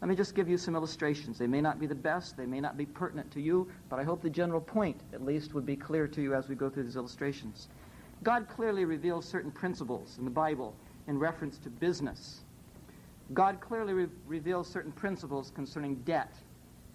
Let 0.00 0.08
me 0.08 0.14
just 0.14 0.34
give 0.34 0.48
you 0.48 0.56
some 0.56 0.76
illustrations. 0.76 1.38
They 1.38 1.48
may 1.48 1.60
not 1.60 1.80
be 1.80 1.86
the 1.86 1.94
best, 1.94 2.36
they 2.36 2.46
may 2.46 2.60
not 2.60 2.76
be 2.76 2.86
pertinent 2.86 3.30
to 3.32 3.40
you, 3.40 3.68
but 3.88 3.98
I 3.98 4.04
hope 4.04 4.22
the 4.22 4.30
general 4.30 4.60
point, 4.60 5.00
at 5.12 5.24
least, 5.24 5.54
would 5.54 5.66
be 5.66 5.74
clear 5.74 6.06
to 6.06 6.22
you 6.22 6.34
as 6.34 6.48
we 6.48 6.54
go 6.54 6.70
through 6.70 6.84
these 6.84 6.96
illustrations. 6.96 7.68
God 8.22 8.48
clearly 8.48 8.84
reveals 8.84 9.26
certain 9.26 9.50
principles 9.50 10.16
in 10.18 10.24
the 10.24 10.30
Bible 10.30 10.74
in 11.08 11.18
reference 11.18 11.58
to 11.58 11.70
business. 11.70 12.42
God 13.34 13.60
clearly 13.60 13.92
re- 13.92 14.06
reveals 14.26 14.68
certain 14.68 14.92
principles 14.92 15.50
concerning 15.54 15.96
debt, 15.96 16.34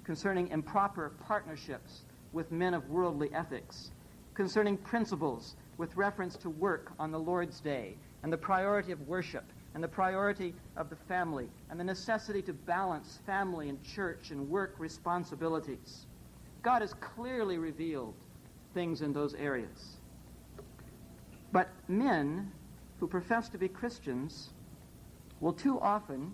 concerning 0.03 0.47
improper 0.49 1.11
partnerships 1.19 2.03
with 2.31 2.51
men 2.51 2.73
of 2.73 2.89
worldly 2.89 3.29
ethics, 3.33 3.91
concerning 4.33 4.77
principles 4.77 5.55
with 5.77 5.95
reference 5.95 6.35
to 6.37 6.49
work 6.49 6.91
on 6.99 7.11
the 7.11 7.19
Lord's 7.19 7.59
day 7.59 7.95
and 8.23 8.33
the 8.33 8.37
priority 8.37 8.91
of 8.91 9.07
worship 9.07 9.45
and 9.75 9.83
the 9.83 9.87
priority 9.87 10.53
of 10.75 10.89
the 10.89 10.95
family 10.95 11.49
and 11.69 11.79
the 11.79 11.83
necessity 11.83 12.41
to 12.43 12.53
balance 12.53 13.19
family 13.25 13.69
and 13.69 13.83
church 13.83 14.31
and 14.31 14.49
work 14.49 14.75
responsibilities. 14.77 16.05
God 16.61 16.81
has 16.81 16.93
clearly 16.95 17.57
revealed 17.57 18.15
things 18.73 19.01
in 19.01 19.13
those 19.13 19.33
areas. 19.35 19.97
But 21.51 21.69
men 21.87 22.51
who 22.99 23.07
profess 23.07 23.49
to 23.49 23.57
be 23.57 23.67
Christians 23.67 24.49
will 25.43 25.51
too 25.53 25.77
often 25.81 26.33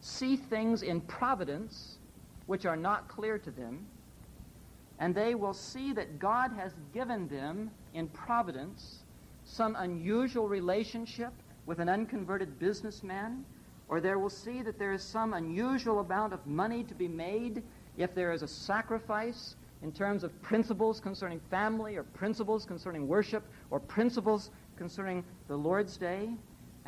see 0.00 0.34
things 0.34 0.82
in 0.82 1.02
providence 1.02 1.98
which 2.46 2.64
are 2.64 2.76
not 2.76 3.06
clear 3.06 3.36
to 3.36 3.50
them, 3.50 3.86
and 4.98 5.14
they 5.14 5.34
will 5.34 5.52
see 5.52 5.92
that 5.92 6.18
God 6.18 6.50
has 6.56 6.72
given 6.94 7.28
them 7.28 7.70
in 7.92 8.08
providence 8.08 9.02
some 9.44 9.76
unusual 9.76 10.48
relationship 10.48 11.34
with 11.66 11.78
an 11.78 11.90
unconverted 11.90 12.58
businessman, 12.58 13.44
or 13.86 14.00
they 14.00 14.14
will 14.14 14.30
see 14.30 14.62
that 14.62 14.78
there 14.78 14.94
is 14.94 15.02
some 15.02 15.34
unusual 15.34 16.00
amount 16.00 16.32
of 16.32 16.46
money 16.46 16.82
to 16.84 16.94
be 16.94 17.06
made 17.06 17.62
if 17.98 18.14
there 18.14 18.32
is 18.32 18.42
a 18.42 18.48
sacrifice 18.48 19.56
in 19.82 19.92
terms 19.92 20.24
of 20.24 20.40
principles 20.40 21.00
concerning 21.00 21.38
family 21.50 21.96
or 21.96 22.02
principles 22.02 22.64
concerning 22.64 23.06
worship 23.06 23.44
or 23.70 23.78
principles 23.78 24.50
concerning 24.76 25.22
the 25.48 25.56
Lord's 25.56 25.98
day. 25.98 26.30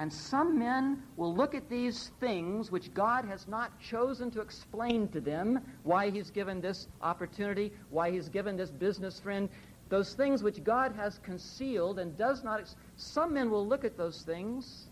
And 0.01 0.11
some 0.11 0.59
men 0.59 1.03
will 1.19 1.35
look 1.35 1.55
at 1.55 1.69
these 1.69 2.09
things 2.21 2.73
which 2.73 2.93
God 2.95 3.27
has 3.27 3.47
not 3.47 3.79
chosen 3.81 4.31
to 4.31 4.41
explain 4.41 5.09
to 5.09 5.21
them 5.21 5.61
why 5.83 6.09
He's 6.09 6.31
given 6.31 6.59
this 6.63 6.89
opportunity, 7.03 7.71
why 7.91 8.11
He's 8.11 8.31
given 8.31 8.57
this 8.57 8.71
business 8.71 9.21
friend. 9.21 9.51
those 9.91 10.15
things 10.15 10.43
which 10.43 10.65
God 10.65 10.95
has 10.97 11.19
concealed 11.19 11.99
and 11.99 12.17
does 12.17 12.43
not. 12.43 12.61
Ex- 12.61 12.77
Some 12.97 13.35
men 13.35 13.51
will 13.51 13.67
look 13.67 13.85
at 13.85 13.99
those 13.99 14.23
things 14.23 14.87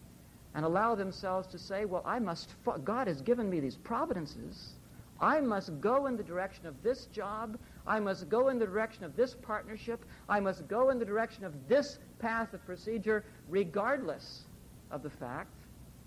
and 0.54 0.62
allow 0.64 0.94
themselves 0.94 1.46
to 1.48 1.58
say, 1.58 1.86
Well, 1.86 2.02
I 2.04 2.18
must, 2.18 2.50
fo- 2.62 2.76
God 2.76 3.06
has 3.06 3.22
given 3.22 3.48
me 3.48 3.60
these 3.60 3.76
providences. 3.78 4.74
I 5.20 5.40
must 5.40 5.80
go 5.80 6.04
in 6.06 6.16
the 6.18 6.22
direction 6.22 6.66
of 6.66 6.82
this 6.82 7.06
job. 7.06 7.56
I 7.86 7.98
must 7.98 8.28
go 8.28 8.48
in 8.48 8.58
the 8.58 8.66
direction 8.66 9.04
of 9.04 9.16
this 9.16 9.34
partnership. 9.34 10.04
I 10.28 10.38
must 10.40 10.68
go 10.68 10.90
in 10.90 10.98
the 10.98 11.04
direction 11.06 11.44
of 11.44 11.54
this 11.66 11.98
path 12.18 12.52
of 12.52 12.64
procedure, 12.66 13.24
regardless 13.48 14.44
of 14.90 15.02
the 15.02 15.10
fact 15.10 15.52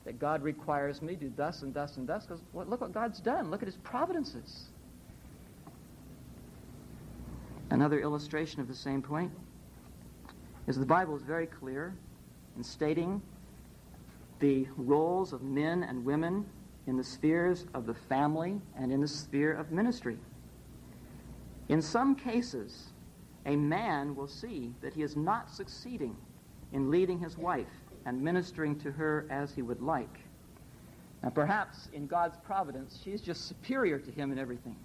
that 0.05 0.19
God 0.19 0.41
requires 0.41 1.01
me 1.01 1.15
to 1.15 1.25
do 1.25 1.34
thus 1.36 1.61
and 1.61 1.73
thus 1.73 1.97
and 1.97 2.07
thus. 2.07 2.25
Because 2.25 2.41
well, 2.53 2.65
look 2.65 2.82
what 2.82 2.91
God's 2.91 3.19
done. 3.19 3.51
Look 3.51 3.61
at 3.61 3.67
his 3.67 3.77
providences. 3.77 4.69
Another 7.69 8.01
illustration 8.01 8.59
of 8.61 8.67
the 8.67 8.75
same 8.75 9.01
point 9.01 9.32
is 10.67 10.77
the 10.77 10.86
Bible 10.86 11.15
is 11.15 11.21
very 11.21 11.47
clear 11.47 11.95
in 12.57 12.63
stating 12.63 13.21
the 14.39 14.67
roles 14.75 15.34
of 15.34 15.41
men 15.41 15.84
and 15.84 16.03
women 16.03 16.45
in 16.88 16.97
the 16.97 17.03
spheres 17.03 17.65
of 17.73 17.86
the 17.86 17.93
family 17.93 18.59
and 18.75 18.91
in 18.91 18.99
the 19.01 19.07
sphere 19.07 19.53
of 19.53 19.71
ministry. 19.71 20.17
In 21.69 21.82
some 21.82 22.15
cases, 22.15 22.88
a 23.45 23.55
man 23.55 24.15
will 24.15 24.27
see 24.27 24.73
that 24.82 24.93
he 24.93 25.03
is 25.03 25.15
not 25.15 25.49
succeeding 25.49 26.17
in 26.73 26.91
leading 26.91 27.19
his 27.19 27.38
wife 27.38 27.80
and 28.05 28.21
ministering 28.21 28.77
to 28.79 28.91
her 28.91 29.25
as 29.29 29.53
he 29.53 29.61
would 29.61 29.81
like. 29.81 30.19
Now, 31.23 31.29
perhaps 31.29 31.87
in 31.93 32.07
God's 32.07 32.37
providence, 32.43 32.99
she's 33.03 33.21
just 33.21 33.47
superior 33.47 33.99
to 33.99 34.11
him 34.11 34.31
in 34.31 34.39
everything. 34.39 34.75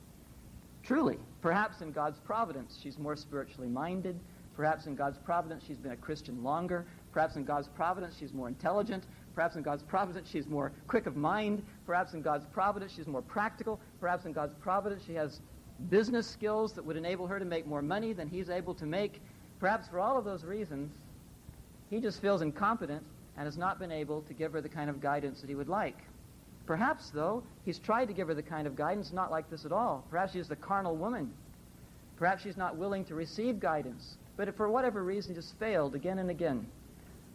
Truly, 0.83 1.19
perhaps 1.41 1.81
in 1.81 1.93
God's 1.93 2.19
providence, 2.21 2.79
she's 2.81 2.99
more 2.99 3.17
spiritually 3.17 3.69
minded. 3.69 4.21
Perhaps 4.55 4.87
in 4.87 4.95
God's 4.95 5.19
providence, 5.19 5.65
she's 5.67 5.79
been 5.79 5.93
a 5.93 5.97
Christian 5.97 6.43
longer. 6.43 6.87
Perhaps 7.13 7.37
in 7.37 7.45
God's 7.45 7.69
providence, 7.69 8.17
she's 8.19 8.33
more 8.33 8.49
intelligent. 8.49 9.05
Perhaps 9.35 9.57
in 9.57 9.63
God's 9.63 9.83
providence, 9.83 10.29
she's 10.31 10.47
more 10.47 10.73
quick 10.87 11.07
of 11.07 11.17
mind. 11.17 11.63
Perhaps 11.87 12.15
in 12.15 12.23
God's 12.23 12.47
providence, 12.47 12.93
she's 12.95 13.07
more 13.07 13.23
practical. 13.23 13.81
Perhaps 14.01 14.27
in 14.27 14.33
God's 14.33 14.55
providence, 14.55 15.03
she 15.05 15.15
has 15.15 15.41
business 15.91 16.27
skills 16.27 16.73
that 16.73 16.85
would 16.85 16.97
enable 16.97 17.27
her 17.27 17.39
to 17.39 17.45
make 17.45 17.67
more 17.67 17.83
money 17.83 18.13
than 18.13 18.29
he's 18.29 18.49
able 18.49 18.75
to 18.75 18.87
make. 18.87 19.21
Perhaps 19.61 19.89
for 19.89 19.99
all 19.99 20.17
of 20.17 20.25
those 20.25 20.45
reasons, 20.45 20.93
he 21.91 22.01
just 22.01 22.21
feels 22.21 22.43
incompetent 22.43 23.03
and 23.37 23.47
has 23.47 23.57
not 23.57 23.79
been 23.79 23.93
able 23.93 24.23
to 24.23 24.35
give 24.35 24.53
her 24.53 24.61
the 24.61 24.69
kind 24.69 24.91
of 24.91 25.01
guidance 25.01 25.41
that 25.41 25.49
he 25.49 25.55
would 25.55 25.69
like. 25.69 25.99
Perhaps, 26.67 27.11
though, 27.11 27.45
he's 27.65 27.79
tried 27.79 28.07
to 28.07 28.13
give 28.13 28.29
her 28.29 28.35
the 28.35 28.43
kind 28.43 28.67
of 28.67 28.75
guidance 28.75 29.13
not 29.13 29.31
like 29.31 29.49
this 29.51 29.65
at 29.65 29.73
all. 29.73 30.05
Perhaps 30.11 30.33
she's 30.33 30.49
the 30.49 30.57
carnal 30.57 30.97
woman. 30.97 31.33
Perhaps 32.17 32.43
she's 32.43 32.57
not 32.57 32.77
willing 32.77 33.05
to 33.05 33.15
receive 33.15 33.61
guidance. 33.61 34.17
But 34.37 34.55
for 34.57 34.69
whatever 34.69 35.05
reason, 35.05 35.35
just 35.35 35.57
failed 35.59 35.95
again 35.95 36.19
and 36.19 36.31
again. 36.31 36.67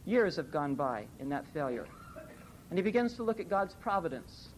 Years 0.06 0.36
have 0.36 0.52
gone 0.52 0.76
by 0.76 1.06
in 1.20 1.30
that 1.30 1.46
failure. 1.54 1.88
And 2.70 2.78
he 2.78 2.84
begins 2.84 3.14
to 3.16 3.24
look 3.24 3.40
at 3.40 3.50
God's 3.50 3.74
providence. 3.76 4.50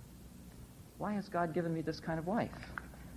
Why 0.97 1.13
has 1.13 1.29
God 1.29 1.53
given 1.53 1.73
me 1.73 1.81
this 1.81 1.99
kind 1.99 2.17
of 2.17 2.25
wife? 2.25 2.51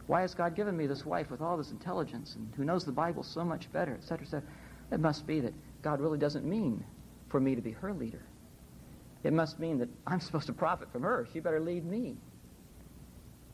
Why 0.07 0.23
has 0.23 0.35
God 0.35 0.55
given 0.55 0.77
me 0.77 0.87
this 0.87 1.05
wife 1.07 1.31
with 1.31 1.41
all 1.41 1.57
this 1.57 1.71
intelligence 1.71 2.35
and 2.37 2.53
who 2.57 2.65
knows 2.65 2.85
the 2.85 2.93
Bible 2.93 3.23
so 3.23 3.45
much 3.45 3.71
better, 3.73 3.95
etc., 3.95 4.25
etc.? 4.25 4.49
It 4.93 5.01
must 5.01 5.27
be 5.27 5.41
that 5.41 5.53
God 5.87 6.01
really 6.01 6.19
doesn't 6.19 6.45
mean 6.45 6.85
for 7.29 7.39
me 7.39 7.55
to 7.55 7.63
be 7.63 7.71
her 7.71 7.95
leader. 7.95 8.27
It 9.23 9.33
must 9.33 9.61
mean 9.61 9.79
that 9.79 9.89
I'm 10.05 10.19
supposed 10.19 10.49
to 10.49 10.53
profit 10.53 10.91
from 10.91 11.03
her. 11.05 11.29
She 11.33 11.39
better 11.39 11.61
lead 11.61 11.85
me. 11.85 12.17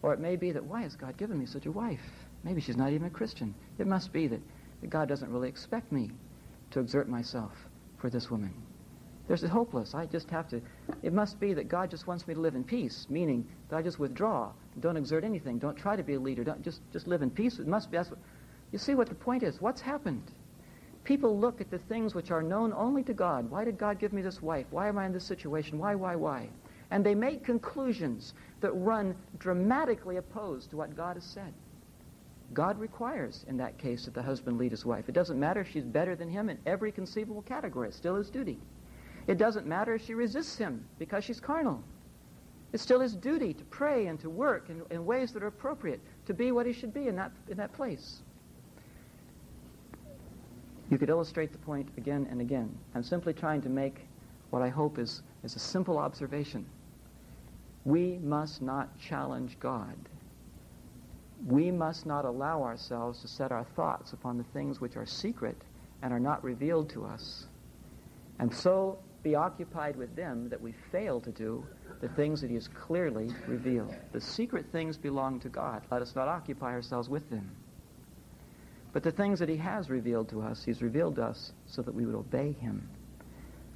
Or 0.00 0.14
it 0.14 0.18
may 0.18 0.36
be 0.36 0.50
that, 0.52 0.64
why 0.64 0.80
has 0.80 0.96
God 0.96 1.18
given 1.18 1.38
me 1.38 1.44
such 1.44 1.66
a 1.66 1.70
wife? 1.70 2.00
Maybe 2.42 2.62
she's 2.62 2.78
not 2.78 2.90
even 2.90 3.06
a 3.06 3.10
Christian. 3.10 3.54
It 3.78 3.86
must 3.86 4.14
be 4.14 4.28
that, 4.28 4.40
that 4.80 4.88
God 4.88 5.10
doesn't 5.10 5.30
really 5.30 5.50
expect 5.50 5.92
me 5.92 6.10
to 6.70 6.80
exert 6.80 7.06
myself 7.06 7.52
for 7.98 8.08
this 8.08 8.30
woman. 8.30 8.54
There's 9.28 9.42
hopeless. 9.42 9.94
I 9.94 10.06
just 10.06 10.30
have 10.30 10.48
to. 10.48 10.62
It 11.02 11.12
must 11.12 11.38
be 11.38 11.52
that 11.52 11.68
God 11.68 11.90
just 11.90 12.06
wants 12.06 12.26
me 12.26 12.32
to 12.32 12.40
live 12.40 12.54
in 12.54 12.64
peace, 12.64 13.08
meaning 13.10 13.46
that 13.68 13.76
I 13.76 13.82
just 13.82 13.98
withdraw, 13.98 14.52
don't 14.80 14.96
exert 14.96 15.22
anything, 15.22 15.58
don't 15.58 15.76
try 15.76 15.96
to 15.96 16.02
be 16.02 16.14
a 16.14 16.20
leader, 16.20 16.44
don't 16.44 16.62
just 16.62 16.80
just 16.94 17.06
live 17.06 17.20
in 17.20 17.28
peace. 17.28 17.58
It 17.58 17.66
must 17.66 17.90
be. 17.90 17.98
That's 17.98 18.08
what, 18.08 18.20
you 18.72 18.78
see 18.78 18.94
what 18.94 19.10
the 19.10 19.14
point 19.14 19.42
is. 19.42 19.60
What's 19.60 19.82
happened? 19.82 20.32
People 21.04 21.38
look 21.38 21.60
at 21.60 21.70
the 21.70 21.78
things 21.78 22.14
which 22.14 22.30
are 22.30 22.42
known 22.42 22.72
only 22.72 23.02
to 23.04 23.14
God. 23.14 23.50
Why 23.50 23.64
did 23.64 23.78
God 23.78 23.98
give 23.98 24.12
me 24.12 24.22
this 24.22 24.40
wife? 24.40 24.66
Why 24.70 24.88
am 24.88 24.98
I 24.98 25.06
in 25.06 25.12
this 25.12 25.24
situation? 25.24 25.78
Why, 25.78 25.94
why, 25.94 26.14
why? 26.14 26.48
And 26.90 27.04
they 27.04 27.14
make 27.14 27.44
conclusions 27.44 28.34
that 28.60 28.72
run 28.72 29.16
dramatically 29.38 30.16
opposed 30.16 30.70
to 30.70 30.76
what 30.76 30.96
God 30.96 31.16
has 31.16 31.24
said. 31.24 31.52
God 32.54 32.78
requires, 32.78 33.44
in 33.48 33.56
that 33.56 33.78
case, 33.78 34.04
that 34.04 34.14
the 34.14 34.22
husband 34.22 34.58
lead 34.58 34.70
his 34.70 34.84
wife. 34.84 35.08
It 35.08 35.14
doesn't 35.14 35.40
matter 35.40 35.60
if 35.60 35.70
she's 35.70 35.84
better 35.84 36.14
than 36.14 36.28
him 36.28 36.50
in 36.50 36.58
every 36.66 36.92
conceivable 36.92 37.42
category. 37.42 37.88
It's 37.88 37.96
still 37.96 38.16
his 38.16 38.30
duty. 38.30 38.58
It 39.26 39.38
doesn't 39.38 39.66
matter 39.66 39.94
if 39.94 40.04
she 40.04 40.14
resists 40.14 40.58
him 40.58 40.84
because 40.98 41.24
she's 41.24 41.40
carnal. 41.40 41.82
It's 42.72 42.82
still 42.82 43.00
his 43.00 43.14
duty 43.14 43.54
to 43.54 43.64
pray 43.64 44.06
and 44.06 44.20
to 44.20 44.30
work 44.30 44.68
in, 44.68 44.82
in 44.90 45.04
ways 45.04 45.32
that 45.32 45.42
are 45.42 45.48
appropriate, 45.48 46.00
to 46.26 46.34
be 46.34 46.52
what 46.52 46.66
he 46.66 46.72
should 46.72 46.92
be 46.92 47.08
in 47.08 47.16
that, 47.16 47.32
in 47.48 47.56
that 47.56 47.72
place. 47.72 48.20
You 50.92 50.98
could 50.98 51.08
illustrate 51.08 51.52
the 51.52 51.58
point 51.58 51.88
again 51.96 52.28
and 52.30 52.42
again. 52.42 52.68
I'm 52.94 53.02
simply 53.02 53.32
trying 53.32 53.62
to 53.62 53.70
make 53.70 54.06
what 54.50 54.60
I 54.60 54.68
hope 54.68 54.98
is, 54.98 55.22
is 55.42 55.56
a 55.56 55.58
simple 55.58 55.96
observation. 55.96 56.66
We 57.86 58.18
must 58.18 58.60
not 58.60 58.98
challenge 58.98 59.58
God. 59.58 59.96
We 61.46 61.70
must 61.70 62.04
not 62.04 62.26
allow 62.26 62.62
ourselves 62.62 63.22
to 63.22 63.28
set 63.28 63.52
our 63.52 63.64
thoughts 63.64 64.12
upon 64.12 64.36
the 64.36 64.44
things 64.44 64.82
which 64.82 64.98
are 64.98 65.06
secret 65.06 65.56
and 66.02 66.12
are 66.12 66.20
not 66.20 66.44
revealed 66.44 66.90
to 66.90 67.06
us, 67.06 67.46
and 68.38 68.54
so 68.54 68.98
be 69.22 69.34
occupied 69.34 69.96
with 69.96 70.14
them 70.14 70.50
that 70.50 70.60
we 70.60 70.72
fail 70.90 71.22
to 71.22 71.30
do 71.30 71.64
the 72.02 72.08
things 72.10 72.42
that 72.42 72.48
he 72.48 72.54
has 72.54 72.68
clearly 72.68 73.30
revealed. 73.46 73.94
The 74.12 74.20
secret 74.20 74.66
things 74.70 74.98
belong 74.98 75.40
to 75.40 75.48
God. 75.48 75.84
Let 75.90 76.02
us 76.02 76.14
not 76.14 76.28
occupy 76.28 76.72
ourselves 76.72 77.08
with 77.08 77.30
them. 77.30 77.50
But 78.92 79.02
the 79.02 79.10
things 79.10 79.38
that 79.38 79.48
he 79.48 79.56
has 79.56 79.88
revealed 79.88 80.28
to 80.30 80.42
us, 80.42 80.62
he's 80.62 80.82
revealed 80.82 81.16
to 81.16 81.24
us 81.24 81.52
so 81.66 81.82
that 81.82 81.94
we 81.94 82.04
would 82.04 82.14
obey 82.14 82.52
him. 82.52 82.88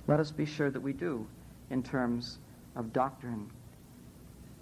Let 0.07 0.21
us 0.21 0.31
be 0.31 0.45
sure 0.45 0.71
that 0.71 0.81
we 0.81 0.93
do 0.93 1.27
in 1.71 1.83
terms 1.83 2.39
of 2.77 2.93
doctrine. 2.93 3.51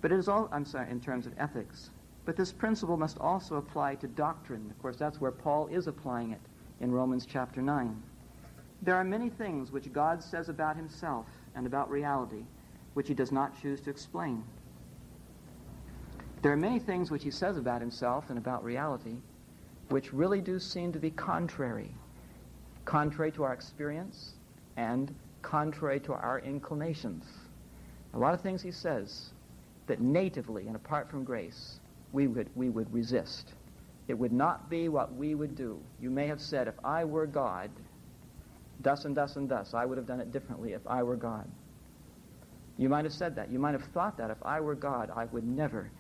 But 0.00 0.12
it 0.12 0.18
is 0.18 0.28
all, 0.28 0.48
I'm 0.52 0.64
sorry, 0.64 0.90
in 0.90 1.00
terms 1.00 1.26
of 1.26 1.32
ethics. 1.38 1.90
But 2.24 2.36
this 2.36 2.52
principle 2.52 2.96
must 2.96 3.18
also 3.18 3.56
apply 3.56 3.96
to 3.96 4.06
doctrine. 4.06 4.70
Of 4.70 4.80
course, 4.80 4.96
that's 4.96 5.20
where 5.20 5.32
Paul 5.32 5.66
is 5.68 5.86
applying 5.86 6.30
it 6.30 6.40
in 6.80 6.92
Romans 6.92 7.26
chapter 7.26 7.60
9. 7.60 8.02
There 8.82 8.94
are 8.94 9.04
many 9.04 9.30
things 9.30 9.72
which 9.72 9.92
God 9.92 10.22
says 10.22 10.48
about 10.48 10.76
himself 10.76 11.26
and 11.54 11.66
about 11.66 11.90
reality 11.90 12.44
which 12.94 13.08
he 13.08 13.14
does 13.14 13.32
not 13.32 13.60
choose 13.60 13.80
to 13.80 13.90
explain. 13.90 14.44
There 16.42 16.52
are 16.52 16.56
many 16.56 16.78
things 16.78 17.10
which 17.10 17.24
he 17.24 17.30
says 17.30 17.56
about 17.56 17.80
himself 17.80 18.28
and 18.28 18.38
about 18.38 18.64
reality 18.64 19.16
which 19.88 20.12
really 20.12 20.40
do 20.40 20.58
seem 20.58 20.92
to 20.92 20.98
be 20.98 21.10
contrary, 21.10 21.90
contrary 22.84 23.30
to 23.32 23.44
our 23.44 23.52
experience 23.52 24.34
and 24.76 25.14
contrary 25.42 26.00
to 26.00 26.12
our 26.12 26.40
inclinations. 26.40 27.24
A 28.14 28.18
lot 28.18 28.34
of 28.34 28.40
things 28.40 28.62
he 28.62 28.70
says 28.70 29.30
that 29.86 30.00
natively 30.00 30.66
and 30.66 30.76
apart 30.76 31.10
from 31.10 31.24
grace 31.24 31.80
we 32.12 32.26
would, 32.26 32.48
we 32.54 32.70
would 32.70 32.92
resist. 32.92 33.54
It 34.08 34.14
would 34.14 34.32
not 34.32 34.70
be 34.70 34.88
what 34.88 35.14
we 35.14 35.34
would 35.34 35.56
do. 35.56 35.80
You 36.00 36.10
may 36.10 36.26
have 36.26 36.40
said, 36.40 36.68
if 36.68 36.74
I 36.84 37.04
were 37.04 37.26
God, 37.26 37.70
thus 38.80 39.04
and 39.04 39.16
thus 39.16 39.36
and 39.36 39.48
thus, 39.48 39.74
I 39.74 39.84
would 39.84 39.98
have 39.98 40.06
done 40.06 40.20
it 40.20 40.30
differently 40.30 40.72
if 40.72 40.86
I 40.86 41.02
were 41.02 41.16
God. 41.16 41.50
You 42.76 42.88
might 42.88 43.04
have 43.04 43.12
said 43.12 43.36
that. 43.36 43.50
You 43.50 43.58
might 43.58 43.72
have 43.72 43.84
thought 43.84 44.16
that 44.18 44.30
if 44.30 44.38
I 44.42 44.60
were 44.60 44.74
God, 44.74 45.10
I 45.14 45.26
would 45.26 45.44
never 45.44 45.90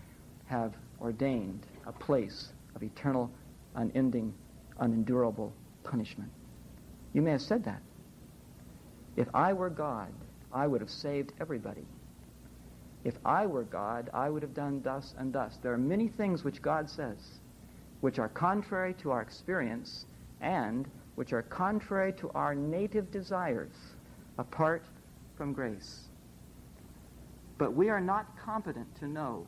have 0.46 0.74
ordained 1.00 1.66
a 1.86 1.92
place 1.92 2.52
of 2.74 2.82
eternal, 2.82 3.30
unending, 3.74 4.34
unendurable 4.78 5.52
punishment. 5.82 6.30
You 7.12 7.22
may 7.22 7.32
have 7.32 7.42
said 7.42 7.64
that. 7.64 7.80
If 9.16 9.28
I 9.34 9.52
were 9.52 9.70
God, 9.70 10.12
I 10.52 10.66
would 10.66 10.80
have 10.80 10.90
saved 10.90 11.32
everybody. 11.40 11.86
If 13.04 13.14
I 13.24 13.46
were 13.46 13.64
God, 13.64 14.10
I 14.14 14.30
would 14.30 14.42
have 14.42 14.54
done 14.54 14.80
thus 14.82 15.14
and 15.18 15.32
thus. 15.32 15.58
There 15.62 15.72
are 15.72 15.78
many 15.78 16.08
things 16.08 16.42
which 16.42 16.62
God 16.62 16.88
says 16.88 17.18
which 18.04 18.18
are 18.18 18.28
contrary 18.28 18.92
to 18.92 19.10
our 19.10 19.22
experience 19.22 20.04
and 20.42 20.86
which 21.14 21.32
are 21.32 21.40
contrary 21.40 22.12
to 22.12 22.30
our 22.34 22.54
native 22.54 23.10
desires 23.10 23.72
apart 24.36 24.84
from 25.38 25.54
grace. 25.54 26.08
But 27.56 27.72
we 27.72 27.88
are 27.88 28.02
not 28.02 28.38
competent 28.38 28.94
to 28.98 29.06
know 29.06 29.46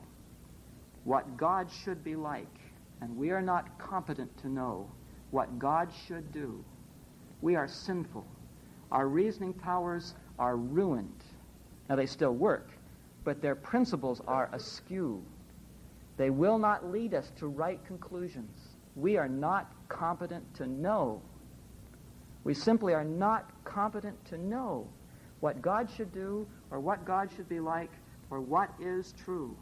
what 1.05 1.37
God 1.37 1.69
should 1.85 2.03
be 2.03 2.17
like, 2.17 2.59
and 3.01 3.17
we 3.17 3.31
are 3.31 3.43
not 3.43 3.79
competent 3.79 4.37
to 4.39 4.49
know 4.49 4.91
what 5.31 5.59
God 5.59 5.91
should 6.07 6.33
do. 6.33 6.65
We 7.43 7.57
are 7.57 7.69
sinful. 7.69 8.27
Our 8.93 9.09
reasoning 9.09 9.53
powers 9.53 10.15
are 10.39 10.57
ruined. 10.57 11.25
Now, 11.89 11.97
they 11.97 12.07
still 12.07 12.33
work, 12.33 12.71
but 13.25 13.43
their 13.43 13.55
principles 13.55 14.21
are 14.27 14.49
askew. 14.53 15.23
They 16.17 16.31
will 16.31 16.59
not 16.59 16.91
lead 16.91 17.15
us 17.15 17.31
to 17.39 17.47
right 17.47 17.85
conclusions. 17.87 18.59
We 18.95 19.17
are 19.17 19.29
not 19.29 19.71
competent 19.89 20.55
to 20.55 20.67
know 20.67 21.23
We 22.47 22.55
simply 22.55 22.95
are 22.95 23.03
not 23.03 23.51
competent 23.65 24.25
to 24.27 24.39
know 24.39 24.87
what 25.41 25.61
God 25.61 25.91
should 25.91 26.13
do 26.13 26.47
or 26.71 26.79
what 26.79 27.05
God 27.05 27.29
should 27.37 27.49
be 27.49 27.59
like 27.59 27.91
or 28.31 28.41
what 28.41 28.71
is 28.81 29.13
true. 29.25 29.57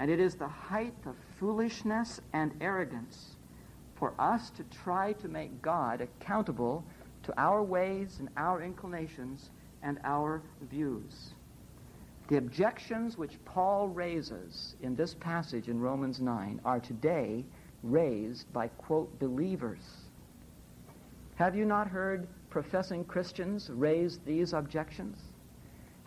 And 0.00 0.10
it 0.10 0.18
is 0.18 0.34
the 0.34 0.48
height 0.48 0.94
of 1.04 1.14
foolishness 1.38 2.22
and 2.32 2.54
arrogance 2.62 3.36
for 3.96 4.14
us 4.18 4.48
to 4.52 4.64
try 4.64 5.12
to 5.12 5.28
make 5.28 5.60
God 5.60 6.00
accountable 6.00 6.82
to 7.24 7.34
our 7.38 7.62
ways 7.62 8.16
and 8.18 8.30
our 8.38 8.62
inclinations 8.62 9.50
and 9.82 9.98
our 10.02 10.40
views. 10.70 11.34
The 12.28 12.38
objections 12.38 13.18
which 13.18 13.44
Paul 13.44 13.88
raises 13.88 14.74
in 14.80 14.96
this 14.96 15.12
passage 15.12 15.68
in 15.68 15.78
Romans 15.78 16.18
9 16.18 16.62
are 16.64 16.80
today 16.80 17.44
raised 17.82 18.50
by, 18.54 18.68
quote, 18.68 19.18
believers. 19.18 19.82
Have 21.34 21.54
you 21.54 21.66
not 21.66 21.88
heard 21.88 22.26
professing 22.48 23.04
Christians 23.04 23.68
raise 23.68 24.18
these 24.24 24.54
objections? 24.54 25.18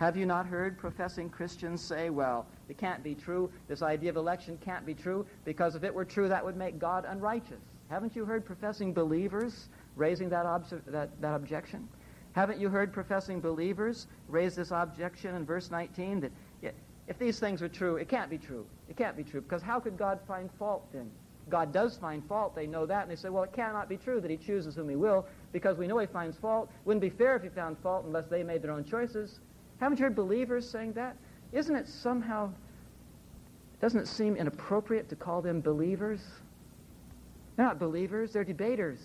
Have 0.04 0.18
you 0.18 0.26
not 0.26 0.46
heard 0.46 0.78
professing 0.78 1.30
Christians 1.30 1.82
say, 1.82 2.10
well, 2.10 2.46
it 2.68 2.78
can't 2.78 3.02
be 3.02 3.16
true, 3.16 3.50
this 3.70 3.82
idea 3.82 4.10
of 4.10 4.18
election 4.18 4.58
can't 4.58 4.86
be 4.86 4.94
true, 4.94 5.26
because 5.46 5.76
if 5.76 5.86
it 5.86 5.94
were 5.94 6.04
true, 6.04 6.28
that 6.28 6.44
would 6.44 6.58
make 6.58 6.78
God 6.78 7.06
unrighteous? 7.08 7.62
Haven't 7.90 8.14
you 8.14 8.26
heard 8.26 8.44
professing 8.44 8.94
believers 8.94 9.70
raising 9.96 10.28
that, 10.28 10.44
that, 10.88 11.22
that 11.22 11.34
objection? 11.34 11.88
Haven't 12.34 12.60
you 12.60 12.68
heard 12.68 12.92
professing 12.92 13.40
believers 13.40 14.08
raise 14.28 14.56
this 14.56 14.72
objection 14.72 15.36
in 15.36 15.46
verse 15.46 15.72
19 15.72 16.20
that 16.20 16.74
if 17.08 17.18
these 17.18 17.40
things 17.40 17.62
are 17.62 17.70
true, 17.70 17.96
it 17.96 18.10
can't 18.10 18.30
be 18.30 18.38
true. 18.38 18.66
It 18.90 18.98
can't 18.98 19.16
be 19.16 19.24
true, 19.24 19.40
because 19.40 19.62
how 19.62 19.80
could 19.80 19.98
God 19.98 20.20
find 20.28 20.52
fault 20.60 20.86
then? 20.92 21.10
God 21.48 21.72
does 21.72 21.96
find 21.96 22.22
fault, 22.28 22.56
they 22.58 22.68
know 22.68 22.86
that, 22.86 23.04
and 23.04 23.12
they 23.12 23.16
say, 23.16 23.30
well, 23.30 23.44
it 23.44 23.54
cannot 23.54 23.88
be 23.88 23.96
true 23.96 24.20
that 24.20 24.30
he 24.30 24.36
chooses 24.36 24.76
whom 24.76 24.90
he 24.90 24.98
will, 24.98 25.26
because 25.54 25.78
we 25.78 25.88
know 25.88 25.98
he 25.98 26.08
finds 26.08 26.36
fault. 26.36 26.70
Wouldn't 26.84 27.00
be 27.00 27.10
fair 27.10 27.38
if 27.38 27.44
he 27.44 27.48
found 27.48 27.78
fault 27.78 28.04
unless 28.04 28.28
they 28.28 28.44
made 28.44 28.62
their 28.62 28.72
own 28.72 28.84
choices. 28.84 29.40
Haven't 29.80 30.00
you 30.00 30.06
heard 30.06 30.16
believers 30.16 30.70
saying 30.70 30.94
that? 30.94 31.16
Isn't 31.52 31.76
it 31.76 31.88
somehow, 31.88 32.52
doesn't 33.82 34.00
it 34.00 34.08
seem 34.08 34.36
inappropriate 34.36 35.10
to 35.10 35.16
call 35.16 35.42
them 35.42 35.62
believers? 35.62 36.22
They're 37.56 37.66
not 37.66 37.80
believers, 37.80 38.34
they're 38.34 38.44
debaters. 38.44 39.00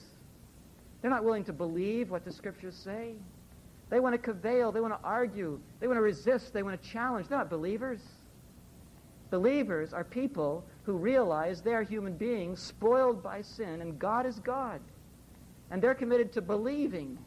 They're 1.03 1.11
not 1.11 1.25
willing 1.25 1.45
to 1.45 1.53
believe 1.53 2.11
what 2.11 2.25
the 2.25 2.33
scriptures 2.33 2.75
say. 2.75 3.15
They 3.91 4.01
want 4.01 4.15
to 4.15 4.33
cavil, 4.33 4.73
they 4.73 4.81
want 4.81 4.95
to 4.95 5.07
argue, 5.07 5.61
they 5.81 5.87
want 5.87 5.97
to 5.97 6.03
resist, 6.03 6.53
they 6.53 6.63
want 6.63 6.81
to 6.81 6.89
challenge. 6.89 7.29
They're 7.29 7.39
not 7.39 7.51
believers. 7.51 8.01
Believers 9.31 9.93
are 9.93 10.05
people 10.05 10.65
who 10.85 10.95
realize 10.95 11.61
they 11.61 11.75
are 11.75 11.83
human 11.83 12.15
beings 12.15 12.61
spoiled 12.61 13.23
by 13.23 13.43
sin 13.43 13.83
and 13.83 13.99
God 13.99 14.27
is 14.27 14.39
God. 14.41 14.81
And 15.71 15.83
they're 15.83 15.95
committed 15.95 16.33
to 16.33 16.41
believing 16.41 17.19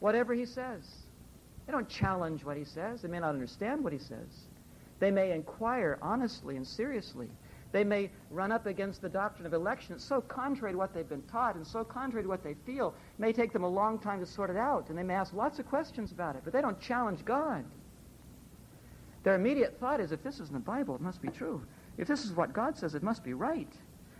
whatever 0.00 0.34
he 0.34 0.44
says. 0.44 0.82
They 1.66 1.72
don't 1.72 1.88
challenge 1.88 2.44
what 2.44 2.56
he 2.56 2.64
says. 2.64 3.02
They 3.02 3.08
may 3.08 3.20
not 3.20 3.30
understand 3.30 3.82
what 3.84 3.92
he 3.92 3.98
says. 3.98 4.46
They 4.98 5.10
may 5.10 5.32
inquire 5.32 5.98
honestly 6.02 6.56
and 6.56 6.66
seriously. 6.66 7.28
They 7.72 7.84
may 7.84 8.10
run 8.30 8.52
up 8.52 8.66
against 8.66 9.00
the 9.00 9.08
doctrine 9.08 9.46
of 9.46 9.54
election. 9.54 9.94
It's 9.94 10.04
so 10.04 10.20
contrary 10.20 10.72
to 10.72 10.78
what 10.78 10.92
they've 10.92 11.08
been 11.08 11.22
taught 11.22 11.56
and 11.56 11.66
so 11.66 11.82
contrary 11.82 12.22
to 12.22 12.28
what 12.28 12.44
they 12.44 12.54
feel. 12.66 12.94
It 13.18 13.20
may 13.20 13.32
take 13.32 13.52
them 13.52 13.64
a 13.64 13.68
long 13.68 13.98
time 13.98 14.20
to 14.20 14.26
sort 14.26 14.50
it 14.50 14.56
out, 14.56 14.90
and 14.90 14.98
they 14.98 15.02
may 15.02 15.14
ask 15.14 15.32
lots 15.32 15.58
of 15.58 15.66
questions 15.66 16.12
about 16.12 16.36
it, 16.36 16.42
but 16.44 16.52
they 16.52 16.60
don't 16.60 16.78
challenge 16.80 17.24
God. 17.24 17.64
Their 19.22 19.34
immediate 19.34 19.78
thought 19.80 20.00
is, 20.00 20.12
if 20.12 20.22
this 20.22 20.38
is 20.38 20.48
in 20.48 20.54
the 20.54 20.60
Bible, 20.60 20.96
it 20.96 21.00
must 21.00 21.22
be 21.22 21.28
true. 21.28 21.62
If 21.96 22.08
this 22.08 22.24
is 22.24 22.32
what 22.32 22.52
God 22.52 22.76
says, 22.76 22.94
it 22.94 23.02
must 23.02 23.24
be 23.24 23.34
right. 23.34 23.72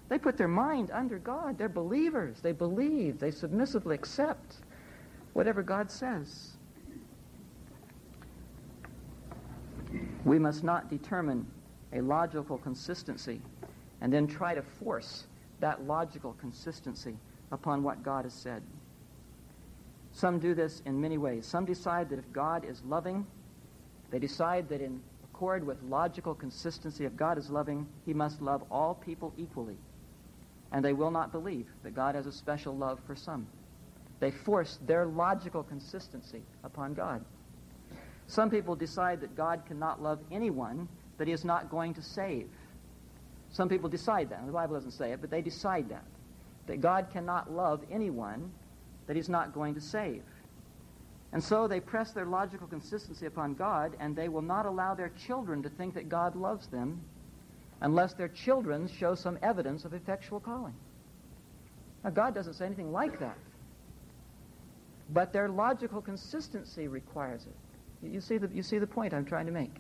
They 0.09 0.19
put 0.19 0.37
their 0.37 0.49
mind 0.49 0.91
under 0.91 1.19
God. 1.19 1.59
They're 1.59 1.69
believers. 1.69 2.41
They 2.41 2.53
believe. 2.53 3.19
They 3.19 3.31
submissively 3.31 3.95
accept 3.95 4.57
whatever 5.33 5.63
God 5.63 5.91
says. 5.91 6.53
We 10.25 10.39
must 10.39 10.63
not 10.63 10.89
determine 10.89 11.47
a 11.93 12.01
logical 12.01 12.59
consistency 12.59 13.41
and 14.01 14.13
then 14.13 14.27
try 14.27 14.55
to 14.55 14.63
force 14.63 15.27
that 15.61 15.85
logical 15.87 16.35
consistency 16.35 17.17
upon 17.51 17.83
what 17.83 18.03
God 18.03 18.25
has 18.25 18.35
said. 18.35 18.63
Some 20.13 20.39
do 20.39 20.55
this 20.55 20.83
in 20.85 21.01
many 21.01 21.19
ways. 21.19 21.47
Some 21.47 21.65
decide 21.65 22.11
that 22.11 22.19
if 22.19 22.33
God 22.33 22.65
is 22.65 22.83
loving, 22.85 23.27
they 24.11 24.19
decide 24.19 24.69
that 24.69 24.81
in 24.81 25.01
accord 25.25 25.65
with 25.65 25.83
logical 25.83 26.35
consistency, 26.35 27.05
if 27.05 27.17
God 27.17 27.39
is 27.39 27.51
loving, 27.51 27.87
he 28.05 28.13
must 28.13 28.43
love 28.43 28.63
all 28.71 28.95
people 28.95 29.33
equally. 29.37 29.77
And 30.71 30.85
they 30.85 30.93
will 30.93 31.11
not 31.11 31.33
believe 31.33 31.67
that 31.83 31.95
God 31.95 32.15
has 32.15 32.27
a 32.27 32.33
special 32.33 32.77
love 32.77 33.01
for 33.07 33.17
some. 33.17 33.47
They 34.21 34.31
force 34.31 34.79
their 34.87 35.07
logical 35.07 35.63
consistency 35.63 36.43
upon 36.63 36.95
God. 36.95 37.25
Some 38.27 38.51
people 38.51 38.75
decide 38.75 39.21
that 39.21 39.37
God 39.37 39.63
cannot 39.67 40.03
love 40.03 40.21
anyone 40.31 40.89
that 41.19 41.27
he 41.27 41.33
is 41.33 41.45
not 41.45 41.71
going 41.71 41.95
to 41.95 42.03
save. 42.03 42.49
Some 43.51 43.69
people 43.69 43.89
decide 43.89 44.31
that. 44.31 44.45
The 44.47 44.53
Bible 44.53 44.75
doesn't 44.75 44.93
say 44.93 45.13
it, 45.13 45.21
but 45.21 45.31
they 45.31 45.43
decide 45.43 45.89
that. 45.91 46.05
That 46.67 46.81
God 46.81 47.09
cannot 47.13 47.53
love 47.53 47.83
anyone 47.91 48.51
that 49.07 49.17
he's 49.17 49.29
not 49.29 49.53
going 49.53 49.75
to 49.75 49.81
save. 49.81 50.23
And 51.33 51.43
so 51.43 51.67
they 51.67 51.81
press 51.81 52.13
their 52.13 52.27
logical 52.27 52.67
consistency 52.67 53.27
upon 53.27 53.55
God, 53.55 53.97
and 53.99 54.15
they 54.15 54.29
will 54.29 54.43
not 54.43 54.67
allow 54.67 54.95
their 54.95 55.11
children 55.27 55.63
to 55.63 55.69
think 55.71 55.95
that 55.95 56.09
God 56.09 56.37
loves 56.37 56.67
them 56.69 57.01
unless 57.81 58.15
their 58.15 58.29
children 58.29 58.89
show 58.89 59.15
some 59.15 59.39
evidence 59.43 59.85
of 59.85 59.93
effectual 59.93 60.41
calling. 60.41 60.75
Now, 62.05 62.11
God 62.11 62.35
doesn't 62.35 62.55
say 62.55 62.67
anything 62.67 62.93
like 62.93 63.19
that. 63.21 63.37
But 65.11 65.33
their 65.33 65.49
logical 65.49 66.01
consistency 66.01 66.89
requires 66.89 67.45
it. 67.47 67.57
You 68.03 68.21
see 68.21 68.39
the, 68.39 68.49
you 68.49 68.63
see 68.63 68.79
the 68.79 68.87
point 68.87 69.15
I'm 69.15 69.25
trying 69.25 69.47
to 69.47 69.53
make. 69.53 69.75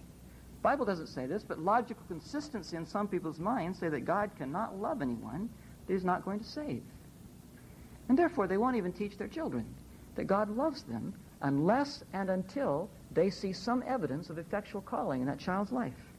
Bible 0.62 0.84
doesn't 0.84 1.08
say 1.08 1.26
this, 1.26 1.42
but 1.42 1.58
logical 1.58 2.04
consistency 2.06 2.76
in 2.76 2.86
some 2.86 3.08
people's 3.08 3.40
minds 3.40 3.80
say 3.80 3.88
that 3.88 4.04
God 4.04 4.30
cannot 4.38 4.80
love 4.80 5.02
anyone 5.02 5.50
that 5.86 5.92
he's 5.92 6.04
not 6.04 6.24
going 6.24 6.38
to 6.38 6.46
save. 6.46 6.82
And 8.08 8.16
therefore, 8.16 8.46
they 8.46 8.58
won't 8.58 8.76
even 8.76 8.92
teach 8.92 9.18
their 9.18 9.28
children 9.28 9.66
that 10.14 10.24
God 10.24 10.56
loves 10.56 10.82
them 10.82 11.14
unless 11.40 12.04
and 12.12 12.30
until 12.30 12.88
they 13.10 13.30
see 13.30 13.52
some 13.52 13.82
evidence 13.86 14.30
of 14.30 14.38
effectual 14.38 14.82
calling 14.82 15.20
in 15.20 15.26
that 15.26 15.38
child's 15.38 15.72
life. 15.72 16.12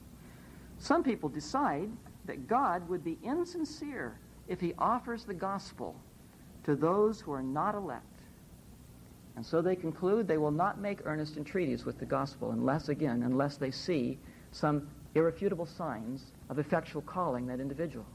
Some 0.79 1.03
people 1.03 1.29
decide 1.29 1.89
that 2.25 2.47
God 2.47 2.87
would 2.89 3.03
be 3.03 3.17
insincere 3.23 4.17
if 4.47 4.59
he 4.59 4.73
offers 4.77 5.23
the 5.23 5.33
gospel 5.33 5.95
to 6.65 6.75
those 6.75 7.21
who 7.21 7.31
are 7.31 7.43
not 7.43 7.75
elect. 7.75 8.03
And 9.35 9.45
so 9.45 9.61
they 9.61 9.75
conclude 9.75 10.27
they 10.27 10.37
will 10.37 10.51
not 10.51 10.79
make 10.79 10.99
earnest 11.05 11.37
entreaties 11.37 11.85
with 11.85 11.99
the 11.99 12.05
gospel 12.05 12.51
unless, 12.51 12.89
again, 12.89 13.23
unless 13.23 13.57
they 13.57 13.71
see 13.71 14.19
some 14.51 14.87
irrefutable 15.15 15.65
signs 15.65 16.31
of 16.49 16.59
effectual 16.59 17.01
calling 17.01 17.47
that 17.47 17.59
individual. 17.59 18.05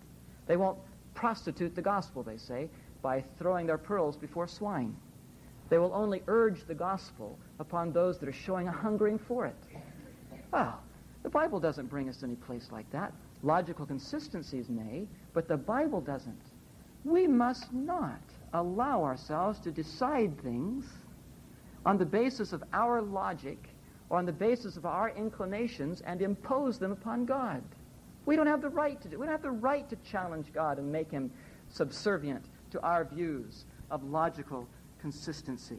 They 0.46 0.56
won't 0.56 0.78
prostitute 1.14 1.74
the 1.74 1.82
gospel, 1.82 2.22
they 2.22 2.36
say, 2.36 2.68
by 3.02 3.24
throwing 3.38 3.66
their 3.66 3.78
pearls 3.78 4.16
before 4.16 4.46
swine. 4.46 4.96
They 5.68 5.78
will 5.78 5.92
only 5.92 6.22
urge 6.28 6.64
the 6.66 6.74
gospel 6.74 7.38
upon 7.58 7.92
those 7.92 8.18
that 8.18 8.28
are 8.28 8.32
showing 8.32 8.68
a 8.68 8.72
hungering 8.72 9.18
for 9.18 9.46
it. 9.46 9.56
Well, 10.52 10.80
the 11.22 11.28
Bible 11.28 11.60
doesn't 11.60 11.90
bring 11.90 12.08
us 12.08 12.22
any 12.22 12.36
place 12.36 12.68
like 12.72 12.90
that. 12.92 13.12
Logical 13.42 13.84
consistencies 13.84 14.68
may, 14.68 15.06
but 15.34 15.48
the 15.48 15.56
Bible 15.56 16.00
doesn't. 16.00 16.40
We 17.04 17.26
must 17.26 17.72
not 17.72 18.20
allow 18.54 19.04
ourselves 19.04 19.60
to 19.60 19.70
decide 19.70 20.40
things 20.42 20.86
on 21.86 21.98
the 21.98 22.06
basis 22.06 22.52
of 22.52 22.62
our 22.72 23.00
logic 23.00 23.58
or 24.10 24.18
on 24.18 24.26
the 24.26 24.32
basis 24.32 24.76
of 24.76 24.86
our 24.86 25.10
inclinations 25.10 26.00
and 26.02 26.22
impose 26.22 26.78
them 26.78 26.92
upon 26.92 27.24
God. 27.24 27.62
We 28.26 28.36
don't 28.36 28.46
have 28.46 28.62
the 28.62 28.68
right 28.68 29.00
to 29.00 29.08
do. 29.08 29.18
We 29.18 29.26
don't 29.26 29.32
have 29.32 29.42
the 29.42 29.50
right 29.50 29.88
to 29.88 29.96
challenge 29.96 30.52
God 30.52 30.78
and 30.78 30.90
make 30.90 31.10
him 31.10 31.30
subservient 31.68 32.44
to 32.70 32.80
our 32.82 33.04
views 33.04 33.64
of 33.90 34.04
logical 34.04 34.68
consistency. 35.00 35.78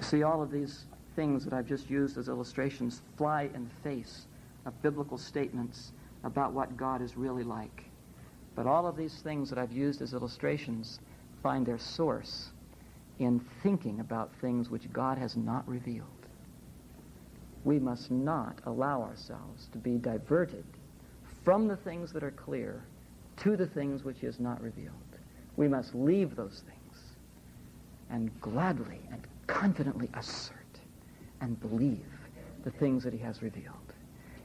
See, 0.00 0.22
all 0.22 0.42
of 0.42 0.50
these 0.50 0.84
things 1.16 1.44
that 1.44 1.52
I've 1.52 1.66
just 1.66 1.90
used 1.90 2.18
as 2.18 2.28
illustrations 2.28 3.02
fly 3.16 3.50
in 3.54 3.64
the 3.64 3.74
face 3.82 4.26
of 4.66 4.80
biblical 4.82 5.18
statements 5.18 5.92
about 6.24 6.52
what 6.52 6.76
God 6.76 7.02
is 7.02 7.16
really 7.16 7.44
like. 7.44 7.91
But 8.54 8.66
all 8.66 8.86
of 8.86 8.96
these 8.96 9.20
things 9.22 9.48
that 9.50 9.58
I've 9.58 9.72
used 9.72 10.02
as 10.02 10.12
illustrations 10.12 11.00
find 11.42 11.64
their 11.64 11.78
source 11.78 12.50
in 13.18 13.40
thinking 13.62 14.00
about 14.00 14.34
things 14.40 14.70
which 14.70 14.92
God 14.92 15.18
has 15.18 15.36
not 15.36 15.66
revealed. 15.68 16.08
We 17.64 17.78
must 17.78 18.10
not 18.10 18.60
allow 18.64 19.02
ourselves 19.02 19.68
to 19.72 19.78
be 19.78 19.96
diverted 19.98 20.64
from 21.44 21.68
the 21.68 21.76
things 21.76 22.12
that 22.12 22.22
are 22.22 22.32
clear 22.32 22.82
to 23.38 23.56
the 23.56 23.66
things 23.66 24.04
which 24.04 24.20
he 24.20 24.26
has 24.26 24.40
not 24.40 24.60
revealed. 24.60 24.92
We 25.56 25.68
must 25.68 25.94
leave 25.94 26.36
those 26.36 26.62
things 26.66 26.98
and 28.10 28.30
gladly 28.40 29.00
and 29.10 29.26
confidently 29.46 30.08
assert 30.14 30.56
and 31.40 31.58
believe 31.60 32.06
the 32.64 32.70
things 32.70 33.04
that 33.04 33.12
he 33.12 33.18
has 33.20 33.42
revealed. 33.42 33.94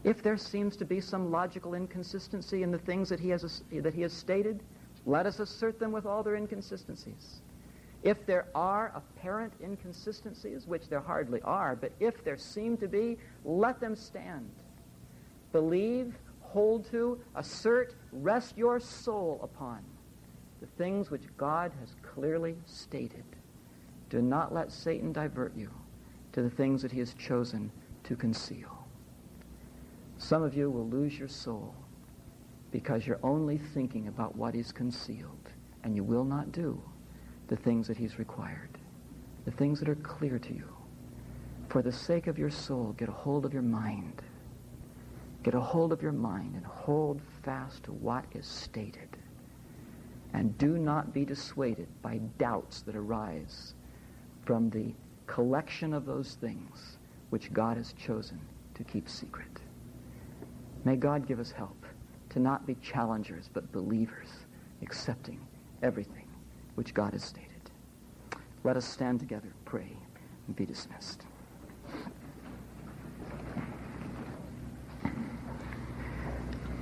If 0.04 0.22
there 0.22 0.38
seems 0.38 0.78
to 0.78 0.86
be 0.86 1.02
some 1.02 1.32
logical 1.32 1.74
inconsistency 1.74 2.64
in 2.64 2.72
the 2.72 2.78
things 2.78 3.10
that 3.10 3.20
he 3.20 3.30
has, 3.30 3.64
that 3.72 3.94
he 3.94 4.02
has 4.02 4.14
stated, 4.14 4.64
let 5.06 5.26
us 5.26 5.40
assert 5.40 5.80
them 5.80 5.92
with 5.92 6.06
all 6.06 6.24
their 6.24 6.36
inconsistencies. 6.36 7.42
If 8.04 8.26
there 8.26 8.48
are 8.54 8.92
apparent 8.96 9.54
inconsistencies, 9.62 10.68
which 10.68 10.88
there 10.88 11.00
hardly 11.00 11.42
are, 11.42 11.76
but 11.76 11.92
if 12.00 12.24
there 12.24 12.38
seem 12.38 12.78
to 12.78 12.88
be, 12.88 13.18
let 13.44 13.80
them 13.80 13.96
stand. 13.96 14.50
Believe, 15.52 16.16
hold 16.42 16.90
to, 16.92 17.20
assert, 17.36 17.96
rest 18.12 18.58
your 18.58 18.80
soul 18.80 19.40
upon 19.44 19.84
the 20.62 20.68
things 20.78 21.12
which 21.12 21.24
God 21.38 21.72
has 21.80 21.96
clearly 22.02 22.56
stated. 22.66 23.24
Do 24.10 24.22
not 24.22 24.54
let 24.54 24.72
Satan 24.72 25.12
divert 25.12 25.56
you 25.56 25.70
to 26.34 26.42
the 26.42 26.50
things 26.50 26.82
that 26.82 26.92
he 26.92 27.00
has 27.00 27.14
chosen 27.14 27.72
to 28.04 28.16
conceal. 28.16 28.77
Some 30.18 30.42
of 30.44 30.56
you 30.56 30.70
will 30.70 30.88
lose 30.88 31.18
your 31.18 31.28
soul 31.28 31.76
because 32.72 33.06
you're 33.06 33.20
only 33.24 33.58
thinking 33.58 34.08
about 34.08 34.36
what 34.36 34.56
is 34.56 34.72
concealed, 34.72 35.50
and 35.84 35.96
you 35.96 36.04
will 36.04 36.26
not 36.26 36.52
do 36.52 36.82
the 37.48 37.56
things 37.56 37.88
that 37.88 37.98
he's 37.98 38.20
required, 38.20 38.78
the 39.46 39.52
things 39.52 39.80
that 39.80 39.88
are 39.88 39.96
clear 39.96 40.38
to 40.40 40.54
you. 40.54 40.68
For 41.70 41.82
the 41.82 41.92
sake 41.92 42.28
of 42.28 42.38
your 42.38 42.50
soul, 42.50 42.94
get 42.98 43.10
a 43.10 43.14
hold 43.14 43.46
of 43.46 43.54
your 43.54 43.62
mind. 43.62 44.22
Get 45.44 45.54
a 45.54 45.60
hold 45.62 45.94
of 45.94 46.02
your 46.02 46.12
mind 46.12 46.56
and 46.56 46.66
hold 46.66 47.22
fast 47.44 47.84
to 47.84 47.92
what 47.94 48.26
is 48.34 48.46
stated. 48.46 49.18
And 50.34 50.58
do 50.58 50.78
not 50.78 51.14
be 51.14 51.24
dissuaded 51.26 51.88
by 52.02 52.20
doubts 52.38 52.82
that 52.82 52.96
arise 52.96 53.74
from 54.46 54.70
the 54.70 54.94
collection 55.26 55.94
of 55.94 56.06
those 56.06 56.36
things 56.36 56.98
which 57.30 57.54
God 57.54 57.78
has 57.78 57.94
chosen 57.94 58.40
to 58.76 58.84
keep 58.84 59.08
secret. 59.08 59.57
May 60.88 60.96
God 60.96 61.28
give 61.28 61.42
us 61.42 61.52
help 61.52 61.86
to 62.30 62.40
not 62.40 62.66
be 62.66 62.76
challengers, 62.76 63.50
but 63.52 63.70
believers, 63.74 64.30
accepting 64.82 65.46
everything 65.84 66.30
which 66.76 66.94
God 66.94 67.12
has 67.12 67.26
stated. 67.26 67.72
Let 68.64 68.78
us 68.78 68.86
stand 68.86 69.20
together, 69.20 69.50
pray, 69.66 69.98
and 70.48 70.56
be 70.56 70.66
dismissed. 70.66 71.24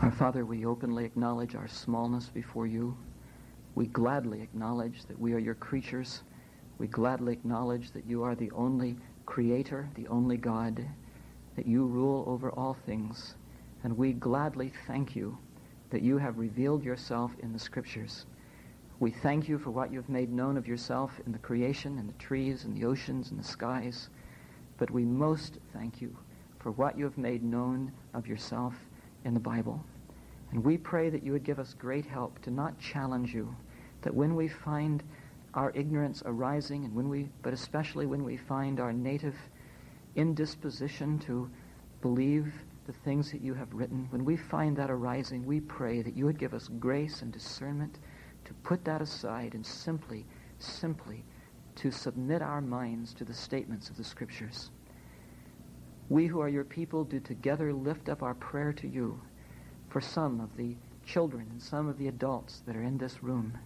Our 0.04 0.12
Father, 0.12 0.46
we 0.46 0.68
openly 0.68 1.04
acknowledge 1.04 1.56
our 1.56 1.68
smallness 1.68 2.30
before 2.30 2.68
you. 2.68 2.96
We 3.74 3.88
gladly 3.88 4.40
acknowledge 4.44 5.06
that 5.08 5.20
we 5.20 5.34
are 5.34 5.40
your 5.40 5.56
creatures. 5.56 6.22
We 6.78 6.86
gladly 6.86 7.34
acknowledge 7.34 7.90
that 7.94 8.06
you 8.06 8.22
are 8.22 8.36
the 8.36 8.52
only 8.52 8.98
creator, 9.26 9.90
the 9.96 10.08
only 10.10 10.38
God, 10.38 10.86
that 11.56 11.66
you 11.66 11.88
rule 11.88 12.24
over 12.28 12.52
all 12.52 12.76
things. 12.86 13.34
And 13.86 14.00
we 14.00 14.14
gladly 14.14 14.72
thank 14.88 15.16
you 15.16 15.38
that 15.92 16.02
you 16.02 16.18
have 16.18 16.40
revealed 16.40 16.84
yourself 16.84 17.32
in 17.44 17.54
the 17.54 17.60
scriptures. 17.60 18.26
We 19.00 19.12
thank 19.12 19.48
you 19.48 19.60
for 19.60 19.70
what 19.70 19.92
you 19.92 20.00
have 20.00 20.10
made 20.10 20.34
known 20.34 20.58
of 20.58 20.68
yourself 20.68 21.12
in 21.28 21.32
the 21.32 21.38
creation, 21.38 22.00
in 22.00 22.08
the 22.08 22.14
trees, 22.14 22.64
and 22.64 22.76
the 22.76 22.84
oceans, 22.84 23.30
and 23.30 23.40
the 23.40 23.44
skies. 23.44 24.10
But 24.80 24.90
we 24.90 25.06
most 25.06 25.60
thank 25.72 26.02
you 26.02 26.18
for 26.58 26.72
what 26.72 26.98
you 26.98 27.04
have 27.04 27.20
made 27.20 27.44
known 27.44 27.92
of 28.16 28.26
yourself 28.26 28.74
in 29.24 29.36
the 29.36 29.40
Bible. 29.40 29.86
And 30.50 30.64
we 30.64 30.78
pray 30.78 31.12
that 31.12 31.22
you 31.22 31.34
would 31.34 31.44
give 31.44 31.60
us 31.60 31.76
great 31.76 32.08
help 32.08 32.42
to 32.42 32.50
not 32.50 32.80
challenge 32.80 33.36
you, 33.36 33.56
that 34.02 34.16
when 34.16 34.36
we 34.36 34.48
find 34.48 35.04
our 35.54 35.72
ignorance 35.76 36.24
arising, 36.26 36.86
and 36.86 36.96
when 36.96 37.08
we, 37.08 37.30
but 37.44 37.54
especially 37.54 38.08
when 38.08 38.24
we 38.24 38.36
find 38.36 38.80
our 38.80 38.92
native 38.92 39.36
indisposition 40.16 41.20
to 41.20 41.48
believe 42.02 42.52
the 42.86 42.94
things 42.94 43.32
that 43.32 43.42
you 43.42 43.54
have 43.54 43.74
written, 43.74 44.08
when 44.12 44.24
we 44.24 44.38
find 44.38 44.78
that 44.78 44.92
arising, 44.92 45.46
we 45.46 45.60
pray 45.60 46.02
that 46.02 46.16
you 46.16 46.26
would 46.26 46.38
give 46.38 46.54
us 46.54 46.70
grace 46.80 47.22
and 47.22 47.32
discernment 47.32 48.00
to 48.46 48.54
put 48.56 48.86
that 48.86 49.02
aside 49.02 49.56
and 49.56 49.66
simply, 49.66 50.26
simply 50.60 51.24
to 51.76 51.92
submit 51.92 52.42
our 52.42 52.62
minds 52.62 53.14
to 53.16 53.26
the 53.26 53.34
statements 53.34 53.90
of 53.90 53.98
the 53.98 54.04
Scriptures. 54.04 54.70
We 56.10 56.28
who 56.28 56.40
are 56.40 56.50
your 56.50 56.64
people 56.64 57.04
do 57.04 57.20
together 57.20 57.74
lift 57.74 58.10
up 58.10 58.22
our 58.22 58.36
prayer 58.36 58.72
to 58.74 58.88
you 58.88 59.20
for 59.90 60.00
some 60.00 60.40
of 60.40 60.56
the 60.56 60.76
children 61.06 61.48
and 61.52 61.62
some 61.62 61.88
of 61.88 61.98
the 61.98 62.08
adults 62.08 62.62
that 62.68 62.76
are 62.76 62.84
in 62.84 62.98
this 62.98 63.24
room. 63.24 63.58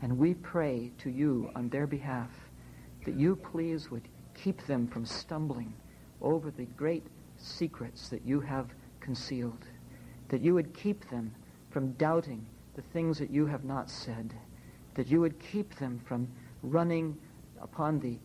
And 0.00 0.18
we 0.18 0.34
pray 0.34 0.92
to 0.98 1.10
you 1.10 1.50
on 1.56 1.68
their 1.68 1.86
behalf 1.86 2.30
that 3.04 3.16
you 3.16 3.34
please 3.34 3.90
would 3.90 4.08
keep 4.34 4.64
them 4.66 4.86
from 4.86 5.04
stumbling 5.04 5.74
over 6.20 6.50
the 6.50 6.64
great 6.64 7.04
secrets 7.42 8.08
that 8.08 8.24
you 8.24 8.40
have 8.40 8.68
concealed, 9.00 9.66
that 10.28 10.40
you 10.40 10.54
would 10.54 10.74
keep 10.74 11.08
them 11.10 11.34
from 11.70 11.92
doubting 11.92 12.44
the 12.74 12.82
things 12.82 13.18
that 13.18 13.30
you 13.30 13.46
have 13.46 13.64
not 13.64 13.90
said, 13.90 14.32
that 14.94 15.08
you 15.08 15.20
would 15.20 15.38
keep 15.38 15.74
them 15.76 16.00
from 16.06 16.28
running 16.62 17.16
upon 17.60 17.98
the, 18.00 18.18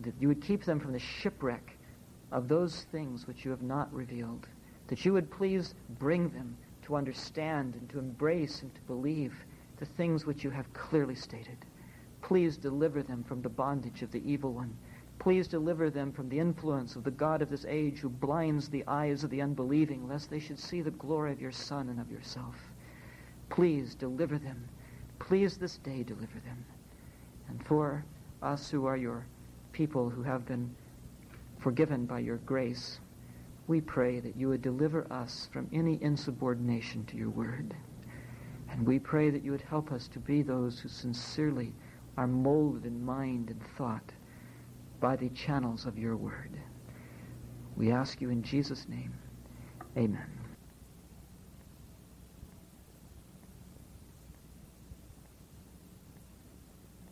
that 0.00 0.14
you 0.20 0.28
would 0.28 0.42
keep 0.42 0.64
them 0.64 0.80
from 0.80 0.92
the 0.92 0.98
shipwreck 0.98 1.76
of 2.32 2.48
those 2.48 2.86
things 2.92 3.26
which 3.26 3.44
you 3.44 3.50
have 3.50 3.62
not 3.62 3.92
revealed, 3.92 4.46
that 4.88 5.04
you 5.04 5.12
would 5.12 5.30
please 5.30 5.74
bring 5.98 6.28
them 6.30 6.56
to 6.82 6.96
understand 6.96 7.74
and 7.74 7.88
to 7.90 7.98
embrace 7.98 8.62
and 8.62 8.74
to 8.74 8.80
believe 8.82 9.34
the 9.78 9.86
things 9.86 10.24
which 10.24 10.44
you 10.44 10.50
have 10.50 10.72
clearly 10.72 11.14
stated. 11.14 11.58
Please 12.22 12.56
deliver 12.56 13.02
them 13.02 13.24
from 13.24 13.42
the 13.42 13.48
bondage 13.48 14.02
of 14.02 14.10
the 14.10 14.22
evil 14.30 14.52
one. 14.52 14.76
Please 15.18 15.48
deliver 15.48 15.90
them 15.90 16.12
from 16.12 16.28
the 16.28 16.38
influence 16.38 16.94
of 16.94 17.04
the 17.04 17.10
God 17.10 17.42
of 17.42 17.50
this 17.50 17.64
age 17.68 17.98
who 17.98 18.08
blinds 18.08 18.68
the 18.68 18.84
eyes 18.86 19.24
of 19.24 19.30
the 19.30 19.42
unbelieving, 19.42 20.08
lest 20.08 20.30
they 20.30 20.38
should 20.38 20.58
see 20.58 20.82
the 20.82 20.90
glory 20.92 21.32
of 21.32 21.40
your 21.40 21.52
Son 21.52 21.88
and 21.88 21.98
of 21.98 22.10
yourself. 22.10 22.56
Please 23.48 23.94
deliver 23.94 24.38
them. 24.38 24.68
Please 25.18 25.56
this 25.56 25.78
day 25.78 26.02
deliver 26.02 26.38
them. 26.44 26.64
And 27.48 27.64
for 27.64 28.04
us 28.42 28.70
who 28.70 28.86
are 28.86 28.96
your 28.96 29.26
people 29.72 30.10
who 30.10 30.22
have 30.22 30.46
been 30.46 30.74
forgiven 31.58 32.06
by 32.06 32.20
your 32.20 32.36
grace, 32.38 33.00
we 33.66 33.80
pray 33.80 34.20
that 34.20 34.36
you 34.36 34.48
would 34.48 34.62
deliver 34.62 35.10
us 35.12 35.48
from 35.52 35.68
any 35.72 36.00
insubordination 36.02 37.04
to 37.06 37.16
your 37.16 37.30
word. 37.30 37.74
And 38.70 38.86
we 38.86 38.98
pray 38.98 39.30
that 39.30 39.42
you 39.42 39.50
would 39.50 39.62
help 39.62 39.90
us 39.90 40.08
to 40.08 40.18
be 40.18 40.42
those 40.42 40.78
who 40.78 40.88
sincerely 40.88 41.72
are 42.16 42.26
molded 42.26 42.86
in 42.86 43.04
mind 43.04 43.50
and 43.50 43.60
thought 43.76 44.12
by 45.00 45.16
the 45.16 45.28
channels 45.30 45.86
of 45.86 45.98
your 45.98 46.16
word. 46.16 46.60
We 47.76 47.92
ask 47.92 48.20
you 48.20 48.30
in 48.30 48.42
Jesus' 48.42 48.88
name. 48.88 49.14
Amen. 49.96 50.45